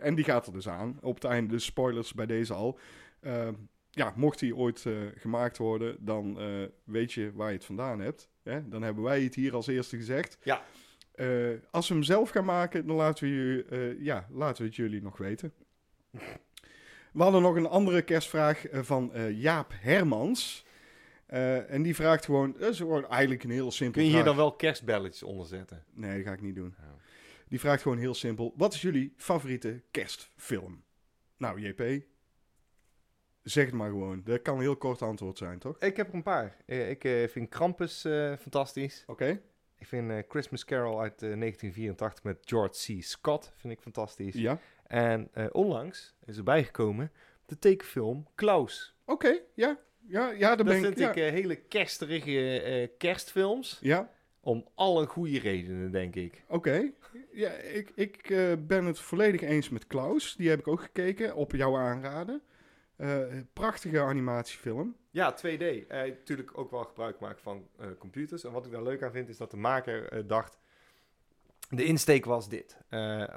en 0.00 0.14
die 0.14 0.24
gaat 0.24 0.46
er 0.46 0.52
dus 0.52 0.68
aan. 0.68 0.98
Op 1.02 1.14
het 1.14 1.24
einde, 1.24 1.50
dus 1.50 1.64
spoilers 1.64 2.14
bij 2.14 2.26
deze 2.26 2.54
al. 2.54 2.78
Eh, 3.20 3.48
ja, 3.90 4.12
mocht 4.16 4.38
die 4.38 4.56
ooit 4.56 4.84
gemaakt 5.16 5.58
worden, 5.58 5.96
dan 6.00 6.38
weet 6.84 7.12
je 7.12 7.30
waar 7.34 7.48
je 7.48 7.54
het 7.56 7.64
vandaan 7.64 8.00
hebt. 8.00 8.28
Hè? 8.42 8.68
Dan 8.68 8.82
hebben 8.82 9.04
wij 9.04 9.22
het 9.22 9.34
hier 9.34 9.54
als 9.54 9.66
eerste 9.66 9.96
gezegd. 9.96 10.38
Ja. 10.42 10.62
Eh, 11.18 11.48
als 11.70 11.88
we 11.88 11.94
hem 11.94 12.02
zelf 12.02 12.30
gaan 12.30 12.44
maken, 12.44 12.86
dan 12.86 12.96
laten 12.96 13.24
we, 13.28 13.34
je, 13.34 13.64
eh, 13.70 14.04
ja, 14.04 14.26
laten 14.30 14.62
we 14.62 14.68
het 14.68 14.76
jullie 14.76 15.02
nog 15.02 15.16
weten. 15.18 15.52
We 17.12 17.22
hadden 17.22 17.42
nog 17.42 17.56
een 17.56 17.66
andere 17.66 18.02
kerstvraag 18.02 18.66
eh, 18.68 18.82
van 18.82 19.12
eh, 19.12 19.40
Jaap 19.40 19.72
Hermans. 19.80 20.66
Eh, 21.26 21.70
en 21.70 21.82
die 21.82 21.94
vraagt 21.94 22.24
gewoon, 22.24 22.54
dat 22.58 22.70
is 22.70 22.78
gewoon 22.78 23.08
eigenlijk 23.08 23.42
een 23.44 23.50
heel 23.50 23.70
simpel 23.70 23.94
Kun 23.94 24.02
je 24.02 24.08
hier 24.08 24.22
vraag. 24.22 24.34
dan 24.34 24.44
wel 24.44 24.52
kerstbelletjes 24.56 25.22
onder 25.22 25.46
zetten? 25.46 25.84
Nee, 25.92 26.16
dat 26.16 26.26
ga 26.26 26.32
ik 26.32 26.40
niet 26.42 26.54
doen. 26.54 26.74
Oh. 26.78 26.86
Die 27.48 27.60
vraagt 27.60 27.82
gewoon 27.82 27.98
heel 27.98 28.14
simpel, 28.14 28.54
wat 28.56 28.74
is 28.74 28.82
jullie 28.82 29.12
favoriete 29.16 29.82
kerstfilm? 29.90 30.82
Nou, 31.36 31.60
JP, 31.60 32.02
zeg 33.42 33.64
het 33.66 33.74
maar 33.74 33.90
gewoon. 33.90 34.20
Dat 34.24 34.42
kan 34.42 34.54
een 34.54 34.60
heel 34.60 34.76
kort 34.76 35.02
antwoord 35.02 35.38
zijn, 35.38 35.58
toch? 35.58 35.78
Ik 35.78 35.96
heb 35.96 36.08
er 36.08 36.14
een 36.14 36.22
paar. 36.22 36.56
Ik 36.66 37.04
eh, 37.04 37.28
vind 37.28 37.48
Krampus 37.48 38.04
eh, 38.04 38.32
fantastisch. 38.36 39.04
Oké. 39.06 39.40
Ik 39.78 39.86
vind 39.86 40.10
eh, 40.10 40.18
Christmas 40.28 40.64
Carol 40.64 41.00
uit 41.00 41.22
eh, 41.22 41.38
1984 41.38 42.24
met 42.24 42.38
George 42.44 42.98
C. 42.98 43.02
Scott 43.02 43.52
vind 43.56 43.72
ik 43.72 43.80
fantastisch. 43.80 44.34
Ja. 44.34 44.60
En 44.86 45.28
eh, 45.32 45.46
onlangs 45.52 46.14
is 46.24 46.36
erbij 46.36 46.64
gekomen 46.64 47.12
de 47.46 47.58
tekenfilm 47.58 48.26
Klaus. 48.34 48.94
Oké, 49.04 49.38
ja. 49.54 49.78
Ja, 50.08 50.30
ja, 50.30 50.38
daar 50.38 50.56
Dat 50.56 50.66
ben 50.66 50.76
ik... 50.76 50.84
vind 50.84 50.98
ja. 50.98 51.10
ik 51.10 51.16
eh, 51.16 51.30
hele 51.30 51.54
kersterige 51.56 52.60
eh, 52.60 52.88
kerstfilms. 52.98 53.78
Ja, 53.80 54.10
Om 54.40 54.66
alle 54.74 55.06
goede 55.06 55.38
redenen, 55.38 55.90
denk 55.90 56.14
ik. 56.14 56.44
Oké. 56.48 56.90
Ja, 57.32 57.50
ik, 57.50 57.90
ik 57.94 58.30
eh, 58.30 58.52
ben 58.58 58.84
het 58.84 58.98
volledig 59.00 59.40
eens 59.40 59.68
met 59.68 59.86
Klaus. 59.86 60.34
Die 60.36 60.48
heb 60.48 60.58
ik 60.58 60.68
ook 60.68 60.80
gekeken, 60.80 61.34
op 61.34 61.52
jouw 61.52 61.76
aanraden. 61.76 62.42
Eh, 62.98 63.20
prachtige 63.52 64.00
animatiefilm. 64.00 64.96
Ja, 65.10 65.32
2D. 65.34 65.62
Eh, 65.88 66.00
natuurlijk 66.02 66.58
ook 66.58 66.70
wel 66.70 66.84
gebruik 66.84 67.18
maken 67.20 67.42
van 67.42 67.68
eh, 67.78 67.86
computers. 67.98 68.44
En 68.44 68.52
wat 68.52 68.66
ik 68.66 68.72
daar 68.72 68.82
leuk 68.82 69.02
aan 69.02 69.12
vind, 69.12 69.28
is 69.28 69.36
dat 69.36 69.50
de 69.50 69.56
maker 69.56 70.26
dacht... 70.26 70.58
De 71.70 71.84
insteek 71.84 72.24
was 72.24 72.48
dit. 72.48 72.76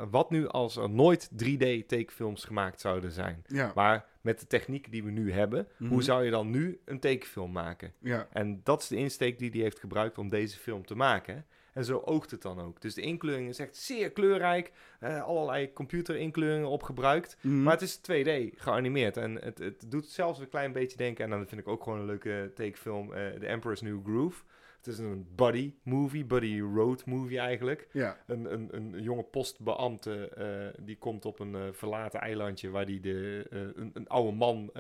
Wat 0.10 0.30
nu 0.30 0.48
als 0.48 0.76
er 0.76 0.90
nooit 0.90 1.30
3D-tekenfilms 1.44 2.44
gemaakt 2.46 2.82
zouden 2.82 3.12
zijn? 3.12 3.44
Ja, 3.48 3.72
Maar 3.76 4.06
met 4.22 4.40
de 4.40 4.48
techniek 4.48 4.92
die 4.92 5.04
we 5.04 5.12
nu 5.12 5.32
hebben, 5.32 5.68
Mhm. 5.78 5.92
hoe 5.92 6.04
zou 6.04 6.24
je 6.24 6.32
dan 6.32 6.50
nu 6.50 6.82
een 6.86 7.00
tekenfilm 7.00 7.52
maken? 7.52 7.94
ja, 8.00 8.28
En 8.32 8.62
dat 8.64 8.82
is 8.82 8.88
de 8.88 8.96
insteek 8.96 9.40
die 9.40 9.50
hij 9.50 9.60
heeft 9.60 9.80
gebruikt 9.80 10.18
om 10.18 10.30
deze 10.30 10.58
film 10.60 10.86
te 10.86 10.96
maken. 10.96 11.46
En 11.74 11.86
zo 11.86 12.02
oogt 12.06 12.32
het 12.32 12.42
dan 12.42 12.60
ook. 12.60 12.82
Dus 12.82 12.94
de 12.94 13.02
inkleuring 13.02 13.50
is 13.50 13.60
echt 13.60 13.76
zeer 13.76 14.12
kleurrijk. 14.12 14.72
eh, 15.00 15.24
allerlei 15.24 15.74
computerinkleuringen 15.74 16.68
op 16.68 16.84
gebruikt. 16.84 17.38
Mhm. 17.42 17.64
Maar 17.64 17.74
het 17.74 17.82
is 17.82 17.98
2D 17.98 18.60
geanimeerd. 18.62 19.18
En 19.18 19.36
het, 19.36 19.58
het 19.58 19.92
doet 19.92 20.06
zelfs 20.08 20.40
een 20.40 20.50
klein 20.50 20.72
beetje 20.72 20.98
denken. 20.98 21.24
En 21.24 21.30
dan 21.30 21.48
vind 21.48 21.62
ik 21.62 21.68
ook 21.68 21.84
gewoon 21.84 22.00
een 22.00 22.06
leuke 22.06 22.52
tekenfilm. 22.56 23.14
eh 23.14 23.30
The 23.40 23.46
Emperor's 23.48 23.82
New 23.82 24.00
Groove. 24.04 24.44
Het 24.78 24.88
is 24.94 24.98
een 25.00 25.28
buddy 25.36 25.74
movie, 25.84 26.26
buddy 26.26 26.60
road 26.60 27.06
movie 27.06 27.40
eigenlijk. 27.40 27.88
ja, 27.92 28.18
Een, 28.28 28.54
een, 28.54 28.68
een 28.72 29.02
jonge 29.02 29.24
postbeambte 29.24 30.30
eh, 30.30 30.84
die 30.86 30.98
komt 30.98 31.26
op 31.26 31.40
een 31.40 31.74
verlaten 31.74 32.20
eilandje 32.20 32.70
waar 32.70 32.86
hij 32.86 33.00
de, 33.00 33.46
een, 33.76 33.92
een 33.94 34.08
oude 34.08 34.32
man 34.38 34.72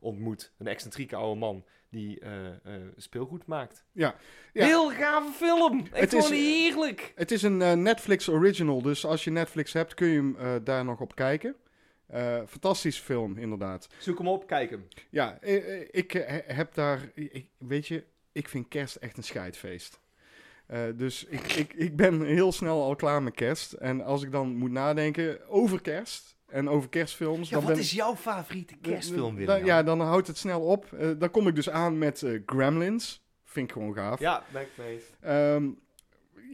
ontmoet. 0.00 0.52
Een 0.58 0.66
excentrieke 0.66 1.16
oude 1.16 1.38
man 1.40 1.64
die 1.94 2.18
eh, 2.20 2.46
eh, 2.46 2.54
speelgoed 2.96 3.46
maakt. 3.46 3.84
ja. 3.92 4.14
Ja. 4.52 4.64
Heel 4.64 4.90
gave 4.90 5.32
film! 5.32 5.78
Ik 5.78 5.86
Het 5.92 6.10
vond 6.10 6.24
is- 6.24 6.30
heerlijk! 6.30 7.12
Het 7.16 7.30
is 7.30 7.42
een 7.42 7.62
eh, 7.62 7.72
Netflix 7.72 8.28
original, 8.28 8.82
dus 8.82 9.06
als 9.06 9.24
je 9.24 9.30
Netflix 9.30 9.72
hebt 9.72 9.94
kun 9.94 10.08
je 10.08 10.34
hem 10.38 10.64
daar 10.64 10.84
nog 10.84 11.00
op 11.00 11.14
kijken. 11.14 11.56
Fantastische 12.46 13.02
film, 13.02 13.38
inderdaad. 13.38 13.88
Zoek 13.98 14.18
hem 14.18 14.28
op, 14.28 14.46
kijk 14.46 14.70
hem. 14.70 14.88
Ja, 15.10 15.38
ik 15.90 16.12
heb 16.46 16.74
daar, 16.74 17.10
ik, 17.14 17.46
weet 17.58 17.86
je, 17.86 18.04
ik 18.32 18.48
vind 18.48 18.68
kerst 18.68 18.96
echt 18.96 19.16
een 19.16 19.22
scheidfeest. 19.22 20.00
Dus 20.94 21.24
ik, 21.24 21.52
ik, 21.52 21.72
ik 21.72 21.96
ben 21.96 22.22
heel 22.22 22.52
snel 22.52 22.82
al 22.82 22.96
klaar 22.96 23.22
met 23.22 23.34
kerst. 23.34 23.72
En 23.72 24.00
als 24.00 24.22
ik 24.22 24.32
dan 24.32 24.56
moet 24.56 24.70
nadenken 24.70 25.48
over 25.48 25.80
kerst 25.80 26.33
en 26.46 26.68
over 26.68 26.88
kerstfilms... 26.88 27.48
Ja, 27.48 27.54
dan 27.54 27.64
wat 27.64 27.72
ben 27.72 27.82
is 27.82 27.92
jouw 27.92 28.16
favoriete 28.16 28.74
kerstfilm, 28.80 29.20
dan, 29.20 29.34
Willem? 29.34 29.64
Ja, 29.64 29.82
dan 29.82 30.00
houdt 30.00 30.26
het 30.26 30.38
snel 30.38 30.60
op. 30.60 30.92
Eh, 30.92 31.10
dan 31.18 31.30
kom 31.30 31.48
ik 31.48 31.54
dus 31.54 31.70
aan 31.70 31.98
met 31.98 32.22
eh, 32.22 32.40
Gremlins. 32.46 33.22
Vind 33.44 33.68
ik 33.68 33.72
gewoon 33.72 33.94
gaaf. 33.94 34.20
ja 34.20 34.44
ben 34.52 34.62
ik 34.62 34.68
mee. 34.76 35.00
Ehm, 35.20 35.68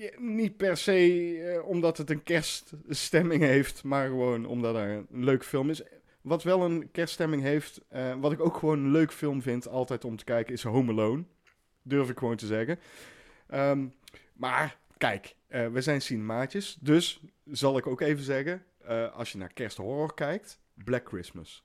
ja, 0.01 0.11
niet 0.18 0.57
per 0.57 0.76
se 0.76 1.38
eh, 1.43 1.68
omdat 1.68 1.99
het 1.99 2.11
een 2.11 2.22
kerststemming 2.22 3.43
heeft, 3.43 3.84
maar 3.84 4.07
gewoon 4.07 4.47
omdat 4.47 4.74
er 4.74 4.88
een 4.88 5.24
leuke 5.24 5.45
film 5.45 5.70
is. 5.70 5.82
Wat 6.20 6.43
wel 6.43 6.64
een 6.64 6.91
kerststemming 6.91 7.43
heeft, 7.43 7.80
eh, 7.88 8.14
wat 8.20 8.32
ik 8.32 8.41
ook 8.41 8.57
gewoon 8.57 8.78
een 8.78 8.91
leuk 8.91 9.12
film 9.12 9.43
vind, 9.43 9.68
altijd 9.68 10.05
om 10.05 10.16
te 10.16 10.24
kijken, 10.24 10.53
is 10.53 10.62
Home 10.62 10.93
Alone. 10.93 11.24
Durf 11.82 12.11
ik 12.11 12.18
gewoon 12.18 12.36
te 12.36 12.47
zeggen. 12.47 12.78
Ehm, 13.47 13.86
maar 14.32 14.78
kijk, 14.97 15.34
eh, 15.47 15.66
we 15.66 15.80
zijn 15.80 16.03
cinemaatjes, 16.03 16.78
dus 16.80 17.20
zal 17.45 17.76
ik 17.78 17.86
ook 17.86 18.01
even 18.01 18.24
zeggen, 18.24 18.62
eh, 18.86 19.16
als 19.16 19.32
je 19.32 19.38
naar 19.38 19.52
kersthorror 19.52 20.14
kijkt, 20.14 20.60
Black 20.74 21.08
Christmas. 21.08 21.64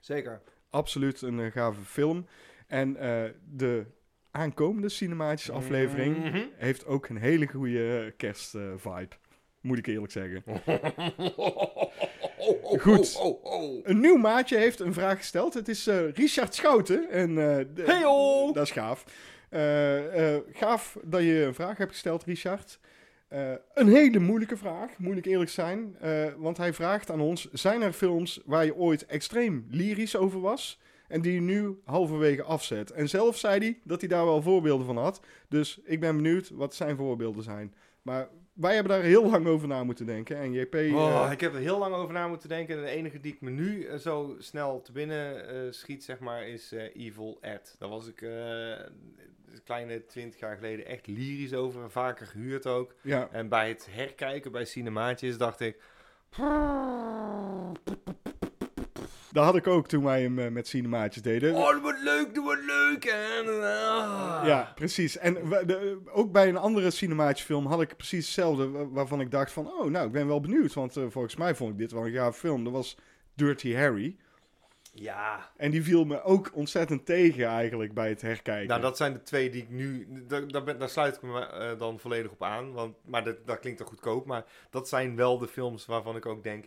Zeker. 0.00 0.42
Absoluut 0.70 1.22
een 1.22 1.40
eh, 1.40 1.52
gave 1.52 1.80
film. 1.80 2.26
En 2.66 2.96
eh, 2.96 3.30
de 3.44 3.86
aankomende 4.30 4.88
cinematische 4.88 5.52
aflevering 5.52 6.16
Mhm. 6.16 6.42
heeft 6.56 6.86
ook 6.86 7.08
een 7.08 7.16
hele 7.16 7.46
goede 7.46 8.14
kerstvibe. 8.16 9.08
moet 9.60 9.78
ik 9.78 9.86
eerlijk 9.86 10.12
zeggen. 10.12 10.42
Goed. 12.78 13.16
Oh, 13.20 13.24
oh, 13.44 13.44
oh. 13.62 13.80
Een 13.82 14.00
nieuw 14.00 14.16
maatje 14.16 14.56
heeft 14.56 14.80
een 14.80 14.92
vraag 14.92 15.16
gesteld. 15.18 15.54
Het 15.54 15.68
is 15.68 15.86
Richard 16.14 16.54
Schouten. 16.54 17.10
En, 17.10 17.28
eh, 17.28 17.64
de- 17.74 17.82
Heyo! 17.86 18.52
Dat 18.52 18.64
is 18.64 18.70
gaaf. 18.70 19.04
Gaaf 20.52 20.96
dat 21.04 21.22
je 21.22 21.42
een 21.42 21.54
vraag 21.54 21.78
hebt 21.78 21.90
gesteld, 21.90 22.24
Richard. 22.24 22.78
Eh, 23.34 23.52
een 23.74 23.88
hele 23.88 24.18
moeilijke 24.18 24.56
vraag, 24.56 24.98
moet 24.98 25.16
ik 25.16 25.24
eerlijk 25.24 25.50
zijn. 25.50 25.96
Eh, 26.00 26.26
want 26.36 26.56
hij 26.56 26.72
vraagt 26.72 27.10
aan 27.10 27.20
ons: 27.20 27.50
zijn 27.52 27.82
er 27.82 27.92
films 27.92 28.40
waar 28.44 28.64
je 28.64 28.76
ooit 28.76 29.06
extreem 29.06 29.66
lyrisch 29.70 30.16
over 30.16 30.40
was? 30.40 30.80
En 31.08 31.20
die 31.22 31.32
je 31.32 31.40
nu 31.40 31.80
halverwege 31.84 32.42
afzet. 32.42 32.90
En 32.90 33.08
zelf 33.08 33.36
zei 33.36 33.58
hij 33.58 33.80
dat 33.84 34.00
hij 34.00 34.08
daar 34.08 34.24
wel 34.24 34.42
voorbeelden 34.42 34.86
van 34.86 34.96
had. 34.96 35.20
Dus 35.48 35.80
ik 35.84 36.00
ben 36.00 36.16
benieuwd 36.16 36.50
wat 36.50 36.74
zijn 36.74 36.96
voorbeelden 36.96 37.42
zijn. 37.42 37.74
Maar 38.02 38.28
wij 38.54 38.74
hebben 38.74 38.92
daar 38.92 39.02
heel 39.02 39.30
lang 39.30 39.46
over 39.46 39.68
na 39.68 39.84
moeten 39.84 40.06
denken. 40.06 40.36
En 40.36 40.52
JP. 40.52 40.74
Oh, 40.74 41.24
eh, 41.26 41.32
ik 41.32 41.40
heb 41.40 41.54
er 41.54 41.60
heel 41.60 41.78
lang 41.78 41.94
over 41.94 42.14
na 42.14 42.28
moeten 42.28 42.48
denken. 42.48 42.76
En 42.76 42.82
de 42.82 42.88
enige 42.90 43.20
die 43.20 43.32
ik 43.32 43.40
me 43.40 43.50
nu 43.50 43.84
eh, 43.84 43.96
zo 43.98 44.34
snel 44.38 44.80
te 44.82 44.92
binnen 44.92 45.48
eh, 45.48 45.56
schiet, 45.72 46.04
zeg 46.04 46.18
maar, 46.18 46.46
is 46.48 46.72
eh, 46.72 46.96
Evil 47.06 47.38
Ed. 47.40 47.76
Daar 47.78 47.88
was 47.88 48.06
ik, 48.08 48.22
eh, 48.22 48.30
een 48.30 49.62
kleine 49.64 50.04
20 50.06 50.40
jaar 50.40 50.56
geleden 50.56 50.86
echt 50.86 51.06
lyrisch 51.06 51.54
over. 51.54 51.90
Vaker 51.90 52.26
gehuurd 52.26 52.66
ook. 52.66 52.94
Ja, 53.00 53.28
En 53.32 53.48
bij 53.48 53.68
het 53.68 53.88
herkijken 53.90 54.52
bij 54.52 54.64
cinemaatjes 54.64 55.38
dacht 55.38 55.60
ik... 55.60 55.76
dat 59.34 59.44
had 59.44 59.56
ik 59.56 59.66
ook 59.66 59.86
toen 59.88 60.04
wij 60.04 60.22
hem 60.22 60.38
eh, 60.38 60.48
met 60.50 60.68
cinemaatjes 60.68 61.22
deden. 61.22 61.54
Oh, 61.54 61.70
dat 61.70 61.80
wordt 61.80 62.02
leuk, 62.02 62.34
dat 62.34 62.44
wordt 62.44 62.64
leuk. 62.64 63.04
En, 63.04 63.46
ah. 63.48 64.42
Ja, 64.46 64.72
precies. 64.74 65.16
En 65.18 65.48
we- 65.48 65.62
de- 65.66 66.00
ook 66.12 66.32
bij 66.32 66.48
een 66.48 66.56
andere 66.56 66.90
cinematische 66.90 67.46
film 67.46 67.66
had 67.66 67.80
ik 67.80 67.96
precies 67.96 68.24
hetzelfde. 68.24 68.70
wa- 68.70 68.88
Waarvan 68.88 69.20
ik 69.20 69.30
dacht 69.30 69.52
van, 69.52 69.66
oh, 69.72 69.90
nou, 69.90 70.06
ik 70.06 70.12
ben 70.12 70.26
wel 70.26 70.40
benieuwd. 70.40 70.74
Want 70.74 70.96
eh, 70.96 71.04
volgens 71.08 71.36
mij 71.36 71.54
vond 71.54 71.72
ik 71.72 71.78
dit 71.78 71.92
wel 71.92 72.06
een 72.06 72.12
gaaf 72.12 72.36
film. 72.38 72.64
Dat 72.64 72.72
was 72.72 72.96
Dirty 73.34 73.74
Harry. 73.74 74.16
Ja. 74.96 75.50
En 75.56 75.70
die 75.70 75.82
viel 75.82 76.04
me 76.04 76.22
ook 76.22 76.50
ontzettend 76.54 77.06
tegen 77.06 77.46
eigenlijk 77.46 77.94
bij 77.94 78.08
het 78.08 78.20
herkijken. 78.22 78.68
Nou, 78.68 78.80
dat 78.80 78.96
zijn 78.96 79.12
de 79.12 79.22
twee 79.22 79.50
die 79.50 79.62
ik 79.62 79.70
nu... 79.70 80.06
Daar, 80.28 80.48
daar, 80.48 80.64
ben- 80.64 80.78
daar 80.78 80.88
sluit 80.88 81.16
ik 81.16 81.22
me 81.22 81.46
eh, 81.46 81.78
dan 81.78 81.98
volledig 81.98 82.30
op 82.30 82.42
aan. 82.42 82.72
Want, 82.72 82.96
maar 83.06 83.24
dat, 83.24 83.46
dat 83.46 83.60
klinkt 83.60 83.78
toch 83.78 83.88
goedkoop. 83.88 84.26
Maar 84.26 84.44
dat 84.70 84.88
zijn 84.88 85.16
wel 85.16 85.38
de 85.38 85.48
films 85.48 85.86
waarvan 85.86 86.16
ik 86.16 86.26
ook 86.26 86.42
denk... 86.42 86.64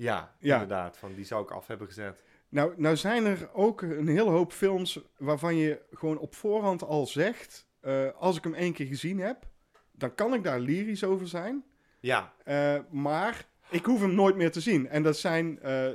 Ja, 0.00 0.34
Ja. 0.38 0.52
inderdaad. 0.54 0.96
Van, 0.96 1.14
die 1.14 1.24
zou 1.24 1.42
ik 1.42 1.50
af 1.50 1.66
hebben 1.66 1.86
gezet. 1.86 2.22
Nou, 2.48 2.72
nou 2.76 2.96
zijn 2.96 3.24
er 3.26 3.48
ook 3.52 3.82
een 3.82 4.08
hele 4.08 4.30
hoop 4.30 4.52
films 4.52 5.00
waarvan 5.18 5.56
je 5.56 5.80
gewoon 5.92 6.18
op 6.18 6.34
voorhand 6.34 6.82
al 6.82 7.06
zegt... 7.06 7.66
eh, 7.80 8.08
als 8.18 8.36
ik 8.36 8.44
hem 8.44 8.54
één 8.54 8.72
keer 8.72 8.86
gezien 8.86 9.18
heb, 9.20 9.46
dan 9.92 10.14
kan 10.14 10.34
ik 10.34 10.42
daar 10.44 10.60
lyrisch 10.60 11.04
over 11.04 11.28
zijn. 11.28 11.64
Ja. 12.00 12.32
Eh, 12.44 12.78
maar 12.90 13.46
ik 13.70 13.84
hoef 13.84 14.00
hem 14.00 14.14
nooit 14.14 14.36
meer 14.36 14.50
te 14.50 14.60
zien. 14.60 14.88
En 14.88 15.02
dat 15.02 15.16
zijn 15.16 15.60
eh, 15.60 15.88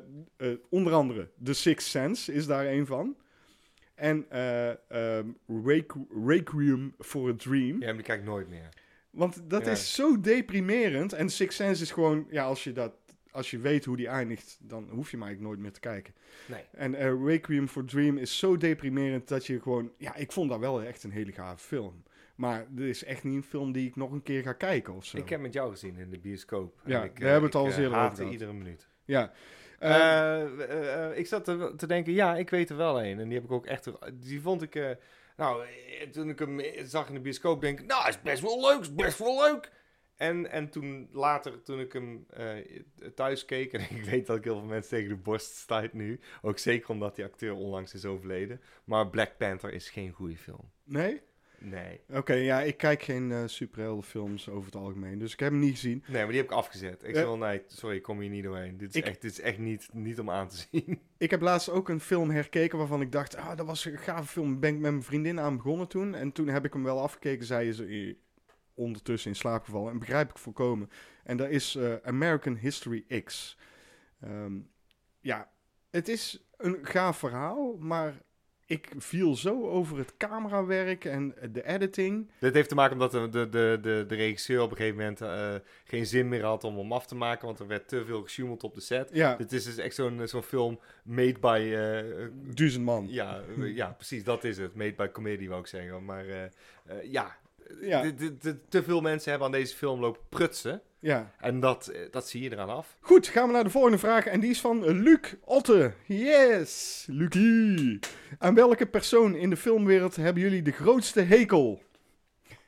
onder 0.70 0.94
andere 0.94 1.30
The 1.44 1.54
Sixth 1.54 1.90
Sense 1.90 2.34
is 2.34 2.46
daar 2.48 2.66
een 2.66 2.86
van. 2.86 3.16
En 3.96 4.26
Requ- 5.66 6.08
Requiem 6.26 6.94
for 7.00 7.30
a 7.30 7.34
Dream. 7.38 7.80
Ja, 7.80 7.86
maar 7.86 7.94
die 7.94 8.04
kijk 8.04 8.20
ik 8.20 8.26
nooit 8.26 8.50
meer. 8.50 8.70
Want 9.10 9.50
dat 9.50 9.66
Ja. 9.66 9.72
is 9.72 9.94
zo 9.94 10.20
deprimerend. 10.20 11.14
En 11.14 11.30
Sixth 11.30 11.56
Sense 11.58 11.82
is 11.82 11.92
gewoon, 11.92 12.28
ja, 12.30 12.44
als 12.46 12.64
je, 12.64 12.72
dat, 12.72 12.94
als 13.36 13.52
je 13.52 13.60
weet 13.60 13.86
hoe 13.86 13.98
die 13.98 14.08
eindigt, 14.08 14.58
dan 14.62 14.90
hoef 14.90 15.12
je 15.12 15.18
hem 15.18 15.26
eigenlijk 15.26 15.42
nooit 15.42 15.60
meer 15.60 15.72
te 15.74 15.80
kijken. 15.80 16.14
Nee. 16.46 16.64
En 16.72 16.96
eh, 16.96 17.24
Requiem 17.26 17.68
for 17.68 17.86
Dream 17.86 18.18
is 18.18 18.38
zo 18.38 18.58
deprimerend 18.58 19.28
dat 19.28 19.46
je 19.46 19.62
gewoon, 19.62 19.92
ja, 19.98 20.16
ik 20.16 20.32
vond 20.32 20.50
dat 20.50 20.60
wel 20.60 20.82
echt 20.84 21.04
een 21.04 21.12
hele 21.12 21.32
gave 21.32 21.64
film. 21.66 22.04
Maar 22.36 22.66
dit 22.70 22.88
is 22.88 23.04
echt 23.04 23.24
niet 23.24 23.36
een 23.36 23.44
film 23.44 23.72
die 23.72 23.88
ik 23.88 23.96
nog 23.96 24.12
een 24.12 24.24
keer 24.24 24.42
ga 24.44 24.54
kijken 24.54 24.94
of 24.94 25.06
zo. 25.06 25.18
Ik 25.18 25.30
heb 25.30 25.40
met 25.40 25.54
jou 25.54 25.72
gezien 25.72 25.98
in 25.98 26.10
de 26.10 26.20
bioscoop. 26.20 26.82
Ja, 26.86 27.04
ik, 27.04 27.20
daar 27.20 27.30
hebben 27.32 27.40
we 27.40 27.46
het 27.46 27.56
ik, 27.56 27.60
al 27.62 27.66
eens 27.66 27.76
eh, 27.76 27.82
eerder 27.84 27.98
over 28.00 28.16
gehad. 28.16 28.32
iedere 28.32 28.54
minuut. 28.54 28.88
Ja. 29.06 29.32
Eh, 29.80 29.92
Eh, 29.96 30.42
eh, 30.42 31.10
eh, 31.12 31.18
ik 31.18 31.28
zat 31.28 31.46
te, 31.46 31.74
te 31.78 31.88
denken, 31.88 32.14
ja, 32.14 32.36
ik 32.36 32.50
weet 32.50 32.70
er 32.70 32.78
wel 32.78 33.04
een. 33.04 33.20
En 33.20 33.26
die 33.26 33.34
heb 33.38 33.44
ik 33.44 33.52
ook 33.52 33.66
echt... 33.66 33.92
Die 34.14 34.42
vond 34.42 34.62
ik... 34.62 34.76
eh, 34.76 34.90
nou, 35.38 35.64
eh, 35.66 36.08
toen 36.10 36.30
ik 36.30 36.40
hem 36.40 36.62
zag 36.84 37.08
in 37.08 37.14
de 37.14 37.20
bioscoop, 37.20 37.62
denk 37.62 37.80
ik... 37.80 37.86
Nou, 37.86 38.08
is 38.08 38.22
best 38.22 38.42
wel 38.42 38.62
leuk, 38.70 38.80
is 38.82 38.94
best 38.96 39.18
wel 39.20 39.42
leuk. 39.42 39.72
En, 40.18 40.52
en 40.52 40.70
toen 40.70 41.10
later, 41.12 41.64
toen 41.64 41.80
ik 41.80 41.94
hem 41.94 42.26
eh, 42.30 42.48
thuis 43.16 43.46
keek... 43.46 43.74
En 43.74 43.82
ik 43.82 44.04
weet 44.04 44.26
dat 44.26 44.38
ik 44.38 44.44
heel 44.44 44.60
veel 44.60 44.68
mensen 44.68 44.90
tegen 44.98 45.10
de 45.10 45.16
borst 45.22 45.56
stuit 45.56 45.94
nu. 45.94 46.20
Ook 46.42 46.58
zeker 46.58 46.90
omdat 46.90 47.16
die 47.16 47.26
acteur 47.26 47.54
onlangs 47.54 47.94
is 47.94 48.06
overleden. 48.06 48.62
Maar 48.84 49.10
Black 49.10 49.38
Panther 49.38 49.74
is 49.74 49.90
geen 49.90 50.12
goede 50.12 50.38
film. 50.38 50.72
nee? 50.84 51.22
Nee. 51.60 52.00
Oké, 52.14 52.34
ja, 52.34 52.62
ik 52.62 52.78
kijk 52.78 53.02
geen 53.02 53.32
eh 53.32 53.44
superheldenfilms 53.46 54.50
over 54.50 54.66
het 54.66 54.76
algemeen, 54.76 55.20
dus 55.20 55.34
ik 55.34 55.40
heb 55.40 55.52
hem 55.52 55.60
niet 55.60 55.74
gezien. 55.74 56.04
Nee, 56.08 56.22
maar 56.22 56.28
die 56.32 56.38
heb 56.42 56.46
ik 56.46 56.56
afgezet. 56.58 57.02
Ik 57.04 57.08
Ja. 57.08 57.14
zei 57.14 57.26
wel, 57.26 57.38
nee, 57.38 57.62
sorry, 57.68 57.96
ik 57.96 58.02
kom 58.02 58.20
hier 58.20 58.30
niet 58.30 58.44
doorheen. 58.44 58.78
Dit 58.78 58.90
is 58.90 58.96
Ik- 58.96 59.06
echt, 59.06 59.22
dit 59.22 59.32
is 59.32 59.40
echt 59.42 59.58
niet, 59.58 59.90
niet 59.94 60.20
om 60.20 60.30
aan 60.30 60.48
te 60.48 60.66
zien. 60.72 61.00
Ik 61.18 61.32
heb 61.32 61.42
laatst 61.42 61.70
ook 61.70 61.90
een 61.90 62.00
film 62.00 62.30
herkeken 62.30 62.78
waarvan 62.78 63.02
ik 63.02 63.12
dacht, 63.12 63.36
ah, 63.36 63.58
dat 63.58 63.66
was 63.66 63.86
een 63.86 63.98
gave 63.98 64.28
film. 64.28 64.60
Ben 64.60 64.74
ik 64.76 64.80
met 64.80 64.92
mijn 64.92 65.04
vriendin 65.04 65.40
aan 65.40 65.56
begonnen 65.56 65.88
toen. 65.88 66.16
En 66.16 66.32
toen 66.32 66.48
heb 66.48 66.66
ik 66.66 66.74
hem 66.74 66.84
wel 66.84 67.00
afgekeken, 67.02 67.46
zei 67.46 67.72
ze 67.74 67.86
eh, 67.86 68.16
ondertussen 68.76 69.30
in 69.30 69.36
slaap 69.36 69.64
gevallen. 69.64 69.92
En 69.92 70.00
begrijp 70.00 70.30
ik 70.30 70.38
volkomen. 70.38 70.90
En 71.24 71.38
dat 71.38 71.50
is 71.50 71.76
eh, 71.76 71.94
American 72.04 72.56
History 72.56 73.06
X. 73.24 73.58
Ehm, 74.22 74.54
ja, 75.20 75.50
het 75.90 76.08
is 76.08 76.46
een 76.58 76.80
gaaf 76.82 77.18
verhaal, 77.18 77.78
maar 77.80 78.14
ik 78.68 78.92
viel 78.98 79.36
zo 79.36 79.70
over 79.70 79.98
het 79.98 80.18
camerawerk 80.18 81.06
en 81.06 81.36
de 81.52 81.66
editing. 81.66 82.30
Dit 82.40 82.54
heeft 82.54 82.70
te 82.70 82.76
maken 82.76 82.94
omdat 82.94 83.12
de, 83.12 83.30
de, 83.30 83.78
de, 83.82 84.06
de, 84.08 84.16
regisseur 84.16 84.62
op 84.62 84.72
een 84.72 84.78
gegeven 84.78 84.98
moment 84.98 85.22
eh, 85.22 85.56
geen 85.84 86.06
zin 86.06 86.30
meer 86.30 86.44
had 86.44 86.64
om 86.64 86.78
hem 86.78 86.92
af 86.92 87.06
te 87.08 87.16
maken, 87.16 87.46
want 87.46 87.60
er 87.60 87.68
werd 87.68 87.88
te 87.88 88.06
veel 88.06 88.22
gesjoemeld 88.22 88.64
op 88.64 88.74
de 88.74 88.82
set. 88.82 89.10
Ja, 89.14 89.36
Dit 89.36 89.52
is 89.52 89.64
dus 89.64 89.78
echt 89.78 89.96
zo'n 89.96 90.28
zo'n 90.28 90.44
film 90.44 90.80
made 91.04 91.40
by... 91.40 91.72
eh, 91.74 92.28
duizend 92.56 92.86
man. 92.86 93.08
ja, 93.10 93.42
ja, 93.58 93.92
precies, 93.92 94.24
dat 94.24 94.44
is 94.44 94.58
het. 94.58 94.76
Made 94.76 94.94
by 94.94 95.08
comedy, 95.08 95.48
wou 95.48 95.60
ik 95.60 95.68
zeggen. 95.68 96.06
Maar 96.06 96.26
ja, 97.04 97.38
Ja. 97.82 98.02
de- 98.02 98.14
de- 98.16 98.38
de- 98.38 98.60
te 98.70 98.84
veel 98.84 99.02
mensen 99.02 99.30
hebben 99.30 99.48
aan 99.48 99.54
deze 99.54 99.76
film 99.76 100.00
lopen 100.00 100.22
prutsen. 100.30 100.82
Ja. 101.00 101.32
En 101.40 101.60
dat, 101.60 101.88
eh, 101.88 102.02
dat 102.12 102.28
zie 102.30 102.42
je 102.44 102.52
eraan 102.52 102.70
af. 102.70 102.98
Goed, 103.00 103.28
gaan 103.28 103.48
we 103.48 103.54
naar 103.54 103.64
de 103.64 103.70
volgende 103.70 103.98
vraag. 103.98 104.26
En 104.26 104.40
die 104.40 104.50
is 104.50 104.62
van 104.62 104.92
Luc 104.92 105.34
Otte. 105.44 105.94
Yes, 106.06 107.06
Lucie. 107.10 108.00
Aan 108.38 108.56
welke 108.56 108.86
persoon 108.86 109.36
in 109.36 109.50
de 109.50 109.58
filmwereld 109.58 110.16
hebben 110.16 110.44
jullie 110.44 110.62
de 110.62 110.72
grootste 110.72 111.22
hekel? 111.22 111.82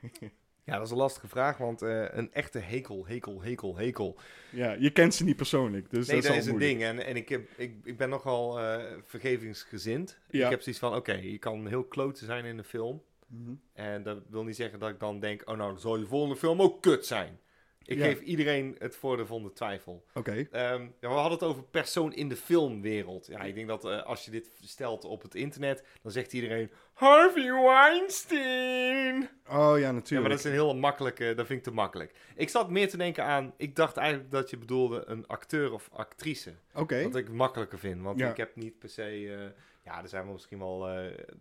Ja, 0.64 0.74
dat 0.76 0.84
is 0.86 0.90
een 0.90 0.96
lastige 0.96 1.28
vraag, 1.28 1.56
want 1.56 1.82
eh, 1.82 2.04
een 2.10 2.32
echte 2.32 2.58
hekel, 2.58 3.06
hekel, 3.06 3.42
hekel, 3.42 3.76
hekel. 3.76 4.16
Ja, 4.50 4.72
je 4.78 4.90
kent 4.90 5.14
ze 5.14 5.24
niet 5.24 5.36
persoonlijk, 5.36 5.90
dus 5.90 6.06
Nee, 6.06 6.16
dat 6.16 6.24
dat 6.26 6.32
is, 6.36 6.42
is 6.42 6.48
al 6.48 6.52
een 6.54 6.60
ding. 6.60 6.82
En, 6.82 7.04
en 7.06 7.16
ik, 7.16 7.28
heb, 7.28 7.48
ik, 7.56 7.74
ik 7.84 7.96
ben 7.96 8.08
nogal 8.08 8.60
eh 8.60 8.84
vergevingsgezind. 9.04 10.18
Ja. 10.30 10.44
Ik 10.44 10.50
heb 10.50 10.60
zoiets 10.62 10.80
van, 10.80 10.94
oké, 10.94 11.12
je 11.12 11.38
kan 11.38 11.66
heel 11.66 11.84
klote 11.84 12.24
zijn 12.24 12.44
in 12.44 12.58
een 12.58 12.64
film. 12.64 13.02
Mhm. 13.28 13.54
En 13.72 14.02
dat 14.02 14.18
wil 14.28 14.44
niet 14.44 14.56
zeggen 14.56 14.78
dat 14.78 14.88
ik 14.90 15.00
dan 15.00 15.20
denk, 15.20 15.40
oh 15.44 15.56
nou, 15.56 15.70
dan 15.70 15.80
zal 15.80 15.98
je 15.98 16.06
volgende 16.06 16.36
film 16.36 16.62
ook 16.62 16.82
kut 16.82 17.06
zijn. 17.06 17.38
Ik 17.84 17.98
Ja. 17.98 18.04
geef 18.04 18.20
iedereen 18.20 18.76
het 18.78 18.96
voordeel 18.96 19.26
van 19.26 19.42
de 19.42 19.52
twijfel. 19.52 20.04
Oké, 20.14 20.46
Ehm, 20.50 20.82
ja, 20.82 20.88
we 21.00 21.06
hadden 21.06 21.32
het 21.32 21.42
over 21.42 21.62
persoon 21.62 22.12
in 22.14 22.28
de 22.28 22.36
filmwereld. 22.36 23.26
Ja, 23.26 23.40
ik 23.40 23.54
denk 23.54 23.68
dat 23.68 23.84
eh, 23.84 24.02
als 24.02 24.24
je 24.24 24.30
dit 24.30 24.50
stelt 24.62 25.04
op 25.04 25.22
het 25.22 25.34
internet, 25.34 25.84
dan 26.02 26.12
zegt 26.12 26.32
iedereen 26.32 26.70
Harvey 26.92 27.52
Weinstein. 27.52 29.28
oh 29.48 29.70
ja, 29.72 29.76
Ja, 29.76 29.92
natuurlijk. 29.92 30.20
maar 30.20 30.28
dat 30.36 30.38
is 30.38 30.44
een 30.44 30.50
hele 30.66 30.74
makkelijke, 30.74 31.34
dat 31.34 31.46
vind 31.46 31.58
ik 31.58 31.64
te 31.64 31.70
makkelijk. 31.72 32.12
Ik 32.36 32.48
zat 32.48 32.70
meer 32.70 32.88
te 32.88 32.96
denken 32.96 33.24
aan, 33.24 33.54
ik 33.56 33.76
dacht 33.76 33.96
eigenlijk 33.96 34.30
dat 34.30 34.50
je 34.50 34.56
bedoelde 34.58 35.02
een 35.06 35.26
acteur 35.26 35.72
of 35.72 35.88
actrice. 35.92 36.54
Oké, 36.74 37.02
Wat 37.02 37.16
ik 37.16 37.28
makkelijker 37.30 37.78
vind, 37.78 38.02
want 38.02 38.18
Ja. 38.18 38.30
ik 38.30 38.36
heb 38.36 38.56
niet 38.56 38.78
per 38.78 38.88
se... 38.88 39.02
eh, 39.38 39.60
ja, 39.88 40.02
er 40.02 40.08
zijn 40.08 40.24
wel 40.24 40.32
misschien 40.32 40.58
wel... 40.58 40.88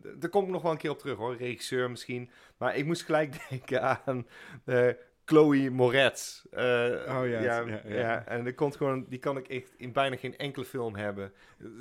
d- 0.02 0.22
daar 0.22 0.30
kom 0.30 0.44
ik 0.44 0.50
nog 0.50 0.62
wel 0.62 0.72
een 0.72 0.78
keer 0.78 0.90
op 0.92 1.00
terug 1.00 1.18
hoor, 1.18 1.36
regisseur 1.36 1.90
misschien. 1.90 2.30
Maar 2.58 2.76
ik 2.76 2.86
moest 2.86 3.04
gelijk 3.04 3.36
denken 3.50 3.82
aan 4.06 4.28
eh, 4.66 4.88
Chloe 5.26 5.70
Moretz. 5.70 6.46
Eh, 6.52 6.64
ja, 7.06 7.24
ja, 7.24 7.40
ja, 7.42 7.60
ja, 7.68 7.82
ja. 7.86 8.26
en 8.26 8.44
die, 8.44 8.54
komt 8.54 8.76
gewoon, 8.76 9.06
die 9.10 9.20
kan 9.20 9.38
ik 9.38 9.48
echt 9.48 9.74
in 9.78 9.92
bijna 9.92 10.16
geen 10.16 10.38
enkele 10.38 10.66
film 10.66 10.96
hebben. 10.96 11.32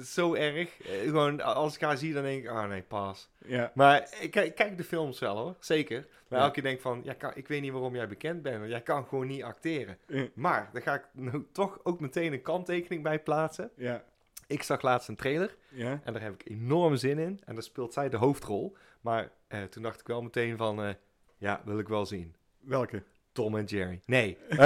Zo 0.05 0.35
erg. 0.35 0.77
Gewoon, 0.83 1.41
als 1.41 1.75
ik 1.75 1.81
haar 1.81 1.97
zie, 1.97 2.13
dan 2.13 2.23
denk 2.23 2.43
ik, 2.45 2.49
ah 2.51 2.69
nee, 2.69 2.83
pas. 2.83 3.31
ja. 3.45 3.71
Maar 3.75 4.09
ik, 4.21 4.31
kijk- 4.31 4.77
de 4.77 4.85
films 4.85 5.19
wel 5.19 5.37
hoor, 5.37 5.55
zeker. 5.59 6.07
Maar 6.29 6.39
Ja. 6.39 6.45
elke 6.45 6.55
keer 6.55 6.63
denk 6.63 6.77
ik 6.77 6.83
van, 6.83 7.01
ja, 7.05 7.13
kan, 7.13 7.31
ik 7.35 7.49
weet 7.49 7.61
niet 7.63 7.73
waarom 7.73 7.95
jij 7.95 8.09
bekend 8.09 8.43
bent. 8.43 8.59
want 8.59 8.71
Jij 8.71 8.81
kan 8.83 9.07
gewoon 9.07 9.27
niet 9.27 9.43
acteren. 9.43 9.99
Maar 10.35 10.71
daar 10.73 10.83
ga 10.83 10.95
ik 10.95 11.05
nou 11.13 11.47
toch 11.53 11.81
ook 11.83 12.01
meteen 12.01 12.33
een 12.33 12.43
kanttekening 12.43 13.03
bij 13.03 13.19
plaatsen. 13.21 13.71
ja, 13.77 14.05
Ik 14.47 14.63
zag 14.63 14.83
laatst 14.83 15.09
een 15.09 15.17
trailer 15.17 15.57
ja. 15.69 16.01
en 16.05 16.13
daar 16.13 16.23
heb 16.23 16.35
ik 16.35 16.51
enorm 16.51 16.97
zin 16.97 17.19
in. 17.19 17.41
En 17.45 17.55
daar 17.55 17.63
speelt 17.63 17.93
zij 17.93 18.09
de 18.09 18.17
hoofdrol. 18.17 18.77
Maar 19.01 19.31
eh, 19.49 19.63
toen 19.63 19.83
dacht 19.83 20.01
ik 20.01 20.07
wel 20.07 20.23
meteen 20.23 20.57
van, 20.57 20.83
eh, 20.83 20.91
ja, 21.37 21.63
wil 21.65 21.79
ik 21.79 21.89
wel 21.89 22.07
zien. 22.07 22.35
Welke? 22.61 23.03
Tom 23.33 23.57
en 23.57 23.65
Jerry. 23.65 24.01
Nee. 24.07 24.39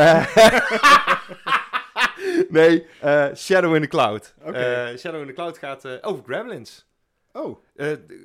nee, 2.49 2.87
eh, 3.01 3.35
Shadow 3.35 3.75
in 3.75 3.83
the 3.83 3.89
Cloud. 3.89 4.35
Shadow 4.99 5.21
in 5.21 5.27
the 5.27 5.33
Cloud 5.33 5.59
gaat 5.59 6.03
over 6.03 6.25
Gremlins. 6.25 6.89
Oh, 7.33 7.65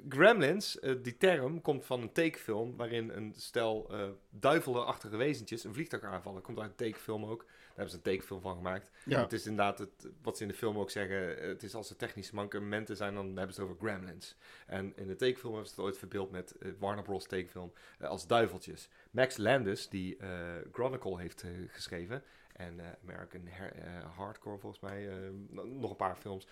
Gremlins, 0.10 0.80
die 1.02 1.18
term, 1.18 1.62
komt 1.62 1.86
van 1.86 2.02
een 2.02 2.12
tekenfilm 2.12 2.78
waarin 2.78 3.10
een 3.10 3.34
stel 3.38 3.88
eh 3.92 4.00
duivelachtige 4.30 5.18
wezentjes 5.18 5.64
een 5.64 5.74
vliegtuig 5.74 6.04
aanvallen. 6.04 6.42
Komt 6.42 6.60
uit 6.60 6.70
een 6.70 6.76
tekenfilm 6.76 7.26
ook. 7.26 7.46
Daar 7.76 7.86
hebben 7.86 8.04
ze 8.04 8.10
een 8.10 8.14
tekenfilm 8.14 8.42
van 8.42 8.56
gemaakt. 8.56 8.92
ja. 9.06 9.22
Het 9.22 9.34
is 9.34 9.46
inderdaad 9.46 9.80
het, 9.80 10.10
wat 10.22 10.38
ze 10.38 10.44
in 10.44 10.50
de 10.50 10.56
film 10.56 10.78
ook 10.78 10.90
zeggen. 10.90 11.48
Het 11.48 11.64
is 11.64 11.76
als 11.76 11.90
er 11.90 11.96
technische 11.96 12.36
mankementen 12.36 12.98
zijn, 12.98 13.14
dan 13.14 13.26
hebben 13.26 13.56
ze 13.56 13.62
het 13.62 13.70
over 13.70 13.88
gremlins. 13.88 14.36
En 14.68 14.94
in 14.96 15.08
de 15.08 15.16
tekenfilm 15.16 15.54
hebben 15.54 15.72
ze 15.72 15.76
het 15.76 15.86
ooit 15.86 15.98
verbeeld 15.98 16.32
met 16.32 16.58
eh, 16.58 16.72
Warner 16.80 17.04
Bros. 17.04 17.28
tekenfilm 17.28 17.74
eh, 18.00 18.08
als 18.08 18.28
duiveltjes. 18.28 18.90
Max 19.12 19.38
Landis, 19.38 19.90
die 19.90 20.18
eh, 20.18 20.30
Chronicle 20.72 21.20
heeft 21.20 21.44
geschreven. 21.68 22.24
En 22.56 22.80
eh, 22.80 22.86
American 23.10 23.48
eh, 23.48 24.18
Hardcore 24.18 24.58
volgens 24.58 24.82
mij. 24.82 25.10
eh, 25.10 25.16
nog 25.64 25.90
een 25.90 25.96
paar 25.96 26.16
films. 26.16 26.48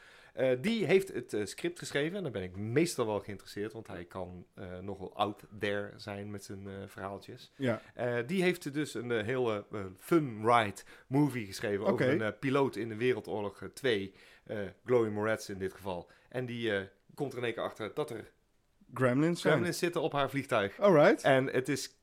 Die 0.62 0.86
heeft 0.86 1.14
het 1.14 1.36
script 1.43 1.80
geschreven. 1.80 2.18
En 2.18 2.24
daar 2.24 2.32
ben 2.32 2.43
ik 2.43 2.56
meestal 2.56 3.06
wel 3.06 3.20
geïnteresseerd. 3.20 3.74
Want 3.74 3.88
hij 3.88 4.06
kan 4.06 4.45
nogal 4.82 5.16
out 5.16 5.43
there 5.60 5.91
zijn 5.95 6.32
met 6.32 6.43
zijn 6.43 6.68
verhaaltjes. 6.89 7.51
ja. 7.56 7.82
Die 8.26 8.43
heeft 8.43 8.74
dus 8.74 8.93
een 8.93 9.12
hele 9.12 9.66
fun 9.99 10.41
ride 10.45 10.82
movie 11.08 11.45
geschreven 11.45 11.86
over 11.86 12.22
een 12.22 12.39
piloot 12.39 12.76
in 12.76 12.89
de 12.89 12.95
Wereldoorlog 12.95 13.62
eh, 13.62 13.70
2, 13.70 14.14
eh 14.43 14.58
Chloe 14.86 15.10
Moretz 15.10 15.49
in 15.49 15.58
dit 15.58 15.74
geval. 15.74 16.10
En 16.30 16.45
die 16.45 16.89
komt 17.14 17.32
er 17.32 17.38
in 17.38 17.43
één 17.43 17.54
keer 17.54 17.64
achter 17.64 17.93
dat 17.93 18.10
er 18.10 18.32
Gremlins 18.93 19.41
zijn. 19.41 19.54
Gremlins 19.54 19.80
zitten 19.80 20.01
op 20.01 20.14
haar 20.14 20.30
vliegtuig. 20.30 20.80
Alright. 20.80 21.24
En 21.24 21.45
het 21.45 21.70
is... 21.70 21.95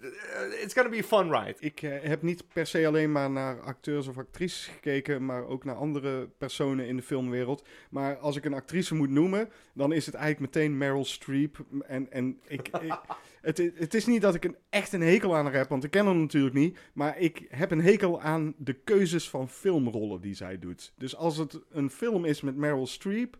eh, 0.00 0.62
It's 0.62 0.74
gonna 0.74 0.90
be 0.90 0.98
a 0.98 1.02
fun 1.02 1.30
ride. 1.32 1.54
Ik 1.58 1.82
eh, 1.82 2.02
heb 2.02 2.22
niet 2.22 2.44
per 2.52 2.66
se 2.66 2.86
alleen 2.86 3.12
maar 3.12 3.30
naar 3.30 3.60
acteurs 3.60 4.06
of 4.08 4.18
actrices 4.18 4.66
gekeken, 4.66 5.24
maar 5.24 5.46
ook 5.46 5.64
naar 5.64 5.74
andere 5.74 6.28
personen 6.38 6.86
in 6.86 6.96
de 6.96 7.02
filmwereld. 7.02 7.64
Maar 7.90 8.16
als 8.16 8.36
ik 8.36 8.44
een 8.44 8.54
actrice 8.54 8.94
moet 8.94 9.10
noemen, 9.10 9.48
dan 9.74 9.92
is 9.92 10.06
het 10.06 10.14
eigenlijk 10.14 10.54
meteen 10.54 10.78
Meryl 10.78 11.04
Streep. 11.04 11.64
En, 11.86 12.12
en 12.12 12.40
ik, 12.46 12.68
ik- 12.68 13.00
het, 13.40 13.70
het 13.74 13.94
is 13.94 14.06
niet 14.06 14.22
dat 14.22 14.34
ik 14.34 14.44
een, 14.44 14.56
echt 14.70 14.92
een 14.92 15.00
hekel 15.02 15.36
aan 15.36 15.44
haar 15.44 15.54
heb, 15.54 15.68
want 15.68 15.84
ik 15.84 15.90
ken 15.90 16.06
haar 16.06 16.14
natuurlijk 16.14 16.54
niet. 16.54 16.78
Maar 16.92 17.18
ik 17.18 17.46
heb 17.48 17.70
een 17.70 17.82
hekel 17.82 18.20
aan 18.20 18.54
de 18.58 18.72
keuzes 18.74 19.28
van 19.30 19.48
filmrollen 19.48 20.20
die 20.20 20.34
zij 20.34 20.58
doet. 20.58 20.92
Dus 20.96 21.16
als 21.16 21.36
het 21.36 21.60
een 21.70 21.90
film 21.90 22.24
is 22.24 22.40
met 22.40 22.56
Meryl 22.56 22.86
Streep, 22.86 23.36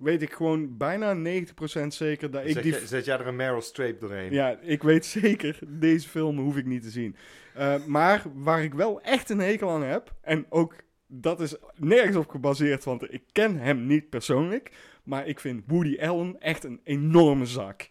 weet 0.00 0.22
ik 0.22 0.32
gewoon 0.32 0.76
bijna 0.76 1.14
90% 1.14 1.86
zeker 1.86 2.30
dat 2.30 2.44
ik 2.44 2.52
Zet, 2.52 2.62
die 2.62 2.72
jij- 2.72 2.86
zet 2.86 3.04
jij 3.04 3.18
er 3.18 3.26
een 3.26 3.36
Meryl 3.36 3.60
Streep 3.60 4.00
doorheen? 4.00 4.32
ja, 4.32 4.58
ik 4.62 4.82
weet 4.82 5.06
zeker, 5.06 5.58
deze 5.68 6.08
film 6.08 6.38
hoef 6.38 6.56
ik 6.56 6.66
niet 6.66 6.82
te 6.82 6.90
zien. 6.90 7.16
Eh, 7.54 7.84
maar 7.86 8.22
waar 8.34 8.62
ik 8.64 8.74
wel 8.74 9.00
echt 9.00 9.30
een 9.30 9.38
hekel 9.38 9.70
aan 9.70 9.82
heb, 9.84 10.14
en 10.20 10.46
ook 10.48 10.74
dat 11.06 11.40
is 11.40 11.54
nergens 11.76 12.16
op 12.16 12.28
gebaseerd, 12.28 12.84
want 12.84 13.12
ik 13.12 13.22
ken 13.32 13.56
hem 13.56 13.86
niet 13.86 14.08
persoonlijk, 14.10 14.70
maar 15.04 15.26
ik 15.26 15.40
vind 15.40 15.62
Woody 15.66 15.98
Allen 16.00 16.40
echt 16.40 16.64
een 16.64 16.80
enorme 16.84 17.46
zak. 17.46 17.88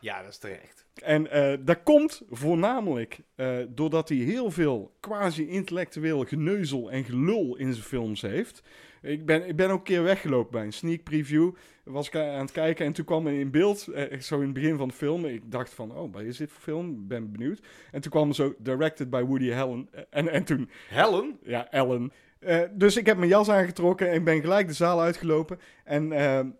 Ja, 0.00 0.22
dat 0.22 0.30
is 0.30 0.38
terecht. 0.38 0.86
En 1.02 1.30
eh, 1.30 1.58
dat 1.64 1.82
komt 1.82 2.22
voornamelijk 2.30 3.18
eh, 3.34 3.56
doordat 3.68 4.08
hij 4.08 4.18
heel 4.18 4.50
veel 4.50 4.96
quasi-intellectueel 5.00 6.24
geneuzel 6.24 6.90
en 6.90 7.04
gelul 7.04 7.56
in 7.56 7.72
zijn 7.72 7.84
films 7.86 8.22
heeft. 8.22 8.62
Ik 9.02 9.26
ben, 9.26 9.48
ik 9.48 9.56
ben 9.56 9.70
ook 9.70 9.78
een 9.78 9.84
keer 9.84 10.02
weggelopen 10.02 10.52
bij 10.52 10.64
een 10.64 10.72
sneak 10.72 11.02
preview. 11.02 11.50
Was 11.84 12.06
ik 12.06 12.16
aan 12.16 12.40
het 12.40 12.52
kijken 12.52 12.86
en 12.86 12.92
toen 12.92 13.04
kwam 13.04 13.26
er 13.26 13.32
in 13.32 13.50
beeld, 13.50 13.86
eh, 13.88 14.18
zo 14.20 14.34
in 14.36 14.44
het 14.44 14.52
begin 14.52 14.76
van 14.76 14.88
de 14.88 14.94
film. 14.94 15.24
Ik 15.24 15.50
dacht 15.50 15.74
van, 15.74 15.92
oh, 15.96 16.12
wat 16.12 16.22
is 16.22 16.36
dit 16.36 16.50
voor 16.52 16.62
film? 16.62 17.06
Ben 17.08 17.32
benieuwd. 17.32 17.60
En 17.92 18.00
toen 18.00 18.10
kwam 18.10 18.28
er 18.28 18.34
zo, 18.34 18.54
directed 18.58 19.10
by 19.10 19.22
Woody 19.22 19.52
Allen. 19.52 19.88
Eh, 19.92 20.02
En, 20.10 20.28
en 20.28 20.44
toen, 20.44 20.70
Helen? 20.88 21.38
ja, 21.42 21.68
Allen. 21.70 22.12
Eh, 22.38 22.60
dus 22.72 22.96
ik 22.96 23.06
heb 23.06 23.16
mijn 23.16 23.30
jas 23.30 23.48
aangetrokken 23.48 24.10
en 24.10 24.24
ben 24.24 24.40
gelijk 24.40 24.66
de 24.68 24.72
zaal 24.74 25.00
uitgelopen. 25.00 25.58
En, 25.84 26.12
en 26.12 26.56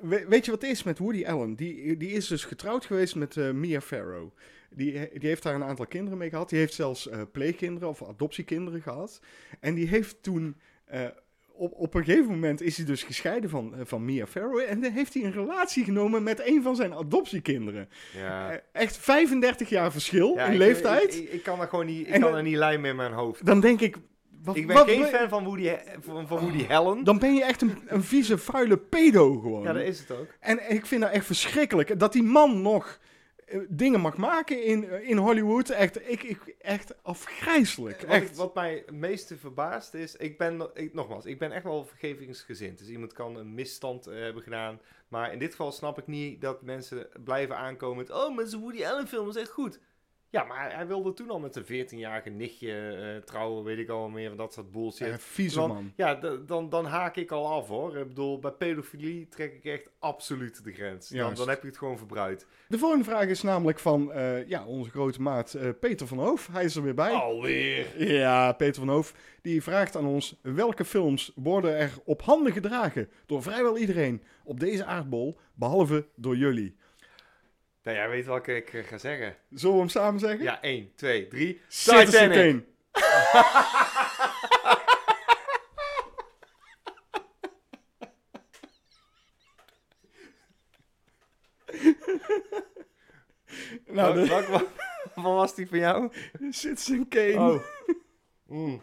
we- 0.00 0.24
weet 0.28 0.44
je 0.44 0.50
wat 0.50 0.62
het 0.62 0.70
is 0.70 0.82
met 0.82 0.98
Woody 0.98 1.24
Allen? 1.26 1.54
Die, 1.54 1.96
die 1.96 2.10
is 2.10 2.26
dus 2.28 2.44
getrouwd 2.44 2.84
geweest 2.84 3.14
met 3.14 3.36
Mia 3.52 3.80
Farrow. 3.80 4.30
Die, 4.70 4.92
die 4.92 5.28
heeft 5.28 5.42
daar 5.42 5.54
een 5.54 5.64
aantal 5.64 5.86
kinderen 5.86 6.18
mee 6.18 6.28
gehad. 6.28 6.48
Die 6.48 6.58
heeft 6.58 6.74
zelfs 6.74 7.08
eh, 7.08 7.20
pleegkinderen 7.32 7.88
of 7.88 8.02
adoptiekinderen 8.02 8.82
gehad. 8.82 9.20
En 9.60 9.74
die 9.74 9.88
heeft 9.88 10.22
toen... 10.22 10.56
op, 11.56 11.72
op 11.76 11.94
een 11.94 12.04
gegeven 12.04 12.30
moment 12.30 12.60
is 12.60 12.76
hij 12.76 12.86
dus 12.86 13.02
gescheiden 13.02 13.50
van, 13.50 13.74
eh, 13.74 13.80
van 13.84 14.04
Mia 14.04 14.26
Farrow. 14.26 14.60
En 14.68 14.80
dan 14.80 14.92
heeft 14.92 15.14
hij 15.14 15.22
een 15.24 15.32
relatie 15.32 15.84
genomen 15.84 16.22
met 16.22 16.46
een 16.46 16.62
van 16.62 16.76
zijn 16.76 16.94
adoptiekinderen. 16.94 17.88
Ja. 18.16 18.50
Eh, 18.50 18.58
echt 18.72 18.96
35 18.96 19.68
jaar 19.68 19.92
verschil 19.92 20.34
Ja, 20.34 20.44
in 20.46 20.52
ik- 20.52 20.58
leeftijd. 20.58 21.14
Ik, 21.14 21.22
ik, 21.22 21.32
ik 21.32 21.42
kan 21.42 21.60
er 21.60 21.68
gewoon 21.68 21.86
niet, 21.86 22.06
ik 22.06 22.12
En 22.14 22.20
kan 22.20 22.34
er 22.34 22.42
niet 22.42 22.56
lijmen 22.56 22.90
in 22.90 22.96
mijn 22.96 23.12
hoofd. 23.12 23.46
dan 23.46 23.60
denk 23.60 23.80
ik... 23.80 23.96
Wat, 24.44 24.56
Ik 24.56 24.66
ben 24.66 24.76
wat- 24.76 24.88
geen 24.88 25.00
wat- 25.00 25.08
fan 25.10 25.28
van 25.28 25.44
Woody, 25.44 25.70
van, 26.00 26.26
van 26.28 26.38
Woody 26.38 26.66
Allen. 26.72 27.04
Dan 27.04 27.18
ben 27.18 27.34
je 27.34 27.44
echt 27.44 27.62
een, 27.62 27.78
een 27.86 28.02
vieze, 28.02 28.38
vuile 28.38 28.76
pedo 28.76 29.38
gewoon. 29.40 29.62
Ja, 29.62 29.72
dat 29.72 29.82
is 29.82 29.98
het 29.98 30.10
ook. 30.10 30.26
En 30.40 30.70
ik 30.70 30.86
vind 30.86 31.00
dat 31.02 31.10
echt 31.10 31.26
verschrikkelijk. 31.26 31.98
Dat 31.98 32.12
die 32.12 32.22
man 32.22 32.62
nog 32.62 32.98
dingen 33.68 34.00
mag 34.00 34.16
maken 34.16 34.64
in, 34.64 34.88
eh, 34.88 35.08
in 35.08 35.16
Hollywood. 35.16 35.68
Echt, 35.70 36.08
ik, 36.10 36.22
ik, 36.22 36.54
echt 36.60 36.94
afgrijzelijk. 37.02 38.00
Wat, 38.06 38.16
ik- 38.16 38.28
wat 38.28 38.54
mij 38.54 38.74
het 38.86 38.90
meeste 38.96 39.36
verbaast 39.36 39.94
is, 39.94 40.16
ik 40.16 40.38
ben, 40.38 40.70
ik, 40.74 40.94
nogmaals, 40.94 41.24
ik 41.24 41.38
ben 41.38 41.52
echt 41.52 41.64
wel 41.64 41.84
vergevingsgezind. 41.84 42.78
Dus 42.78 42.88
iemand 42.88 43.12
kan 43.12 43.36
een 43.36 43.54
misstand 43.54 44.06
eh, 44.06 44.18
hebben 44.18 44.42
gedaan. 44.42 44.80
Maar 45.08 45.32
in 45.32 45.38
dit 45.38 45.50
geval 45.50 45.72
snap 45.72 45.98
ik 45.98 46.06
niet 46.06 46.40
dat 46.40 46.62
mensen 46.62 47.08
blijven 47.24 47.56
aankomen 47.56 47.96
met, 47.96 48.10
oh, 48.10 48.34
maar 48.36 48.46
zijn 48.46 48.60
Woody 48.62 48.84
Allen 48.84 49.08
film 49.08 49.28
is 49.28 49.36
echt 49.36 49.50
goed. 49.50 49.80
Ja, 50.34 50.44
maar 50.44 50.74
hij 50.74 50.86
wilde 50.86 51.12
toen 51.12 51.30
al 51.30 51.38
met 51.38 51.56
een 51.56 51.86
14-jarige 51.86 52.30
nichtje 52.30 52.72
eh, 52.72 53.22
trouwen, 53.24 53.64
weet 53.64 53.78
ik 53.78 53.88
al 53.88 54.08
meer, 54.08 54.28
van 54.28 54.36
dat 54.36 54.52
soort 54.52 54.70
bullshit. 54.70 55.08
Eh, 55.08 55.14
vieze 55.18 55.56
Dan- 55.56 55.68
man. 55.68 55.92
Ja, 55.96 56.14
dan, 56.46 56.68
dan 56.68 56.84
haak 56.84 57.16
ik 57.16 57.30
al 57.30 57.46
af 57.46 57.68
hoor. 57.68 57.96
Ik 57.96 58.08
bedoel, 58.08 58.38
bij 58.38 58.50
pedofilie 58.50 59.28
trek 59.28 59.54
ik 59.54 59.64
echt 59.64 59.90
absoluut 59.98 60.64
de 60.64 60.72
grens. 60.72 61.08
Dan, 61.08 61.34
dan 61.34 61.48
heb 61.48 61.62
je 61.62 61.68
het 61.68 61.78
gewoon 61.78 61.98
verbruikt. 61.98 62.46
De 62.68 62.78
volgende 62.78 63.04
vraag 63.04 63.26
is 63.26 63.42
namelijk 63.42 63.78
van 63.78 64.12
eh, 64.12 64.48
ja, 64.48 64.64
onze 64.66 64.90
grote 64.90 65.22
maat 65.22 65.54
eh, 65.54 65.68
Peter 65.80 66.06
van 66.06 66.18
Hoof. 66.18 66.48
Hij 66.52 66.64
is 66.64 66.76
er 66.76 66.82
weer 66.82 66.94
bij. 66.94 67.12
Alweer. 67.12 68.04
Ja, 68.12 68.52
Peter 68.52 68.74
van 68.74 68.88
Hoof. 68.88 69.14
Die 69.42 69.62
vraagt 69.62 69.96
aan 69.96 70.06
ons: 70.06 70.38
welke 70.42 70.84
films 70.84 71.32
worden 71.34 71.76
er 71.76 71.92
op 72.04 72.22
handen 72.22 72.52
gedragen 72.52 73.08
door 73.26 73.42
vrijwel 73.42 73.78
iedereen 73.78 74.22
op 74.44 74.60
deze 74.60 74.84
aardbol, 74.84 75.38
behalve 75.54 76.06
door 76.16 76.36
jullie? 76.36 76.76
Nou, 77.84 77.96
jij 77.96 78.08
weet 78.08 78.26
welke 78.26 78.56
ik 78.56 78.72
eh, 78.72 78.84
ga 78.84 78.98
zeggen. 78.98 79.36
Zullen 79.50 79.74
we 79.74 79.80
hem 79.80 79.88
samen 79.88 80.20
zeggen? 80.20 80.42
Ja, 80.44 80.62
1, 80.62 80.92
2, 80.94 81.28
3. 81.28 81.60
Citizen 81.68 82.06
Titanic. 82.06 82.36
Kane. 82.36 82.64
nou, 93.86 94.14
de, 94.14 94.26
Welk- 94.28 94.46
welk- 94.46 94.70
Wat 95.14 95.24
was 95.24 95.54
die 95.54 95.68
van 95.68 95.78
jou? 95.78 96.10
Citizen 96.50 97.08
Kane. 97.08 97.52
Oh. 97.52 97.62
Mm. 98.48 98.82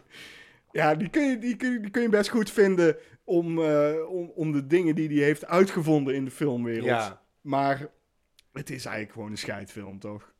Ja, 0.72 0.94
die 0.94 1.08
kun, 1.08 1.22
je, 1.30 1.38
die, 1.38 1.56
kun, 1.56 1.72
je- 1.72 1.80
die 1.80 1.90
kun 1.90 2.02
je 2.02 2.08
best 2.08 2.30
goed 2.30 2.50
vinden 2.50 2.96
om, 3.24 3.62
eh, 3.62 4.08
om, 4.10 4.32
om 4.34 4.52
de 4.52 4.66
dingen 4.66 4.94
die 4.94 5.08
hij 5.08 5.24
heeft 5.26 5.46
uitgevonden 5.46 6.14
in 6.14 6.24
de 6.24 6.30
filmwereld. 6.30 6.84
Ja, 6.84 7.22
Maar 7.40 7.88
het 8.52 8.70
is 8.70 8.84
eigenlijk 8.84 9.14
gewoon 9.14 9.30
een 9.30 9.38
scheidfilm, 9.38 9.98
toch? 9.98 10.30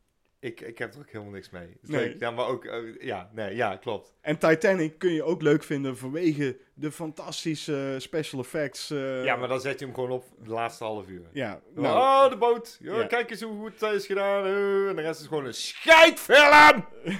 ik, 0.40 0.60
ik 0.60 0.78
heb 0.78 0.94
er 0.94 1.00
ook 1.00 1.10
helemaal 1.10 1.32
niks 1.32 1.50
mee. 1.50 1.76
Dus 1.80 1.90
Nee. 1.90 2.16
Ja, 2.18 2.30
maar 2.30 2.46
ook, 2.46 2.64
eh, 2.64 2.78
ja, 3.00 3.30
nee, 3.34 3.54
ja, 3.54 3.76
klopt. 3.76 4.14
En 4.20 4.38
Titanic 4.38 4.98
kun 4.98 5.12
je 5.12 5.22
ook 5.22 5.42
leuk 5.42 5.62
vinden 5.62 5.96
vanwege 5.96 6.58
de 6.74 6.92
fantastische 6.92 7.94
special 7.98 8.40
effects. 8.40 8.90
eh, 8.90 9.24
ja, 9.24 9.36
maar 9.36 9.48
dan 9.48 9.60
zet 9.60 9.78
je 9.78 9.84
hem 9.84 9.94
gewoon 9.94 10.10
op 10.10 10.24
de 10.44 10.50
laatste 10.50 10.84
half 10.84 11.08
uur. 11.08 11.26
Ja, 11.32 11.60
Nou, 11.74 11.86
nou, 11.86 12.24
oh, 12.24 12.30
de 12.30 12.36
boot. 12.36 12.78
Ja. 12.80 13.06
Kijk 13.06 13.30
eens 13.30 13.40
hoe 13.42 13.58
goed 13.60 13.80
het 13.80 13.92
is 13.94 14.06
gedaan. 14.06 14.44
eh, 14.44 14.88
En 14.88 14.96
de 14.96 15.02
rest 15.02 15.20
is 15.20 15.26
gewoon 15.26 15.44
een 15.46 15.54
scheidfilm. 15.54 16.84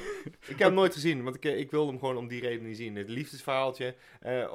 ik 0.52 0.58
heb 0.58 0.58
hem 0.58 0.74
nooit 0.74 0.92
gezien, 0.92 1.22
want 1.22 1.36
ik, 1.36 1.44
ik 1.44 1.70
wilde 1.70 1.90
hem 1.90 1.98
gewoon 2.00 2.16
om 2.16 2.28
die 2.28 2.40
reden 2.40 2.66
niet 2.66 2.76
zien. 2.76 2.96
Het 2.96 3.08
liefdesverhaaltje 3.08 3.94
eh, 4.20 4.52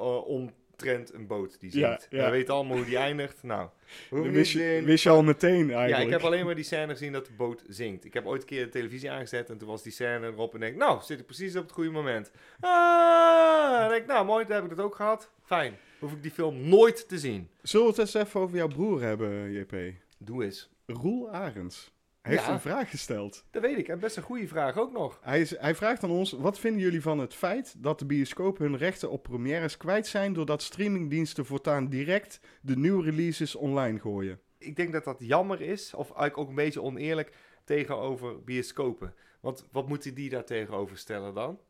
omtrent 0.78 1.14
een 1.14 1.26
boot 1.26 1.60
die 1.60 1.78
Ja, 1.78 1.88
zingt. 1.88 2.06
ja. 2.10 2.24
We 2.24 2.30
weten 2.30 2.54
allemaal 2.54 2.76
hoe 2.76 2.86
die 2.86 2.96
eindigt. 2.96 3.42
Nou, 3.42 3.68
ik 4.10 4.30
wist 4.30 4.52
je, 4.52 4.76
in. 4.76 4.84
wist 4.84 5.02
je 5.02 5.10
al 5.10 5.22
meteen 5.22 5.66
Ja, 5.68 5.76
eigenlijk. 5.78 6.06
ik 6.06 6.12
heb 6.12 6.22
alleen 6.22 6.44
maar 6.44 6.54
die 6.54 6.64
scène 6.64 6.92
gezien 6.92 7.12
dat 7.12 7.26
de 7.26 7.32
boot 7.36 7.64
zinkt. 7.68 8.04
Ik 8.04 8.14
heb 8.14 8.26
ooit 8.26 8.40
een 8.40 8.46
keer 8.48 8.64
de 8.64 8.70
televisie 8.70 9.10
aangezet 9.10 9.50
en 9.50 9.58
toen 9.58 9.68
was 9.68 9.82
die 9.82 9.92
scène 9.92 10.26
erop 10.26 10.54
en 10.54 10.60
denk, 10.60 10.76
nou, 10.76 11.02
zit 11.02 11.18
ik 11.20 11.26
precies 11.26 11.56
op 11.56 11.62
het 11.62 11.72
goede 11.72 11.90
moment. 11.90 12.30
Ah, 12.60 13.82
en 13.82 13.88
denk, 13.88 14.06
nou, 14.06 14.26
mooi, 14.26 14.44
dan 14.44 14.54
heb 14.62 14.70
ik 14.70 14.76
dat 14.76 14.84
ook 14.86 14.94
gehad. 14.94 15.30
Fijn. 15.44 15.76
Hoef 15.98 16.12
ik 16.12 16.22
die 16.22 16.30
film 16.30 16.68
nooit 16.68 17.08
te 17.08 17.18
zien. 17.18 17.48
Zullen 17.62 17.86
we 17.86 17.92
het 17.92 18.00
eens 18.00 18.14
even 18.26 18.40
over 18.40 18.56
jouw 18.56 18.68
broer 18.68 19.02
hebben, 19.02 19.52
JP? 19.52 19.76
Doe 20.18 20.44
eens. 20.44 20.68
Roel 20.86 21.30
Arends. 21.30 21.90
Hij 22.22 22.32
heeft 22.32 22.46
Ja. 22.46 22.52
een 22.52 22.60
vraag 22.60 22.90
gesteld. 22.90 23.44
Dat 23.50 23.62
weet 23.62 23.78
ik. 23.78 23.88
En 23.88 23.98
best 23.98 24.16
een 24.16 24.22
goede 24.22 24.46
vraag 24.48 24.76
ook 24.78 24.92
nog. 24.92 25.18
Hij, 25.22 25.40
is, 25.40 25.58
hij 25.58 25.74
vraagt 25.74 26.02
aan 26.02 26.10
ons: 26.10 26.32
wat 26.32 26.58
vinden 26.58 26.80
jullie 26.82 27.02
van 27.02 27.18
het 27.18 27.34
feit 27.34 27.74
dat 27.82 27.98
de 27.98 28.06
bioscopen 28.06 28.64
hun 28.64 28.76
rechten 28.76 29.10
op 29.10 29.22
premières 29.22 29.76
kwijt 29.76 30.06
zijn 30.06 30.32
doordat 30.32 30.62
streamingdiensten 30.62 31.46
voortaan 31.46 31.88
direct 31.88 32.40
de 32.62 32.76
nieuwe 32.76 33.02
releases 33.04 33.54
online 33.54 33.98
gooien? 34.00 34.40
Ik 34.58 34.76
denk 34.76 34.92
dat 34.92 35.04
dat 35.04 35.16
jammer 35.18 35.60
is, 35.60 35.94
of 35.94 36.06
eigenlijk 36.06 36.38
ook 36.38 36.48
een 36.48 36.54
beetje 36.54 36.82
oneerlijk 36.82 37.32
tegenover 37.64 38.42
bioscopen. 38.44 39.14
Want 39.40 39.66
wat 39.72 39.88
moeten 39.88 40.14
die 40.14 40.30
daar 40.30 40.44
tegenover 40.44 40.98
stellen 40.98 41.34
dan? 41.34 41.60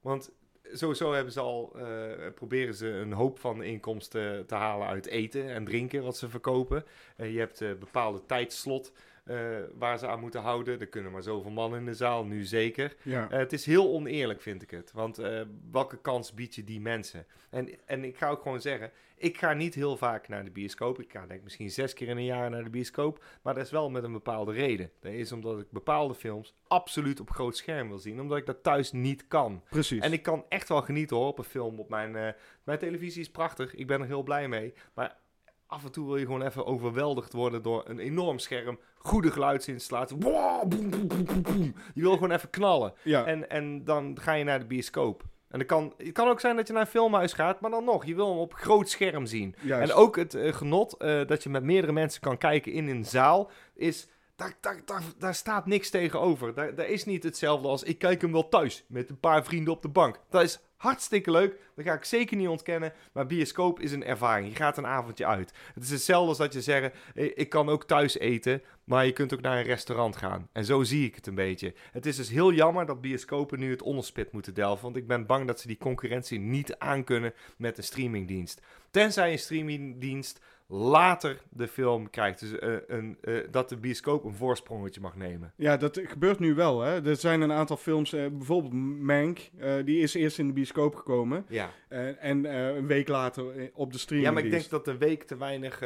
Want 0.00 0.32
sowieso 0.72 1.12
hebben 1.12 1.32
ze 1.32 1.40
al, 1.40 1.72
eh, 1.78 1.86
proberen 2.34 2.74
ze 2.74 2.88
een 2.88 3.12
hoop 3.12 3.38
van 3.38 3.62
inkomsten 3.62 4.46
te 4.46 4.54
halen 4.54 4.86
uit 4.86 5.06
eten 5.06 5.48
en 5.48 5.64
drinken 5.64 6.02
wat 6.02 6.16
ze 6.16 6.28
verkopen. 6.28 6.84
Eh, 7.16 7.32
je 7.32 7.38
hebt 7.38 7.60
een 7.60 7.78
bepaalde 7.78 8.26
tijdslot 8.26 8.92
eh, 9.24 9.36
waar 9.78 9.98
ze 9.98 10.06
aan 10.06 10.20
moeten 10.20 10.40
houden. 10.40 10.80
Er 10.80 10.86
kunnen 10.86 11.12
maar 11.12 11.22
zoveel 11.22 11.50
man 11.50 11.76
in 11.76 11.84
de 11.84 11.94
zaal, 11.94 12.24
nu 12.24 12.44
zeker. 12.44 12.96
Ja. 13.02 13.30
Eh, 13.30 13.38
het 13.38 13.52
is 13.52 13.66
heel 13.66 13.88
oneerlijk, 13.88 14.40
vind 14.40 14.62
ik 14.62 14.70
het. 14.70 14.92
Want 14.92 15.18
eh, 15.18 15.40
welke 15.70 16.00
kans 16.00 16.34
bied 16.34 16.54
je 16.54 16.64
die 16.64 16.80
mensen? 16.80 17.26
En, 17.50 17.86
en 17.86 18.04
ik 18.04 18.16
ga 18.16 18.28
ook 18.28 18.42
gewoon 18.42 18.60
zeggen, 18.60 18.90
ik 19.16 19.38
ga 19.38 19.52
niet 19.52 19.74
heel 19.74 19.96
vaak 19.96 20.28
naar 20.28 20.44
de 20.44 20.50
bioscoop. 20.50 21.00
Ik 21.00 21.12
ga 21.12 21.18
denk 21.18 21.32
ik 21.32 21.42
misschien 21.42 21.70
zes 21.70 21.94
keer 21.94 22.08
in 22.08 22.16
een 22.16 22.24
jaar 22.24 22.50
naar 22.50 22.64
de 22.64 22.70
bioscoop. 22.70 23.24
Maar 23.42 23.54
dat 23.54 23.64
is 23.64 23.70
wel 23.70 23.90
met 23.90 24.04
een 24.04 24.12
bepaalde 24.12 24.52
reden. 24.52 24.90
Dat 25.00 25.12
is 25.12 25.32
omdat 25.32 25.58
ik 25.58 25.70
bepaalde 25.70 26.14
films 26.14 26.54
absoluut 26.66 27.20
op 27.20 27.30
groot 27.30 27.56
scherm 27.56 27.88
wil 27.88 27.98
zien. 27.98 28.20
Omdat 28.20 28.38
ik 28.38 28.46
dat 28.46 28.62
thuis 28.62 28.92
niet 28.92 29.28
kan. 29.28 29.62
Precies. 29.70 30.02
En 30.02 30.12
ik 30.12 30.22
kan 30.22 30.44
echt 30.48 30.68
wel 30.68 30.82
genieten 30.82 31.16
hoor, 31.16 31.28
op 31.28 31.38
een 31.38 31.44
film. 31.44 31.78
Op 31.78 31.88
mijn, 31.88 32.34
mijn 32.64 32.78
televisie 32.78 33.20
is 33.20 33.30
prachtig. 33.30 33.74
Ik 33.74 33.86
ben 33.86 34.00
er 34.00 34.06
heel 34.06 34.22
blij 34.22 34.48
mee. 34.48 34.74
Maar 34.94 35.16
af 35.72 35.84
en 35.84 35.92
toe 35.92 36.06
wil 36.06 36.16
je 36.16 36.24
gewoon 36.24 36.42
even 36.42 36.66
overweldigd 36.66 37.32
worden 37.32 37.62
door 37.62 37.82
een 37.86 37.98
enorm 37.98 38.38
scherm. 38.38 38.78
Goede 38.98 39.30
geluidsinstallatie. 39.30 40.16
Wow. 40.16 40.72
Je 41.94 42.00
wil 42.00 42.12
gewoon 42.12 42.30
even 42.30 42.50
knallen. 42.50 42.92
ja. 43.02 43.24
En, 43.24 43.50
en 43.50 43.84
dan 43.84 44.18
ga 44.20 44.32
je 44.32 44.44
naar 44.44 44.58
de 44.58 44.66
bioscoop. 44.66 45.22
En 45.48 45.58
het 45.58 45.68
kan, 45.68 45.94
het 45.96 46.12
kan 46.12 46.28
ook 46.28 46.40
zijn 46.40 46.56
dat 46.56 46.66
je 46.66 46.72
naar 46.72 46.82
een 46.82 46.88
filmhuis 46.88 47.32
gaat, 47.32 47.60
maar 47.60 47.70
dan 47.70 47.84
nog, 47.84 48.04
je 48.04 48.14
wil 48.14 48.28
hem 48.28 48.38
op 48.38 48.54
groot 48.54 48.88
scherm 48.88 49.26
zien. 49.26 49.54
Juist. 49.60 49.90
En 49.90 49.96
ook 49.96 50.16
het 50.16 50.34
eh, 50.34 50.52
genot 50.52 50.96
eh, 50.96 51.26
dat 51.26 51.42
je 51.42 51.48
met 51.48 51.62
meerdere 51.62 51.92
mensen 51.92 52.20
kan 52.20 52.38
kijken 52.38 52.72
in 52.72 52.88
een 52.88 53.04
zaal, 53.04 53.50
is, 53.74 54.08
daar, 54.36 54.56
daar, 54.60 54.82
daar, 54.84 55.02
daar 55.18 55.34
staat 55.34 55.66
niks 55.66 55.90
tegenover. 55.90 56.54
Daar, 56.54 56.74
daar 56.74 56.88
is 56.88 57.04
niet 57.04 57.22
hetzelfde 57.22 57.68
als, 57.68 57.82
ik 57.82 57.98
kijk 57.98 58.20
hem 58.20 58.32
wel 58.32 58.48
thuis, 58.48 58.84
met 58.88 59.10
een 59.10 59.20
paar 59.20 59.44
vrienden 59.44 59.72
op 59.72 59.82
de 59.82 59.88
bank. 59.88 60.20
Dat 60.30 60.42
is 60.42 60.60
hartstikke 60.82 61.30
leuk, 61.30 61.58
dat 61.74 61.84
ga 61.84 61.92
ik 61.92 62.04
zeker 62.04 62.36
niet 62.36 62.48
ontkennen, 62.48 62.92
maar 63.12 63.26
bioscoop 63.26 63.80
is 63.80 63.92
een 63.92 64.04
ervaring. 64.04 64.48
Je 64.48 64.54
gaat 64.54 64.78
een 64.78 64.86
avondje 64.86 65.26
uit. 65.26 65.52
Het 65.74 65.82
is 65.82 65.90
hetzelfde 65.90 66.28
als 66.28 66.38
dat 66.38 66.52
je 66.52 66.60
zegt, 66.60 66.94
eh, 67.14 67.30
ik 67.34 67.48
kan 67.48 67.68
ook 67.68 67.84
thuis 67.84 68.18
eten, 68.18 68.62
maar 68.84 69.06
je 69.06 69.12
kunt 69.12 69.34
ook 69.34 69.40
naar 69.40 69.56
een 69.56 69.64
restaurant 69.64 70.16
gaan. 70.16 70.48
En 70.52 70.64
zo 70.64 70.82
zie 70.82 71.06
ik 71.06 71.14
het 71.14 71.26
een 71.26 71.34
beetje. 71.34 71.74
Het 71.92 72.06
is 72.06 72.16
dus 72.16 72.28
heel 72.28 72.52
jammer 72.52 72.86
dat 72.86 73.00
bioscopen 73.00 73.58
nu 73.58 73.70
het 73.70 73.82
onderspit 73.82 74.32
moeten 74.32 74.54
delven, 74.54 74.82
want 74.82 74.96
ik 74.96 75.06
ben 75.06 75.26
bang 75.26 75.46
dat 75.46 75.60
ze 75.60 75.66
die 75.66 75.78
concurrentie 75.78 76.38
niet 76.38 76.78
aankunnen 76.78 77.34
met 77.56 77.78
een 77.78 77.84
streamingdienst. 77.84 78.60
Tenzij 78.90 79.32
een 79.32 79.38
streamingdienst 79.38 80.40
later 80.72 81.40
de 81.50 81.68
film 81.68 82.10
krijgt. 82.10 82.40
Dus 82.40 82.58
eh, 82.58 82.74
een, 82.86 83.16
eh, 83.20 83.34
dat 83.50 83.68
de 83.68 83.76
bioscoop 83.76 84.24
een 84.24 84.34
voorsprongetje 84.34 85.00
mag 85.00 85.16
nemen. 85.16 85.52
Ja, 85.56 85.76
dat 85.76 86.00
gebeurt 86.04 86.38
nu 86.38 86.54
wel. 86.54 86.80
Hè. 86.80 87.06
Er 87.08 87.16
zijn 87.16 87.40
een 87.40 87.52
aantal 87.52 87.76
films, 87.76 88.12
eh, 88.12 88.26
bijvoorbeeld 88.26 88.72
Mank, 89.02 89.38
die 89.84 90.00
is 90.00 90.14
eerst 90.14 90.38
in 90.38 90.46
de 90.46 90.52
bioscoop 90.52 90.94
gekomen. 90.94 91.44
Ja, 91.48 91.70
en 92.18 92.44
een 92.54 92.86
week 92.86 93.08
later 93.08 93.70
op 93.74 93.92
de 93.92 93.98
streaming. 93.98 94.28
ja 94.28 94.34
maar 94.34 94.44
ik 94.44 94.50
denk 94.50 94.68
dat 94.70 94.88
een 94.88 94.98
week 94.98 95.22
te 95.22 95.36
weinig... 95.36 95.80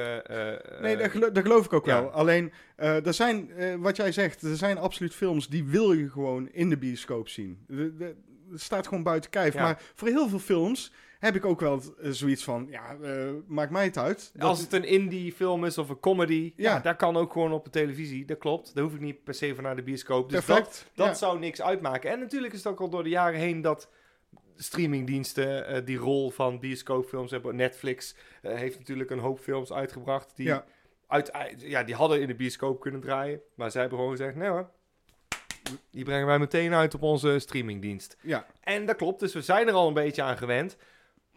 Nee, 0.81 0.97
dat, 0.97 1.11
gelo- 1.11 1.31
dat 1.33 1.43
geloof 1.43 1.65
ik 1.65 1.73
ook 1.73 1.87
ja. 1.87 2.01
wel. 2.01 2.11
Alleen, 2.11 2.53
er 2.77 3.15
zijn, 3.15 3.51
wat 3.81 3.97
jij 3.97 4.13
zegt, 4.13 4.43
er 4.43 4.57
zijn 4.57 4.79
absoluut 4.79 5.15
films 5.15 5.49
die 5.49 5.65
wil 5.65 5.93
je 5.93 6.11
gewoon 6.11 6.49
in 6.53 6.69
de 6.69 6.77
bioscoop 6.77 7.29
zien. 7.29 7.59
De, 7.67 7.97
de- 7.97 8.15
het 8.51 8.61
staat 8.61 8.87
gewoon 8.89 9.03
buiten 9.03 9.31
kijf. 9.31 9.55
Ja. 9.55 9.63
Maar 9.63 9.83
voor 9.95 10.09
heel 10.09 10.29
veel 10.29 10.39
films 10.39 10.93
heb 11.27 11.37
ik 11.37 11.45
ook 11.45 11.61
wel 11.61 11.83
eh, 12.01 12.11
zoiets 12.11 12.45
van, 12.45 12.67
ja, 12.71 12.97
eh, 13.03 13.31
maakt 13.47 13.71
mij 13.71 13.85
het 13.85 13.99
uit. 13.99 14.31
Dat- 14.35 14.49
Als 14.49 14.61
het 14.61 14.73
een 14.73 14.85
indie 14.85 15.33
film 15.33 15.65
is 15.65 15.79
of 15.79 15.89
een 15.89 16.01
comedy, 16.01 16.53
ja. 16.57 16.75
Ja. 16.75 16.81
daar 16.81 16.97
kan 16.97 17.17
ook 17.17 17.33
gewoon 17.33 17.53
op 17.53 17.65
de 17.65 17.71
televisie, 17.71 18.25
dat 18.25 18.39
klopt. 18.39 18.75
Daar 18.75 18.85
hoef 18.85 18.95
ik 18.95 19.01
niet 19.01 19.25
per 19.25 19.35
se 19.35 19.55
voor 19.55 19.63
naar 19.63 19.77
de 19.77 19.83
bioscoop. 19.83 20.31
Dus 20.31 20.47
dat, 20.47 20.57
perfect. 20.57 20.91
dat 20.95 21.07
ja. 21.07 21.15
zou 21.15 21.39
niks 21.39 21.63
uitmaken. 21.63 22.11
En 22.11 22.19
natuurlijk 22.19 22.53
is 22.53 22.59
het 22.65 22.73
ook 22.73 22.81
al 22.81 22.89
door 22.91 23.03
de 23.03 23.09
jaren 23.09 23.39
heen 23.41 23.61
dat 23.61 23.89
streamingdiensten 24.57 25.67
eh, 25.67 25.85
die 25.85 25.97
rol 25.97 26.31
van 26.31 26.59
bioscoopfilms 26.59 27.31
hebben. 27.31 27.57
Netflix 27.57 28.15
heeft 28.43 28.79
natuurlijk 28.79 29.11
een 29.11 29.19
hoop 29.19 29.39
films 29.39 29.73
uitgebracht 29.73 30.33
die, 30.37 30.47
Ja. 30.47 30.65
uit, 31.07 31.31
ja, 31.59 31.83
die 31.83 31.95
hadden 31.95 32.21
in 32.21 32.27
de 32.27 32.35
bioscoop 32.35 32.81
kunnen 32.81 33.01
draaien. 33.01 33.41
Maar 33.55 33.71
zij 33.71 33.81
hebben 33.81 33.99
gewoon 33.99 34.17
gezegd, 34.17 34.37
nee 34.37 34.49
hoor, 34.49 34.71
die 35.91 36.05
brengen 36.05 36.27
wij 36.27 36.39
meteen 36.39 36.75
uit 36.75 36.95
op 36.95 37.03
onze 37.03 37.39
streamingdienst. 37.39 38.17
ja. 38.23 38.47
En 38.61 38.87
dat 38.87 38.97
klopt, 38.97 39.21
dus 39.21 39.33
we 39.35 39.43
zijn 39.43 39.69
er 39.69 39.75
al 39.75 39.89
een 39.89 39.95
beetje 39.95 40.23
aan 40.23 40.37
gewend. 40.37 40.77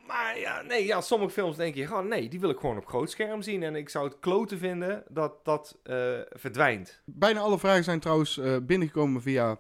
Maar 0.10 0.40
ja, 0.40 0.62
nee, 0.62 0.86
ja, 0.86 1.02
sommige 1.02 1.32
films 1.32 1.56
denk 1.56 1.76
je 1.76 1.88
gewoon, 1.88 2.08
nee, 2.08 2.30
die 2.30 2.40
wil 2.40 2.50
ik 2.50 2.60
gewoon 2.60 2.78
op 2.78 2.88
groot 2.88 3.10
scherm 3.10 3.42
zien. 3.42 3.64
En 3.64 3.76
ik 3.76 3.90
zou 3.90 4.08
het 4.08 4.20
kloten 4.20 4.58
vinden 4.58 5.04
dat 5.10 5.46
dat 5.46 5.80
eh, 5.84 6.20
verdwijnt. 6.30 7.02
Bijna 7.06 7.40
alle 7.40 7.60
vragen 7.60 7.84
zijn 7.84 8.00
trouwens 8.00 8.38
eh, 8.38 8.58
binnengekomen 8.62 9.22
via 9.22 9.60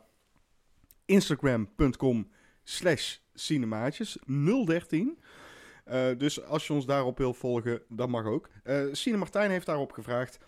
instagram.com 1.05 2.31
slash 2.63 3.17
cinemaatjes 3.33 4.17
013. 4.65 5.19
Eh, 5.85 6.07
dus 6.17 6.43
als 6.43 6.67
je 6.67 6.73
ons 6.73 6.85
daarop 6.85 7.17
wil 7.17 7.33
volgen, 7.33 7.81
dat 7.87 8.09
mag 8.09 8.25
ook. 8.25 8.49
Cine 8.91 9.17
Martijn 9.17 9.51
heeft 9.51 9.65
daarop 9.65 9.91
gevraagd. 9.91 10.39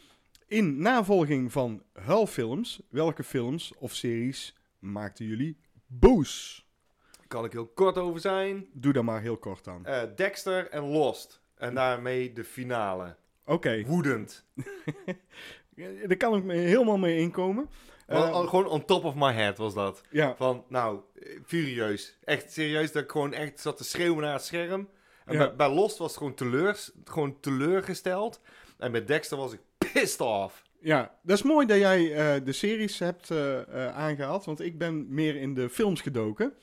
In 0.47 0.81
navolging 0.81 1.51
van 1.51 1.83
huilfilms, 1.93 2.81
welke 2.89 3.23
films 3.23 3.73
of 3.77 3.95
series 3.95 4.55
maakten 4.79 5.25
jullie 5.25 5.57
boos? 5.87 6.60
Kan 7.31 7.45
ik 7.45 7.51
heel 7.51 7.67
kort 7.67 7.97
over 7.97 8.19
zijn. 8.21 8.67
Doe 8.73 8.93
daar 8.93 9.03
maar 9.03 9.21
heel 9.21 9.37
kort 9.37 9.67
aan. 9.67 9.85
Eh, 9.85 10.01
Dexter 10.15 10.69
en 10.69 10.83
Lost. 10.83 11.41
En 11.57 11.75
daarmee 11.75 12.33
de 12.33 12.43
finale. 12.43 13.15
Oké, 13.45 13.83
Woedend. 13.85 14.45
Ja, 15.75 15.87
daar 16.07 16.17
kan 16.17 16.35
ik 16.35 16.43
me 16.43 16.53
helemaal 16.53 16.97
mee 16.97 17.17
inkomen. 17.17 17.69
Al- 18.07 18.47
gewoon 18.47 18.67
on 18.67 18.85
top 18.85 19.03
of 19.03 19.15
my 19.15 19.31
head 19.33 19.57
was 19.57 19.73
dat. 19.73 20.01
ja, 20.09 20.35
Van, 20.35 20.63
nou, 20.67 20.99
furieus. 21.45 22.17
Echt 22.23 22.51
serieus, 22.51 22.91
dat 22.91 23.03
ik 23.03 23.11
gewoon 23.11 23.33
echt 23.33 23.59
zat 23.59 23.77
te 23.77 23.83
schreeuwen 23.83 24.21
naar 24.23 24.33
het 24.33 24.43
scherm. 24.45 24.89
En 25.25 25.33
Ja. 25.33 25.39
bij, 25.39 25.55
bij 25.55 25.69
Lost 25.69 25.97
was 25.97 26.07
het 26.09 26.17
gewoon, 26.17 26.33
teleurs, 26.33 26.91
gewoon 27.05 27.39
teleurgesteld. 27.39 28.41
En 28.77 28.91
bij 28.91 29.05
Dexter 29.05 29.37
was 29.37 29.53
ik 29.53 29.59
pissed 29.77 30.21
off. 30.21 30.63
Ja, 30.79 31.15
dat 31.23 31.37
is 31.37 31.43
mooi 31.43 31.65
dat 31.67 31.77
jij 31.77 32.13
eh, 32.13 32.45
de 32.45 32.51
series 32.51 32.99
hebt 32.99 33.31
eh, 33.31 33.59
eh, 33.85 33.95
aangehaald, 33.97 34.45
want 34.45 34.59
ik 34.59 34.77
ben 34.77 35.13
meer 35.13 35.35
in 35.35 35.53
de 35.53 35.69
films 35.69 36.01
gedoken. 36.01 36.53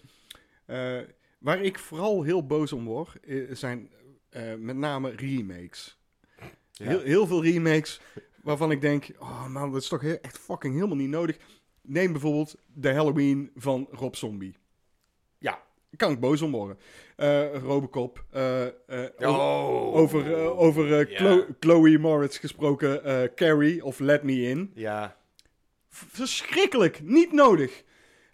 Eh, 0.68 0.98
waar 1.38 1.62
ik 1.62 1.78
vooral 1.78 2.22
heel 2.22 2.46
boos 2.46 2.72
om 2.72 2.84
word, 2.84 3.16
zijn 3.50 3.90
eh, 4.28 4.54
met 4.54 4.76
name 4.76 5.10
remakes. 5.10 5.98
Heel, 6.72 7.00
heel 7.00 7.26
veel 7.26 7.42
remakes 7.44 8.00
waarvan 8.42 8.70
ik 8.70 8.80
denk, 8.80 9.10
oh 9.18 9.46
man, 9.46 9.72
dat 9.72 9.82
is 9.82 9.88
toch 9.88 10.04
echt 10.04 10.38
fucking 10.38 10.74
helemaal 10.74 10.96
niet 10.96 11.08
nodig. 11.08 11.36
Neem 11.82 12.12
bijvoorbeeld 12.12 12.54
de 12.66 12.92
Halloween 12.92 13.50
van 13.54 13.88
Rob 13.90 14.14
Zombie. 14.14 14.54
Ja. 15.38 15.62
Kan 15.96 16.12
ik 16.12 16.20
boos 16.20 16.42
om 16.42 16.50
worden. 16.50 16.78
Eh, 17.16 17.54
Robocop. 17.54 18.24
Oh. 19.18 19.94
over 19.94 20.36
over 20.36 21.08
Chloe 21.60 21.98
Moritz 21.98 22.40
gesproken, 22.40 23.02
Carrie 23.34 23.84
of 23.84 23.98
Let 23.98 24.22
Me 24.22 24.42
In. 24.42 24.70
Ja. 24.74 25.16
Verschrikkelijk, 25.88 27.02
niet 27.02 27.32
nodig. 27.32 27.84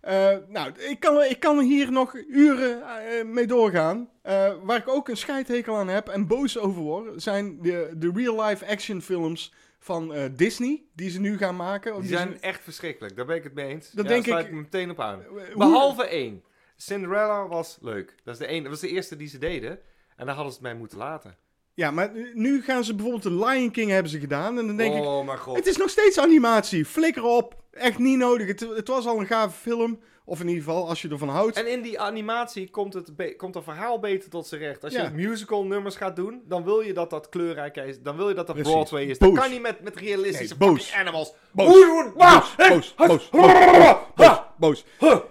Eh, 0.04 0.36
nou, 0.48 0.72
ik 0.78 1.00
kan, 1.00 1.22
ik 1.22 1.40
kan 1.40 1.58
hier 1.60 1.92
nog 1.92 2.14
uren 2.28 2.82
eh, 2.82 3.24
mee 3.24 3.46
doorgaan. 3.46 4.10
Eh, 4.22 4.52
waar 4.62 4.76
ik 4.76 4.88
ook 4.88 5.08
een 5.08 5.16
scheidhekel 5.16 5.76
aan 5.76 5.88
heb 5.88 6.08
en 6.08 6.26
boos 6.26 6.58
over 6.58 6.82
word, 6.82 7.22
zijn 7.22 7.62
de, 7.62 7.90
de 7.96 8.10
real-life 8.14 8.66
action 8.66 9.02
films 9.02 9.52
van 9.78 10.14
Disney, 10.36 10.82
die 10.94 11.10
ze 11.10 11.20
nu 11.20 11.36
gaan 11.36 11.56
maken. 11.56 11.92
Die 11.92 12.00
die 12.00 12.10
zijn 12.10 12.32
ze- 12.32 12.38
echt 12.38 12.62
verschrikkelijk. 12.62 13.16
Daar 13.16 13.26
ben 13.26 13.36
ik 13.36 13.44
het 13.44 13.54
mee 13.54 13.66
eens. 13.68 13.90
Dat 13.90 14.04
ja, 14.04 14.10
denk 14.10 14.24
sluit 14.24 14.40
ik- 14.44 14.50
ik 14.50 14.56
me 14.56 14.60
meteen 14.62 14.90
op 14.90 15.00
aan. 15.00 15.20
Eh, 15.22 15.28
hoe- 15.28 15.42
Behalve 15.56 16.04
één. 16.06 16.42
Cinderella 16.76 17.46
was 17.48 17.78
leuk. 17.80 18.14
Dat, 18.24 18.34
is 18.34 18.40
de 18.46 18.50
een, 18.52 18.62
dat 18.62 18.70
was 18.72 18.80
de 18.80 18.88
eerste 18.88 19.16
die 19.16 19.28
ze 19.28 19.38
deden. 19.38 19.78
En 20.16 20.26
daar 20.26 20.34
hadden 20.34 20.52
ze 20.52 20.58
het 20.58 20.68
mij 20.68 20.76
moeten 20.78 20.98
laten. 20.98 21.36
Ja, 21.74 21.90
maar 21.90 22.12
nu 22.34 22.62
gaan 22.62 22.84
ze 22.84 22.94
bijvoorbeeld 22.94 23.22
de 23.38 23.44
Lion 23.46 23.70
King 23.70 23.90
hebben 23.90 24.10
ze 24.10 24.18
gedaan. 24.20 24.58
En 24.58 24.66
dan 24.66 24.76
denk 24.76 24.94
ik, 24.94 25.02
oh 25.04 25.26
mijn 25.26 25.38
god. 25.38 25.56
Het 25.56 25.66
is 25.66 25.76
nog 25.76 25.90
steeds 25.90 26.18
animatie. 26.18 26.84
Flikker 26.84 27.22
op. 27.22 27.62
Echt 27.70 27.98
niet 27.98 28.18
nodig. 28.18 28.46
Het, 28.46 28.60
het 28.60 28.88
was 28.88 29.06
al 29.06 29.20
een 29.20 29.26
gave 29.26 29.56
film. 29.58 30.00
Of 30.26 30.40
in 30.40 30.48
ieder 30.48 30.62
geval, 30.64 30.88
als 30.88 31.02
je 31.02 31.08
ervan 31.08 31.28
houdt. 31.28 31.56
En 31.56 31.66
in 31.66 31.82
die 31.82 32.00
animatie 32.00 32.70
komt 32.70 32.94
het, 32.94 33.12
komt 33.36 33.54
het 33.54 33.64
verhaal 33.64 33.98
beter 33.98 34.30
tot 34.30 34.46
zijn 34.46 34.60
recht. 34.60 34.84
Als 34.84 34.92
Ja. 34.92 35.02
je 35.02 35.10
musical 35.10 35.64
nummers 35.64 35.96
gaat 35.96 36.16
doen, 36.16 36.42
dan 36.48 36.64
wil 36.64 36.80
je 36.80 36.92
dat 36.92 37.10
dat 37.10 37.28
kleurrijk 37.28 37.76
is. 37.76 38.00
Dan 38.00 38.16
wil 38.16 38.28
je 38.28 38.34
dat 38.34 38.46
dat 38.46 38.54
Precies. 38.56 38.72
Broadway 38.74 39.04
is. 39.04 39.18
Boos. 39.18 39.30
Dat 39.34 39.38
kan 39.42 39.50
niet 39.50 39.62
met, 39.62 39.80
met 39.82 39.96
realistische 39.96 40.54
Nee, 40.58 40.68
boos. 40.68 40.92
animals. 40.92 41.34
Boos. 41.50 41.66
Boos, 41.66 42.12
bah, 42.14 42.68
boos, 42.68 42.94
boos, 42.94 43.30
boos, 43.30 44.40
boos, 44.58 44.84
boos. 44.98 45.24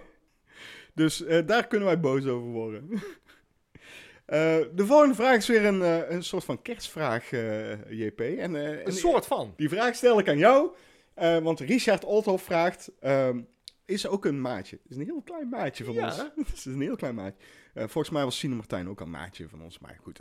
Dus 0.96 1.26
eh, 1.26 1.40
daar 1.46 1.68
kunnen 1.68 1.88
wij 1.88 2.00
boos 2.00 2.26
over 2.28 2.48
worden. 2.50 2.90
Eh, 4.34 4.60
de 4.76 4.86
volgende 4.86 5.16
vraag 5.16 5.36
is 5.38 5.48
weer 5.48 5.66
een, 5.66 5.82
eh, 5.82 6.10
een 6.10 6.24
soort 6.24 6.44
van 6.44 6.62
kerstvraag, 6.62 7.32
eh, 7.32 7.92
JP. 7.92 8.20
En, 8.20 8.56
en 8.56 8.86
Een 8.88 8.92
soort 8.94 9.26
van. 9.26 9.54
die 9.56 9.70
vraag 9.70 9.96
stel 9.96 10.20
ik 10.20 10.28
aan 10.30 10.38
jou. 10.38 10.72
want 11.44 11.60
Richard 11.60 12.04
Olthoff 12.06 12.44
vraagt... 12.44 12.92
ehm, 13.00 13.42
is 13.86 14.08
ook 14.08 14.26
een 14.26 14.42
maatje. 14.42 14.80
Het 14.84 14.92
is 14.92 14.98
een 14.98 15.04
heel 15.06 15.22
klein 15.22 15.50
maatje 15.50 15.84
van 15.84 15.94
Ja. 15.94 16.06
ons. 16.06 16.18
Het 16.48 16.54
is 16.56 16.66
een 16.66 16.82
heel 16.82 16.96
klein 16.96 17.16
maatje. 17.16 17.38
Volgens 17.74 18.10
mij 18.10 18.24
was 18.24 18.38
Sine 18.38 18.56
Martijn 18.56 18.90
ook 18.90 19.00
een 19.00 19.10
maatje 19.10 19.50
van 19.50 19.62
ons. 19.62 19.80
Maar 19.80 19.98
goed. 20.02 20.20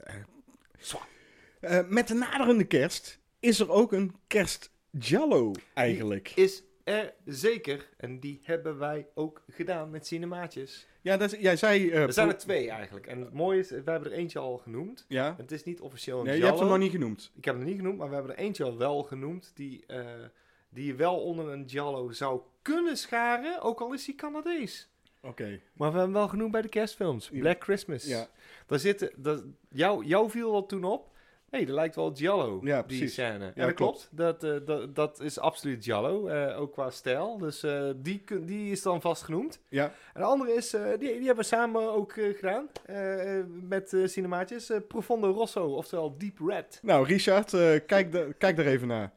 Eh, 1.60 1.80
met 1.88 2.08
de 2.08 2.14
naderende 2.14 2.64
kerst 2.64 3.18
is 3.40 3.60
er 3.60 3.70
ook 3.70 3.92
een 3.92 4.14
kerstjallo 4.26 5.52
eigenlijk. 5.74 6.32
Is 6.34 6.62
er 6.84 7.14
zeker. 7.24 7.88
En 7.96 8.20
die 8.20 8.40
hebben 8.42 8.78
wij 8.78 9.06
ook 9.14 9.42
gedaan 9.48 9.90
met 9.90 10.06
cinemaatjes. 10.06 10.86
Ja, 11.00 11.16
dat 11.16 11.32
is, 11.32 11.40
jij 11.40 11.56
zei... 11.56 11.90
eh, 11.90 12.02
Er 12.02 12.12
zijn 12.12 12.28
er 12.28 12.36
twee 12.38 12.70
eigenlijk. 12.70 13.06
En 13.06 13.20
het 13.20 13.32
mooie 13.32 13.58
is, 13.58 13.70
we 13.70 13.74
hebben 13.84 14.10
er 14.12 14.18
eentje 14.18 14.38
al 14.38 14.56
genoemd. 14.58 15.04
Ja, 15.08 15.34
Het 15.36 15.52
is 15.52 15.64
niet 15.64 15.80
officieel 15.80 16.18
een 16.18 16.24
nee, 16.26 16.38
je 16.38 16.44
hebt 16.44 16.58
hem 16.58 16.68
nog 16.68 16.78
niet 16.78 16.90
genoemd. 16.90 17.32
Ik 17.34 17.44
heb 17.44 17.54
hem 17.54 17.64
niet 17.64 17.76
genoemd, 17.76 17.98
maar 17.98 18.08
we 18.08 18.14
hebben 18.14 18.32
er 18.32 18.38
eentje 18.38 18.64
al 18.64 18.76
wel 18.78 19.02
genoemd. 19.02 19.52
Die, 19.54 19.84
eh, 19.86 20.04
die 20.68 20.86
je 20.86 20.94
wel 20.94 21.20
onder 21.20 21.48
een 21.48 21.68
giallo 21.68 22.10
zou 22.10 22.40
kunnen 22.62 22.96
scharen. 22.96 23.60
Ook 23.62 23.80
al 23.80 23.92
is 23.92 24.06
hij 24.06 24.14
Canadees. 24.14 24.90
Oké. 25.20 25.44
Maar 25.48 25.60
we 25.76 25.84
hebben 25.84 26.02
hem 26.02 26.12
wel 26.12 26.28
genoemd 26.28 26.52
bij 26.52 26.62
de 26.62 26.68
kerstfilms. 26.68 27.30
Black 27.30 27.62
Christmas. 27.62 28.04
Ja. 28.04 28.28
Daar 28.66 28.78
zitten, 28.78 29.10
dat, 29.16 29.44
jou, 29.68 30.04
jou 30.04 30.30
viel 30.30 30.52
dat 30.52 30.68
toen 30.68 30.84
op. 30.84 31.10
Hé, 31.52 31.58
hey, 31.58 31.66
dat 31.66 31.76
lijkt 31.76 31.94
wel 31.94 32.12
Giallo, 32.14 32.60
Ja, 32.62 32.76
die 32.76 32.84
precies. 32.86 33.12
scène. 33.12 33.52
Ja, 33.54 33.66
dat 33.66 33.74
klopt. 33.74 34.08
Dat, 34.10 34.44
eh, 34.44 34.56
dat, 34.64 34.94
dat 34.94 35.20
is 35.20 35.38
absoluut 35.38 35.84
Giallo, 35.84 36.26
eh, 36.26 36.60
ook 36.60 36.72
qua 36.72 36.90
stijl. 36.90 37.38
Dus 37.38 37.62
eh, 37.62 37.90
die, 37.96 38.22
die 38.44 38.70
is 38.70 38.82
dan 38.82 39.00
vast 39.00 39.22
genoemd. 39.22 39.60
Ja, 39.68 39.84
En 39.84 40.20
de 40.20 40.26
andere 40.26 40.52
is, 40.54 40.70
die, 40.70 40.98
die 40.98 41.08
hebben 41.16 41.36
we 41.36 41.42
samen 41.42 41.92
ook 41.92 42.12
gedaan. 42.12 42.68
met 43.68 43.96
cinemaatjes. 44.04 44.70
Profondo 44.88 45.30
Rosso, 45.30 45.64
oftewel 45.66 46.18
Deep 46.18 46.38
Red. 46.46 46.78
nou 46.82 47.06
Richard, 47.06 47.50
kijk, 47.86 48.12
da- 48.12 48.26
kijk 48.38 48.56
daar 48.56 48.66
even 48.66 48.88
naar. 48.88 49.12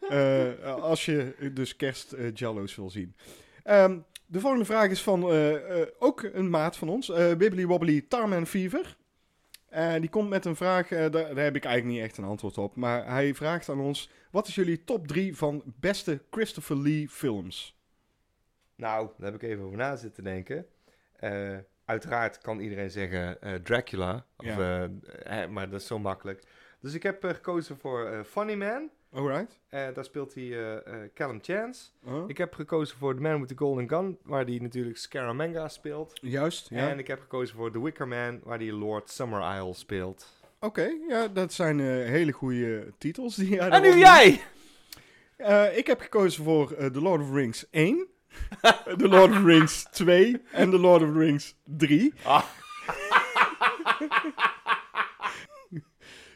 Als 0.82 1.06
je 1.06 1.52
dus 1.54 1.76
kerst 1.76 2.16
jallo's 2.34 2.76
wil 2.76 2.90
zien. 2.90 3.16
Ehm, 3.64 3.98
De 4.28 4.40
volgende 4.40 4.66
vraag 4.66 4.90
is 4.90 5.02
van 5.04 5.24
ook 6.00 6.24
een 6.34 6.50
maat 6.50 6.78
van 6.78 6.90
ons, 6.90 7.08
Wibbly 7.08 7.66
Wobbly 7.66 8.06
Tarman 8.08 8.48
Fever. 8.48 8.96
Eh, 9.76 9.94
die 10.00 10.10
komt 10.10 10.30
met 10.30 10.46
een 10.46 10.56
vraag, 10.56 10.92
eh, 10.92 11.00
daar, 11.00 11.12
daar 11.12 11.44
heb 11.44 11.56
ik 11.56 11.66
eigenlijk 11.66 11.96
niet 11.96 12.06
echt 12.06 12.18
een 12.18 12.24
antwoord 12.24 12.58
op. 12.58 12.76
Maar 12.76 13.08
hij 13.08 13.34
vraagt 13.34 13.70
aan 13.70 13.80
ons, 13.80 14.10
wat 14.32 14.48
is 14.48 14.56
jullie 14.56 14.84
top 14.84 15.08
3 15.08 15.36
van 15.38 15.64
beste 15.80 16.22
Christopher 16.32 16.78
Lee 16.78 17.10
films? 17.10 17.80
Nou, 18.76 19.10
daar 19.18 19.32
heb 19.32 19.42
ik 19.42 19.50
even 19.50 19.64
over 19.64 19.78
na 19.78 19.96
zitten 19.96 20.24
denken. 20.24 20.66
Eh, 21.16 21.58
uiteraard 21.86 22.38
kan 22.38 22.60
iedereen 22.60 22.92
zeggen 22.92 23.42
eh, 23.42 23.54
Dracula, 23.54 24.26
of, 24.38 24.46
Ja. 24.46 24.90
maar 25.50 25.70
dat 25.70 25.82
is 25.82 25.88
zo 25.88 26.00
makkelijk. 26.00 26.44
Dus 26.80 26.94
ik 26.94 27.04
heb 27.04 27.24
gekozen 27.24 27.78
voor 27.78 28.24
Funny 28.26 28.54
Man. 28.56 28.90
Alright. 29.16 29.60
Daar 29.70 30.06
speelt 30.06 30.34
hij 30.34 30.44
eh, 30.44 30.76
eh, 30.76 31.10
Callum 31.14 31.40
Chance. 31.42 31.86
Oh, 32.06 32.30
Ik 32.30 32.38
heb 32.38 32.54
gekozen 32.54 32.98
voor 32.98 33.16
The 33.16 33.22
Man 33.22 33.40
with 33.40 33.48
the 33.48 33.58
Golden 33.58 33.90
Gun, 33.90 34.18
waar 34.24 34.46
hij 34.46 34.58
natuurlijk 34.62 34.98
Scaramanga 34.98 35.68
speelt. 35.68 36.14
Juist, 36.22 36.70
ja. 36.70 36.90
En 36.90 37.00
ik 37.00 37.08
heb 37.08 37.20
gekozen 37.20 37.56
voor 37.56 37.72
The 37.72 37.84
Wicker 37.84 38.08
Man, 38.08 38.40
waar 38.44 38.58
hij 38.58 38.72
Lord 38.72 39.10
Summer 39.10 39.56
Isle 39.58 39.74
speelt. 39.74 40.34
Oké, 40.60 40.90
ja, 41.08 41.28
dat 41.28 41.54
zijn 41.54 41.80
eh, 41.80 41.86
hele 41.86 42.32
goede 42.32 42.94
titels. 42.98 43.36
Die 43.36 43.50
jij 43.50 43.70
En 43.70 43.82
nu 43.82 43.98
jij! 43.98 44.42
Ik 45.76 45.88
heb 45.88 46.02
gekozen 46.02 46.44
voor 46.44 46.68
The 46.76 47.02
Lord 47.02 47.22
of 47.22 47.28
the 47.28 47.34
Rings 47.34 47.70
1, 47.70 48.08
The 48.98 49.08
Lord 49.08 49.30
of 49.30 49.38
the 49.38 49.46
Rings 49.46 49.88
2 49.92 50.42
en 50.52 50.70
The 50.70 50.80
Lord 50.80 51.02
of 51.02 51.12
the 51.12 51.20
Rings 51.20 51.56
3. 51.64 52.14
Ah. 52.24 52.44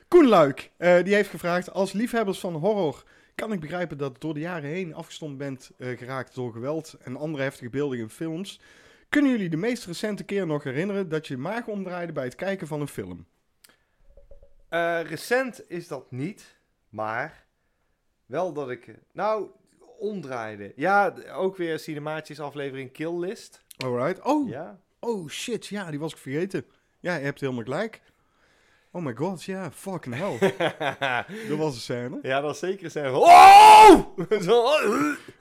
Koen 0.10 0.28
Luik, 0.28 0.72
eh, 0.78 1.04
die 1.04 1.14
heeft 1.14 1.30
gevraagd, 1.30 1.72
als 1.72 1.92
liefhebbers 1.94 2.40
van 2.40 2.54
horror 2.54 3.04
kan 3.36 3.52
ik 3.52 3.60
begrijpen 3.60 3.98
dat 3.98 4.22
door 4.22 4.34
de 4.34 4.40
jaren 4.40 4.70
heen 4.70 4.94
afgestomd 4.94 5.38
bent 5.38 5.72
eh, 5.78 5.98
geraakt 5.98 6.36
door 6.36 6.52
geweld 6.52 6.96
en 7.02 7.16
andere 7.18 7.44
heftige 7.44 7.70
beelden 7.70 8.00
in 8.00 8.10
films. 8.10 8.60
Kunnen 9.10 9.32
jullie 9.32 9.50
de 9.50 9.58
meest 9.58 9.86
recente 9.86 10.24
keer 10.24 10.48
nog 10.48 10.64
herinneren 10.64 11.10
dat 11.10 11.28
je 11.28 11.38
maag 11.38 11.68
omdraaide 11.68 12.12
bij 12.12 12.24
het 12.24 12.36
kijken 12.36 12.68
van 12.68 12.82
een 12.82 12.88
film? 12.88 13.26
Eh, 14.70 15.02
recent 15.04 15.70
is 15.70 15.88
dat 15.88 16.12
niet, 16.12 16.58
maar 16.90 17.46
wel 18.26 18.54
dat 18.54 18.70
ik... 18.70 18.96
Nou, 19.14 19.50
omdraaide. 20.00 20.74
Ja, 20.76 21.14
ook 21.34 21.56
weer 21.58 21.80
cinemaatjes 21.80 22.40
aflevering 22.40 22.92
Kill 22.92 23.20
List. 23.20 23.64
Alright. 23.78 24.22
Oh, 24.26 24.50
Ja. 24.50 24.80
oh 25.00 25.28
shit, 25.30 25.66
ja, 25.68 25.90
die 25.90 26.00
was 26.00 26.12
ik 26.12 26.18
vergeten. 26.18 26.66
Ja, 27.00 27.16
je 27.16 27.24
hebt 27.24 27.40
helemaal 27.40 27.64
gelijk. 27.64 28.02
Oh 28.92 29.02
my 29.04 29.14
god, 29.14 29.44
ja, 29.44 29.72
fucking 29.72 30.16
hell. 30.16 30.38
Dat 31.50 31.58
was 31.58 31.74
een 31.76 31.82
scène. 31.82 32.20
ja, 32.22 32.42
dat 32.42 32.54
is 32.54 32.60
zeker 32.60 32.90
zijn. 32.90 33.14
Oh! 33.14 34.00
Zo, 34.42 34.64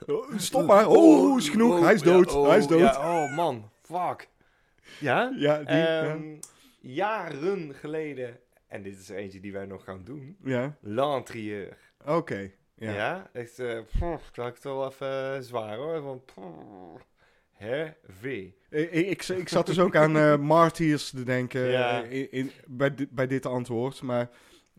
Oh, 0.07 0.37
Stop 0.37 0.65
maar. 0.65 0.87
Oh, 0.87 1.37
is 1.37 1.49
genoeg. 1.49 1.79
Hij 1.79 1.93
is 1.93 2.01
dood. 2.01 2.31
Ja, 2.31 2.37
oh, 2.37 2.47
Hij 2.47 2.57
is 2.57 2.67
dood. 2.67 2.79
ja, 2.79 3.23
oh 3.23 3.35
man, 3.35 3.69
fuck. 3.81 4.27
Ja? 4.99 5.33
Ja, 5.37 5.57
die. 5.57 5.65
Ehm, 5.87 6.35
Jaren 6.79 7.73
geleden, 7.75 8.39
en 8.67 8.83
dit 8.83 8.99
is 8.99 9.09
er 9.09 9.15
eentje 9.15 9.39
die 9.39 9.53
wij 9.53 9.65
nog 9.65 9.83
gaan 9.83 10.01
doen, 10.03 10.37
ja. 10.43 10.75
L'Interieur. 10.81 11.77
Oké. 12.05 12.51
Ja, 12.75 12.91
Ja. 12.93 13.29
echt, 13.33 13.59
eh 13.59 13.79
pff, 13.79 14.31
dat 14.31 14.55
is 14.57 14.63
wel 14.63 14.85
even 14.87 15.35
eh, 15.35 15.41
zwaar 15.41 15.75
hoor. 15.77 16.01
Van, 16.01 16.21
pff, 16.25 17.05
heavy. 17.65 18.51
Ik, 18.69 18.91
ik, 18.91 19.27
ik 19.27 19.49
zat 19.49 19.65
dus 19.65 19.79
ook 19.79 19.95
aan 19.95 20.41
Martyrs 20.41 21.09
te 21.09 21.23
denken 21.23 21.61
Ja. 21.71 22.03
eh, 22.03 22.11
in, 22.11 22.31
in- 22.31 22.51
bij, 22.67 22.95
di- 22.95 23.07
bij 23.11 23.27
dit 23.27 23.45
antwoord. 23.45 24.01
Maar 24.01 24.29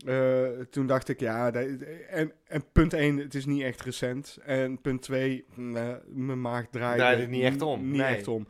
eh, 0.05 0.43
toen 0.69 0.87
dacht 0.87 1.09
ik, 1.09 1.19
ja. 1.19 1.51
dat- 1.51 1.65
en, 2.09 2.31
en 2.47 2.63
punt 2.71 2.93
1, 2.93 3.17
het 3.17 3.35
is 3.35 3.45
niet 3.45 3.61
echt 3.61 3.81
recent. 3.81 4.37
En 4.45 4.81
punt 4.81 5.01
2, 5.01 5.45
mijn 6.07 6.41
maag 6.41 6.65
draaide. 6.71 6.97
Draaide 6.97 7.27
niet 7.27 7.43
echt 7.43 7.61
om, 7.61 7.87
Niet 7.89 8.01
nee. 8.01 8.15
echt 8.15 8.27
om. 8.27 8.47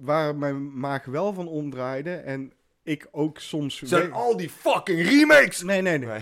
Waar 0.00 0.36
mijn 0.36 0.78
maag 0.78 1.04
wel 1.04 1.32
van 1.32 1.48
omdraaide. 1.48 2.14
En 2.14 2.52
ik 2.82 3.08
ook 3.10 3.38
soms. 3.38 3.82
Zijn 3.82 4.12
al 4.12 4.36
die 4.36 4.50
fucking 4.50 5.08
remakes! 5.08 5.62
Nee, 5.62 5.82
nee, 5.82 5.98
nee. 5.98 6.08
Nee. 6.08 6.18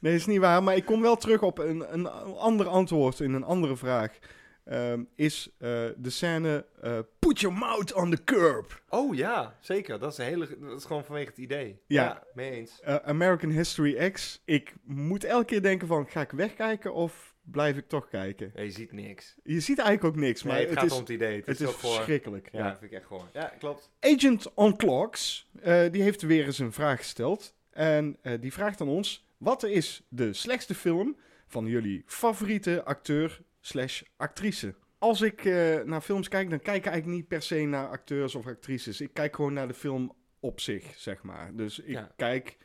Nee, 0.00 0.12
dat 0.12 0.20
is 0.20 0.26
niet 0.26 0.38
waar. 0.40 0.62
Maar 0.62 0.76
ik 0.76 0.84
kom 0.84 1.00
wel 1.02 1.16
terug 1.16 1.42
op 1.42 1.58
een, 1.58 1.92
een 1.94 2.06
ander 2.36 2.66
antwoord 2.66 3.20
in 3.20 3.32
een 3.32 3.44
andere 3.44 3.76
vraag. 3.76 4.18
Ehm, 4.64 5.02
is 5.14 5.48
eh, 5.58 5.68
de 5.96 6.10
scène 6.10 6.66
eh, 6.82 6.98
Put 7.18 7.40
your 7.40 7.58
mouth 7.58 7.92
on 7.92 8.10
the 8.10 8.24
curb. 8.24 8.82
Oh 8.88 9.14
ja, 9.14 9.56
zeker. 9.60 9.98
Dat 9.98 10.12
is, 10.12 10.18
een 10.18 10.24
hele, 10.24 10.58
dat 10.60 10.78
is 10.78 10.84
gewoon 10.84 11.04
vanwege 11.04 11.28
het 11.28 11.38
idee. 11.38 11.80
Ja. 11.86 12.22
mee 12.34 12.50
eens. 12.50 12.80
Eh, 12.80 12.94
American 12.96 13.50
History 13.50 14.10
X. 14.10 14.40
Ik 14.44 14.74
moet 14.84 15.24
elke 15.24 15.44
keer 15.44 15.62
denken 15.62 15.86
van, 15.86 16.08
ga 16.08 16.20
ik 16.20 16.30
wegkijken 16.30 16.94
of 16.94 17.34
blijf 17.42 17.76
ik 17.76 17.88
toch 17.88 18.08
kijken? 18.08 18.52
Ja, 18.54 18.62
je 18.62 18.70
ziet 18.70 18.92
niks. 18.92 19.34
Je 19.42 19.60
ziet 19.60 19.78
eigenlijk 19.78 20.16
ook 20.16 20.22
niks, 20.22 20.42
maar 20.42 20.52
Nee, 20.52 20.60
het, 20.62 20.70
het, 20.70 20.78
gaat 20.78 20.88
is, 20.88 20.94
om 20.94 21.00
het 21.00 21.08
idee. 21.08 21.36
Het, 21.36 21.46
het 21.46 21.60
is, 21.60 21.70
verschrikkelijk. 21.74 22.48
Ja, 22.52 22.58
Ja. 22.58 22.68
dat 22.68 22.78
vind 22.78 22.90
ik 22.90 22.96
echt 22.98 23.06
gewoon. 23.06 23.28
Ja, 23.32 23.52
klopt. 23.58 23.90
Agent 24.00 24.54
on 24.54 24.76
Clocks, 24.76 25.50
die 25.90 26.02
heeft 26.02 26.22
weer 26.22 26.44
eens 26.44 26.58
een 26.58 26.72
vraag 26.72 26.98
gesteld. 26.98 27.54
En 27.70 28.18
die 28.40 28.52
vraagt 28.52 28.80
aan 28.80 28.88
ons, 28.88 29.26
wat 29.38 29.62
is 29.62 30.02
de 30.08 30.32
slechtste 30.32 30.74
film 30.74 31.16
van 31.46 31.66
jullie 31.66 32.02
favoriete 32.06 32.84
acteur 32.84 33.40
slash 33.66 34.02
actrice? 34.16 34.74
Als 34.98 35.20
ik 35.20 35.44
eh, 35.44 35.80
naar 35.82 36.00
films 36.00 36.28
kijk, 36.28 36.50
dan 36.50 36.60
kijk 36.60 36.76
ik 36.76 36.86
eigenlijk 36.86 37.16
niet 37.18 37.28
per 37.28 37.42
se 37.42 37.64
naar 37.64 37.88
acteurs 37.88 38.34
of 38.34 38.46
actrices. 38.46 39.00
Ik 39.00 39.14
kijk 39.14 39.34
gewoon 39.34 39.52
naar 39.52 39.68
de 39.68 39.74
film 39.74 40.12
op 40.40 40.60
zich, 40.60 40.94
zeg 40.96 41.22
maar. 41.22 41.54
Dus 41.54 41.78
ik 41.78 41.88
Ja. 41.88 42.12
kijk 42.16 42.56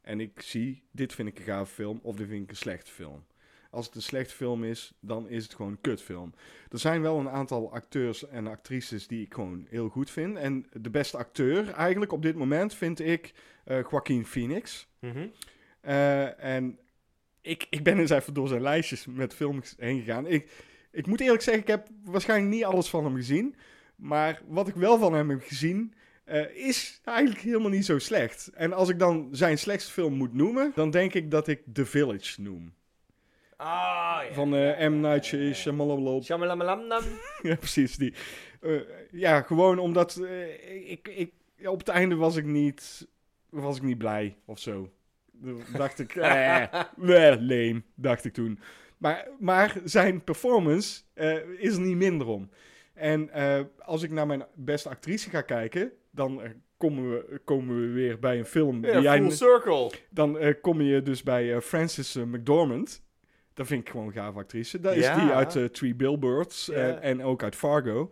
en 0.00 0.20
ik 0.20 0.40
zie, 0.40 0.82
dit 0.90 1.12
vind 1.14 1.28
ik 1.28 1.38
een 1.38 1.44
gave 1.44 1.72
film 1.74 1.98
of 2.02 2.16
dit 2.16 2.28
vind 2.28 2.42
ik 2.42 2.50
een 2.50 2.56
slechte 2.56 2.90
film. 2.90 3.26
Als 3.70 3.86
het 3.86 3.94
een 3.94 4.02
slechte 4.02 4.34
film 4.34 4.64
is, 4.64 4.92
dan 5.00 5.28
is 5.28 5.42
het 5.42 5.54
gewoon 5.54 5.72
een 5.72 5.80
kutfilm. 5.80 6.34
Er 6.68 6.78
zijn 6.78 7.02
wel 7.02 7.18
een 7.18 7.28
aantal 7.28 7.72
acteurs 7.72 8.28
en 8.28 8.46
actrices 8.46 9.06
die 9.06 9.24
ik 9.24 9.34
gewoon 9.34 9.66
heel 9.70 9.88
goed 9.88 10.10
vind. 10.10 10.36
En 10.36 10.66
de 10.72 10.90
beste 10.90 11.16
acteur 11.16 11.70
eigenlijk 11.70 12.12
op 12.12 12.22
dit 12.22 12.36
moment 12.36 12.74
vind 12.74 13.00
ik 13.00 13.32
eh 13.64 13.80
Joaquin 13.90 14.26
Phoenix. 14.26 14.88
Mhm. 14.98 15.26
Eh, 15.80 16.44
en 16.44 16.78
ik, 17.48 17.66
ik 17.70 17.82
ben 17.82 17.98
eens 17.98 18.10
even 18.10 18.34
door 18.34 18.48
zijn 18.48 18.62
lijstjes 18.62 19.06
met 19.06 19.34
films 19.34 19.74
heen 19.78 19.98
gegaan. 19.98 20.26
Ik, 20.26 20.50
ik 20.90 21.06
moet 21.06 21.20
eerlijk 21.20 21.42
zeggen, 21.42 21.62
ik 21.62 21.68
heb 21.68 21.88
waarschijnlijk 22.04 22.50
niet 22.50 22.64
alles 22.64 22.88
van 22.88 23.04
hem 23.04 23.14
gezien. 23.16 23.54
Maar 23.96 24.42
wat 24.46 24.68
ik 24.68 24.74
wel 24.74 24.98
van 24.98 25.14
hem 25.14 25.30
heb 25.30 25.42
gezien, 25.42 25.94
eh, 26.24 26.56
is 26.56 27.00
eigenlijk 27.04 27.40
helemaal 27.40 27.70
niet 27.70 27.84
zo 27.84 27.98
slecht. 27.98 28.50
En 28.54 28.72
als 28.72 28.88
ik 28.88 28.98
dan 28.98 29.28
zijn 29.32 29.58
slechtste 29.58 29.92
film 29.92 30.14
moet 30.14 30.34
noemen, 30.34 30.72
dan 30.74 30.90
denk 30.90 31.14
ik 31.14 31.30
dat 31.30 31.48
ik 31.48 31.62
The 31.72 31.86
Village 31.86 32.40
noem. 32.42 32.74
Ah, 33.56 34.20
ja. 34.28 34.32
Van 34.32 34.54
eh, 34.54 34.88
M. 34.88 35.00
Night 35.00 35.24
Shy- 35.24 35.52
Shyamalan. 35.54 36.24
Shamalamalama. 36.24 37.00
Ja, 37.42 37.54
precies 37.56 37.96
die. 37.96 38.14
Eh, 38.60 38.80
ja, 39.10 39.42
gewoon 39.42 39.78
omdat 39.78 40.20
ik, 40.84 41.08
ik, 41.08 41.32
op 41.68 41.78
het 41.78 41.88
einde 41.88 42.14
was 42.14 42.36
ik 42.36 42.44
niet, 42.44 43.08
was 43.50 43.76
ik 43.76 43.82
niet 43.82 43.98
blij 43.98 44.36
of 44.44 44.58
zo. 44.58 44.92
Dacht 45.76 45.98
ik, 45.98 46.14
eh, 46.16 46.64
leem, 47.38 47.84
dacht 47.94 48.24
ik 48.24 48.32
toen. 48.32 48.58
Maar, 48.98 49.28
maar 49.38 49.76
zijn 49.84 50.24
performance 50.24 51.00
eh, 51.14 51.36
is 51.58 51.74
er 51.74 51.80
niet 51.80 51.96
minder 51.96 52.26
om. 52.26 52.50
En 52.94 53.30
eh, 53.30 53.60
als 53.78 54.02
ik 54.02 54.10
naar 54.10 54.26
mijn 54.26 54.44
beste 54.54 54.88
actrice 54.88 55.30
ga 55.30 55.40
kijken, 55.40 55.92
dan 56.10 56.42
eh, 56.42 56.50
komen, 56.76 57.10
we, 57.10 57.40
komen 57.44 57.80
we 57.80 57.86
weer 57.86 58.18
bij 58.18 58.38
een 58.38 58.44
film 58.46 58.80
die 58.80 58.90
Ja, 58.90 59.00
jij... 59.00 59.18
full 59.20 59.30
circle. 59.30 59.90
Dan 60.10 60.54
kom 60.60 60.80
je 60.80 61.02
dus 61.02 61.22
bij 61.22 61.60
Frances 61.60 62.14
McDormand. 62.14 63.02
Dat 63.54 63.66
vind 63.66 63.80
ik 63.80 63.88
gewoon 63.90 64.06
een 64.06 64.12
gave 64.12 64.38
actrice. 64.38 64.80
Dat 64.80 64.94
is 64.96 65.04
Ja. 65.04 65.18
die 65.24 65.30
uit 65.30 65.74
Three 65.74 65.94
Billboards 65.94 66.66
Ja. 66.66 66.98
en 67.00 67.22
ook 67.22 67.42
uit 67.42 67.56
Fargo. 67.56 68.10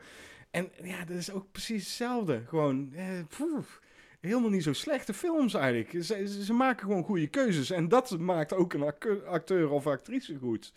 En 0.50 0.70
ja, 0.82 1.04
dat 1.04 1.16
is 1.16 1.32
ook 1.32 1.52
precies 1.52 1.82
hetzelfde. 1.84 2.42
Gewoon, 2.46 2.92
eh, 2.94 3.04
poef, 3.38 3.80
helemaal 4.20 4.50
niet 4.50 4.62
zo 4.62 4.72
slechte 4.72 5.14
films 5.14 5.54
eigenlijk. 5.54 6.04
Ze, 6.04 6.42
ze- 6.44 6.52
maken 6.52 6.86
gewoon 6.86 7.04
goede 7.04 7.26
keuzes. 7.26 7.70
En 7.70 7.88
dat 7.88 8.18
maakt 8.18 8.52
ook 8.52 8.72
een 8.72 8.92
acteur, 9.26 9.70
of 9.70 9.86
actrice 9.86 10.36
goed. 10.38 10.72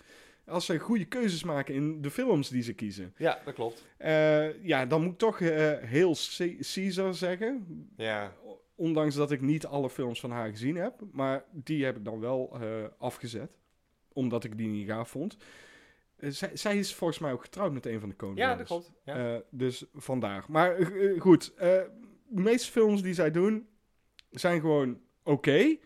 Als 0.45 0.65
ze 0.65 0.79
goede 0.79 1.05
keuzes 1.05 1.43
maken 1.43 1.73
in 1.73 2.01
de 2.01 2.09
films 2.11 2.49
die 2.49 2.61
ze 2.61 2.73
kiezen. 2.73 3.13
Ja, 3.17 3.39
dat 3.45 3.53
klopt. 3.53 3.85
Eh, 3.97 4.63
ja, 4.63 4.85
dan 4.85 5.01
moet 5.03 5.11
ik 5.11 5.17
toch 5.17 5.39
eh, 5.41 5.71
heel 5.77 6.15
Caesar 6.73 7.13
zeggen. 7.13 7.65
Ja. 7.97 8.33
Ondanks 8.75 9.15
dat 9.15 9.31
ik 9.31 9.41
niet 9.41 9.65
alle 9.65 9.89
films 9.89 10.19
van 10.19 10.31
haar 10.31 10.49
gezien 10.49 10.75
heb. 10.75 10.93
Maar 11.11 11.43
die 11.51 11.85
heb 11.85 11.97
ik 11.97 12.05
dan 12.05 12.19
wel 12.19 12.57
eh, 12.61 12.67
afgezet. 12.97 13.51
Omdat 14.13 14.43
ik 14.43 14.57
die 14.57 14.67
niet 14.67 14.87
gaaf 14.87 15.09
vond. 15.09 15.37
Zij, 16.19 16.49
zij 16.53 16.77
is 16.77 16.95
volgens 16.95 17.19
mij 17.19 17.31
ook 17.31 17.41
getrouwd 17.43 17.73
met 17.73 17.85
een 17.85 17.99
van 17.99 18.09
de 18.09 18.15
koningen. 18.15 18.43
ja, 18.49 18.55
dat 18.55 18.65
klopt. 18.65 18.91
Ja. 19.05 19.41
Dus 19.49 19.85
vandaar. 19.93 20.45
Maar 20.47 20.75
goed, 21.19 21.53
de 22.29 22.41
meeste 22.41 22.71
films 22.71 23.01
die 23.01 23.13
zij 23.13 23.31
doen 23.31 23.67
zijn 24.29 24.59
gewoon 24.59 25.01
oké. 25.23 25.77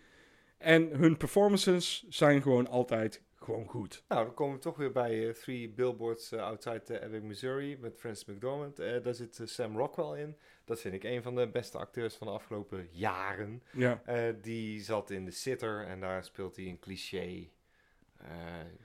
En 0.57 0.87
hun 0.87 1.17
performances 1.17 2.05
zijn 2.09 2.41
gewoon 2.41 2.67
altijd 2.67 3.23
gewoon 3.35 3.67
goed. 3.67 4.03
Nou, 4.07 4.25
dan 4.25 4.33
komen 4.33 4.55
we 4.55 4.61
toch 4.61 4.77
weer 4.77 4.91
bij 4.91 5.27
eh, 5.27 5.33
Three 5.33 5.69
Billboards 5.69 6.31
eh, 6.31 6.41
Outside 6.41 6.99
Ebbing, 6.99 7.23
Missouri 7.23 7.77
met 7.77 7.99
Francis 7.99 8.25
McDormand. 8.25 8.79
Eh, 8.79 9.03
daar 9.03 9.13
zit 9.13 9.41
Sam 9.43 9.77
Rockwell 9.77 10.21
in. 10.21 10.37
Dat 10.65 10.79
vind 10.81 10.93
ik 10.93 11.03
een 11.03 11.21
van 11.23 11.35
de 11.35 11.47
beste 11.49 11.77
acteurs 11.77 12.15
van 12.15 12.27
de 12.27 12.33
afgelopen 12.33 12.87
jaren. 12.91 13.63
Ja, 13.71 14.01
die 14.41 14.81
zat 14.81 15.09
in 15.09 15.25
The 15.25 15.31
Sitter 15.31 15.85
en 15.85 15.99
daar 15.99 16.23
speelt 16.23 16.55
hij 16.55 16.65
een 16.65 16.79
cliché 16.79 17.49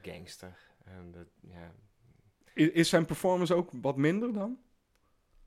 gangster. 0.03 0.57
En 0.85 1.11
dat, 1.11 1.27
ja, 1.41 1.75
I- 2.55 2.73
Is 2.73 2.89
zijn 2.89 3.05
performance 3.07 3.55
ook 3.55 3.71
wat 3.73 3.97
minder 3.97 4.33
dan? 4.33 4.59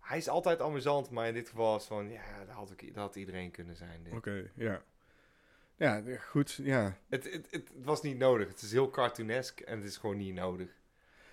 Hij 0.02 0.18
is 0.18 0.30
altijd 0.30 0.62
amusant, 0.62 1.10
maar 1.10 1.28
in 1.28 1.34
dit 1.34 1.50
geval 1.50 1.76
is 1.76 1.86
van, 1.86 2.10
ja, 2.10 2.46
dat 2.46 2.56
had, 2.56 2.72
ook, 2.72 2.86
dat 2.88 2.96
had 2.96 3.16
iedereen 3.16 3.52
kunnen 3.52 3.76
zijn. 3.76 4.08
Oké, 4.12 4.52
ja. 4.56 4.84
Ja, 5.76 6.04
goed, 6.18 6.60
ja. 6.64 6.98
Het, 7.10 7.24
het, 7.24 7.48
het, 7.52 7.70
het 7.74 7.86
was 7.86 8.02
niet 8.02 8.18
nodig. 8.18 8.48
Het 8.48 8.62
is 8.62 8.72
heel 8.72 8.90
cartoonesk 8.90 9.60
en 9.60 9.78
het 9.78 9.88
is 9.88 9.98
gewoon 9.98 10.18
niet 10.18 10.34
nodig. 10.34 10.70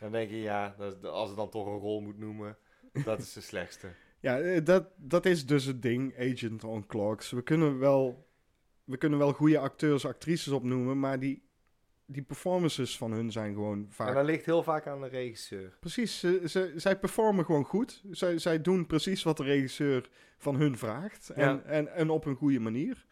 Dan 0.01 0.13
denk 0.13 0.31
je, 0.31 0.41
ja, 0.41 0.75
dat, 0.79 1.05
als 1.05 1.29
het 1.29 1.37
dan 1.37 1.51
toch 1.51 1.67
een 1.67 1.79
rol 1.79 2.01
moet 2.01 2.19
noemen, 2.19 2.57
dat 3.05 3.21
is 3.21 3.33
de 3.33 3.41
slechtste. 3.53 3.89
Ja, 4.21 4.41
eh, 4.41 4.65
dat, 4.65 4.89
dat 4.97 5.27
is 5.27 5.47
dus 5.47 5.65
het 5.65 5.83
ding, 5.83 6.19
Agent 6.19 6.65
on 6.65 6.87
Clocks. 6.87 7.31
We 7.31 7.43
kunnen 7.43 7.79
wel, 7.79 8.29
we 8.85 8.97
kunnen 8.97 9.19
wel 9.19 9.33
goede 9.33 9.59
acteurs, 9.59 10.07
actrices 10.07 10.53
opnoemen, 10.53 10.99
maar 10.99 11.19
die, 11.19 11.48
die 12.11 12.23
performances 12.23 12.97
van 12.99 13.13
hun 13.13 13.33
zijn 13.33 13.55
gewoon 13.55 13.87
vaak... 13.91 14.09
En 14.09 14.15
dat 14.15 14.25
ligt 14.25 14.45
heel 14.45 14.63
vaak 14.63 14.87
aan 14.87 15.01
de 15.01 15.09
regisseur. 15.09 15.77
Precies, 15.81 16.19
ze, 16.19 16.43
ze, 16.47 16.73
zij 16.77 16.99
performen 16.99 17.45
gewoon 17.45 17.65
goed. 17.65 18.03
Zij, 18.11 18.39
zij 18.39 18.61
doen 18.61 18.87
precies 18.87 19.23
wat 19.23 19.37
de 19.37 19.43
regisseur 19.43 20.09
van 20.39 20.57
hun 20.57 20.79
vraagt. 20.79 21.29
En, 21.31 21.45
Ja. 21.45 21.63
en, 21.71 21.93
en 21.95 22.11
op 22.11 22.25
een 22.25 22.37
goede 22.37 22.61
manier. 22.61 23.07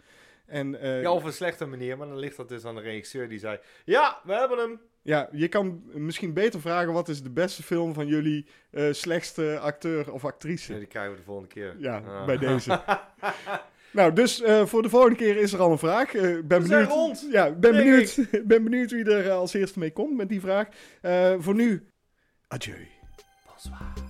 En, 0.46 0.80
eh, 0.80 1.00
Ja, 1.02 1.12
op 1.12 1.24
een 1.24 1.32
slechte 1.32 1.66
manier, 1.66 1.96
maar 1.98 2.06
dan 2.06 2.18
ligt 2.18 2.36
dat 2.36 2.48
dus 2.48 2.64
aan 2.64 2.74
de 2.74 2.80
regisseur 2.80 3.28
die 3.28 3.38
zei, 3.38 3.58
ja, 3.84 4.20
we 4.24 4.32
hebben 4.34 4.58
hem. 4.58 4.80
Ja, 5.02 5.28
je 5.32 5.48
kan 5.48 5.82
misschien 5.94 6.32
beter 6.32 6.60
vragen 6.60 6.92
wat 6.92 7.08
is 7.08 7.22
de 7.22 7.30
beste 7.30 7.62
film 7.62 7.94
van 7.94 8.06
jullie 8.06 8.46
eh, 8.70 8.92
slechtste 8.92 9.58
acteur 9.58 10.12
of 10.12 10.24
actrice. 10.24 10.72
Ja, 10.72 10.78
die 10.78 10.88
krijgen 10.88 11.12
we 11.12 11.18
de 11.18 11.24
volgende 11.24 11.48
keer. 11.48 11.74
Ja, 11.78 11.98
Ah. 11.98 12.26
bij 12.26 12.36
deze. 12.36 12.80
nou, 13.96 14.12
dus 14.12 14.42
eh, 14.42 14.66
voor 14.66 14.82
de 14.82 14.88
volgende 14.88 15.16
keer 15.16 15.36
is 15.36 15.52
er 15.52 15.60
al 15.60 15.70
een 15.70 15.78
vraag. 15.78 16.14
Eh, 16.14 16.36
Ik 16.36 16.48
ben 16.48 16.60
We 16.60 16.66
zijn 16.66 16.86
benieuwd. 16.86 16.98
rond, 17.06 17.26
Ja, 17.30 17.50
ben 17.52 17.72
benieuwd, 17.76 18.18
ben 18.44 18.64
benieuwd 18.64 18.90
wie 18.90 19.04
er 19.04 19.26
eh, 19.26 19.32
als 19.36 19.54
eerste 19.54 19.78
mee 19.78 19.92
komt 19.92 20.16
met 20.16 20.28
die 20.28 20.40
vraag. 20.40 20.68
Eh, 21.00 21.34
voor 21.38 21.54
nu, 21.54 21.86
adieu. 22.48 22.86
Bonsoir. 23.46 24.05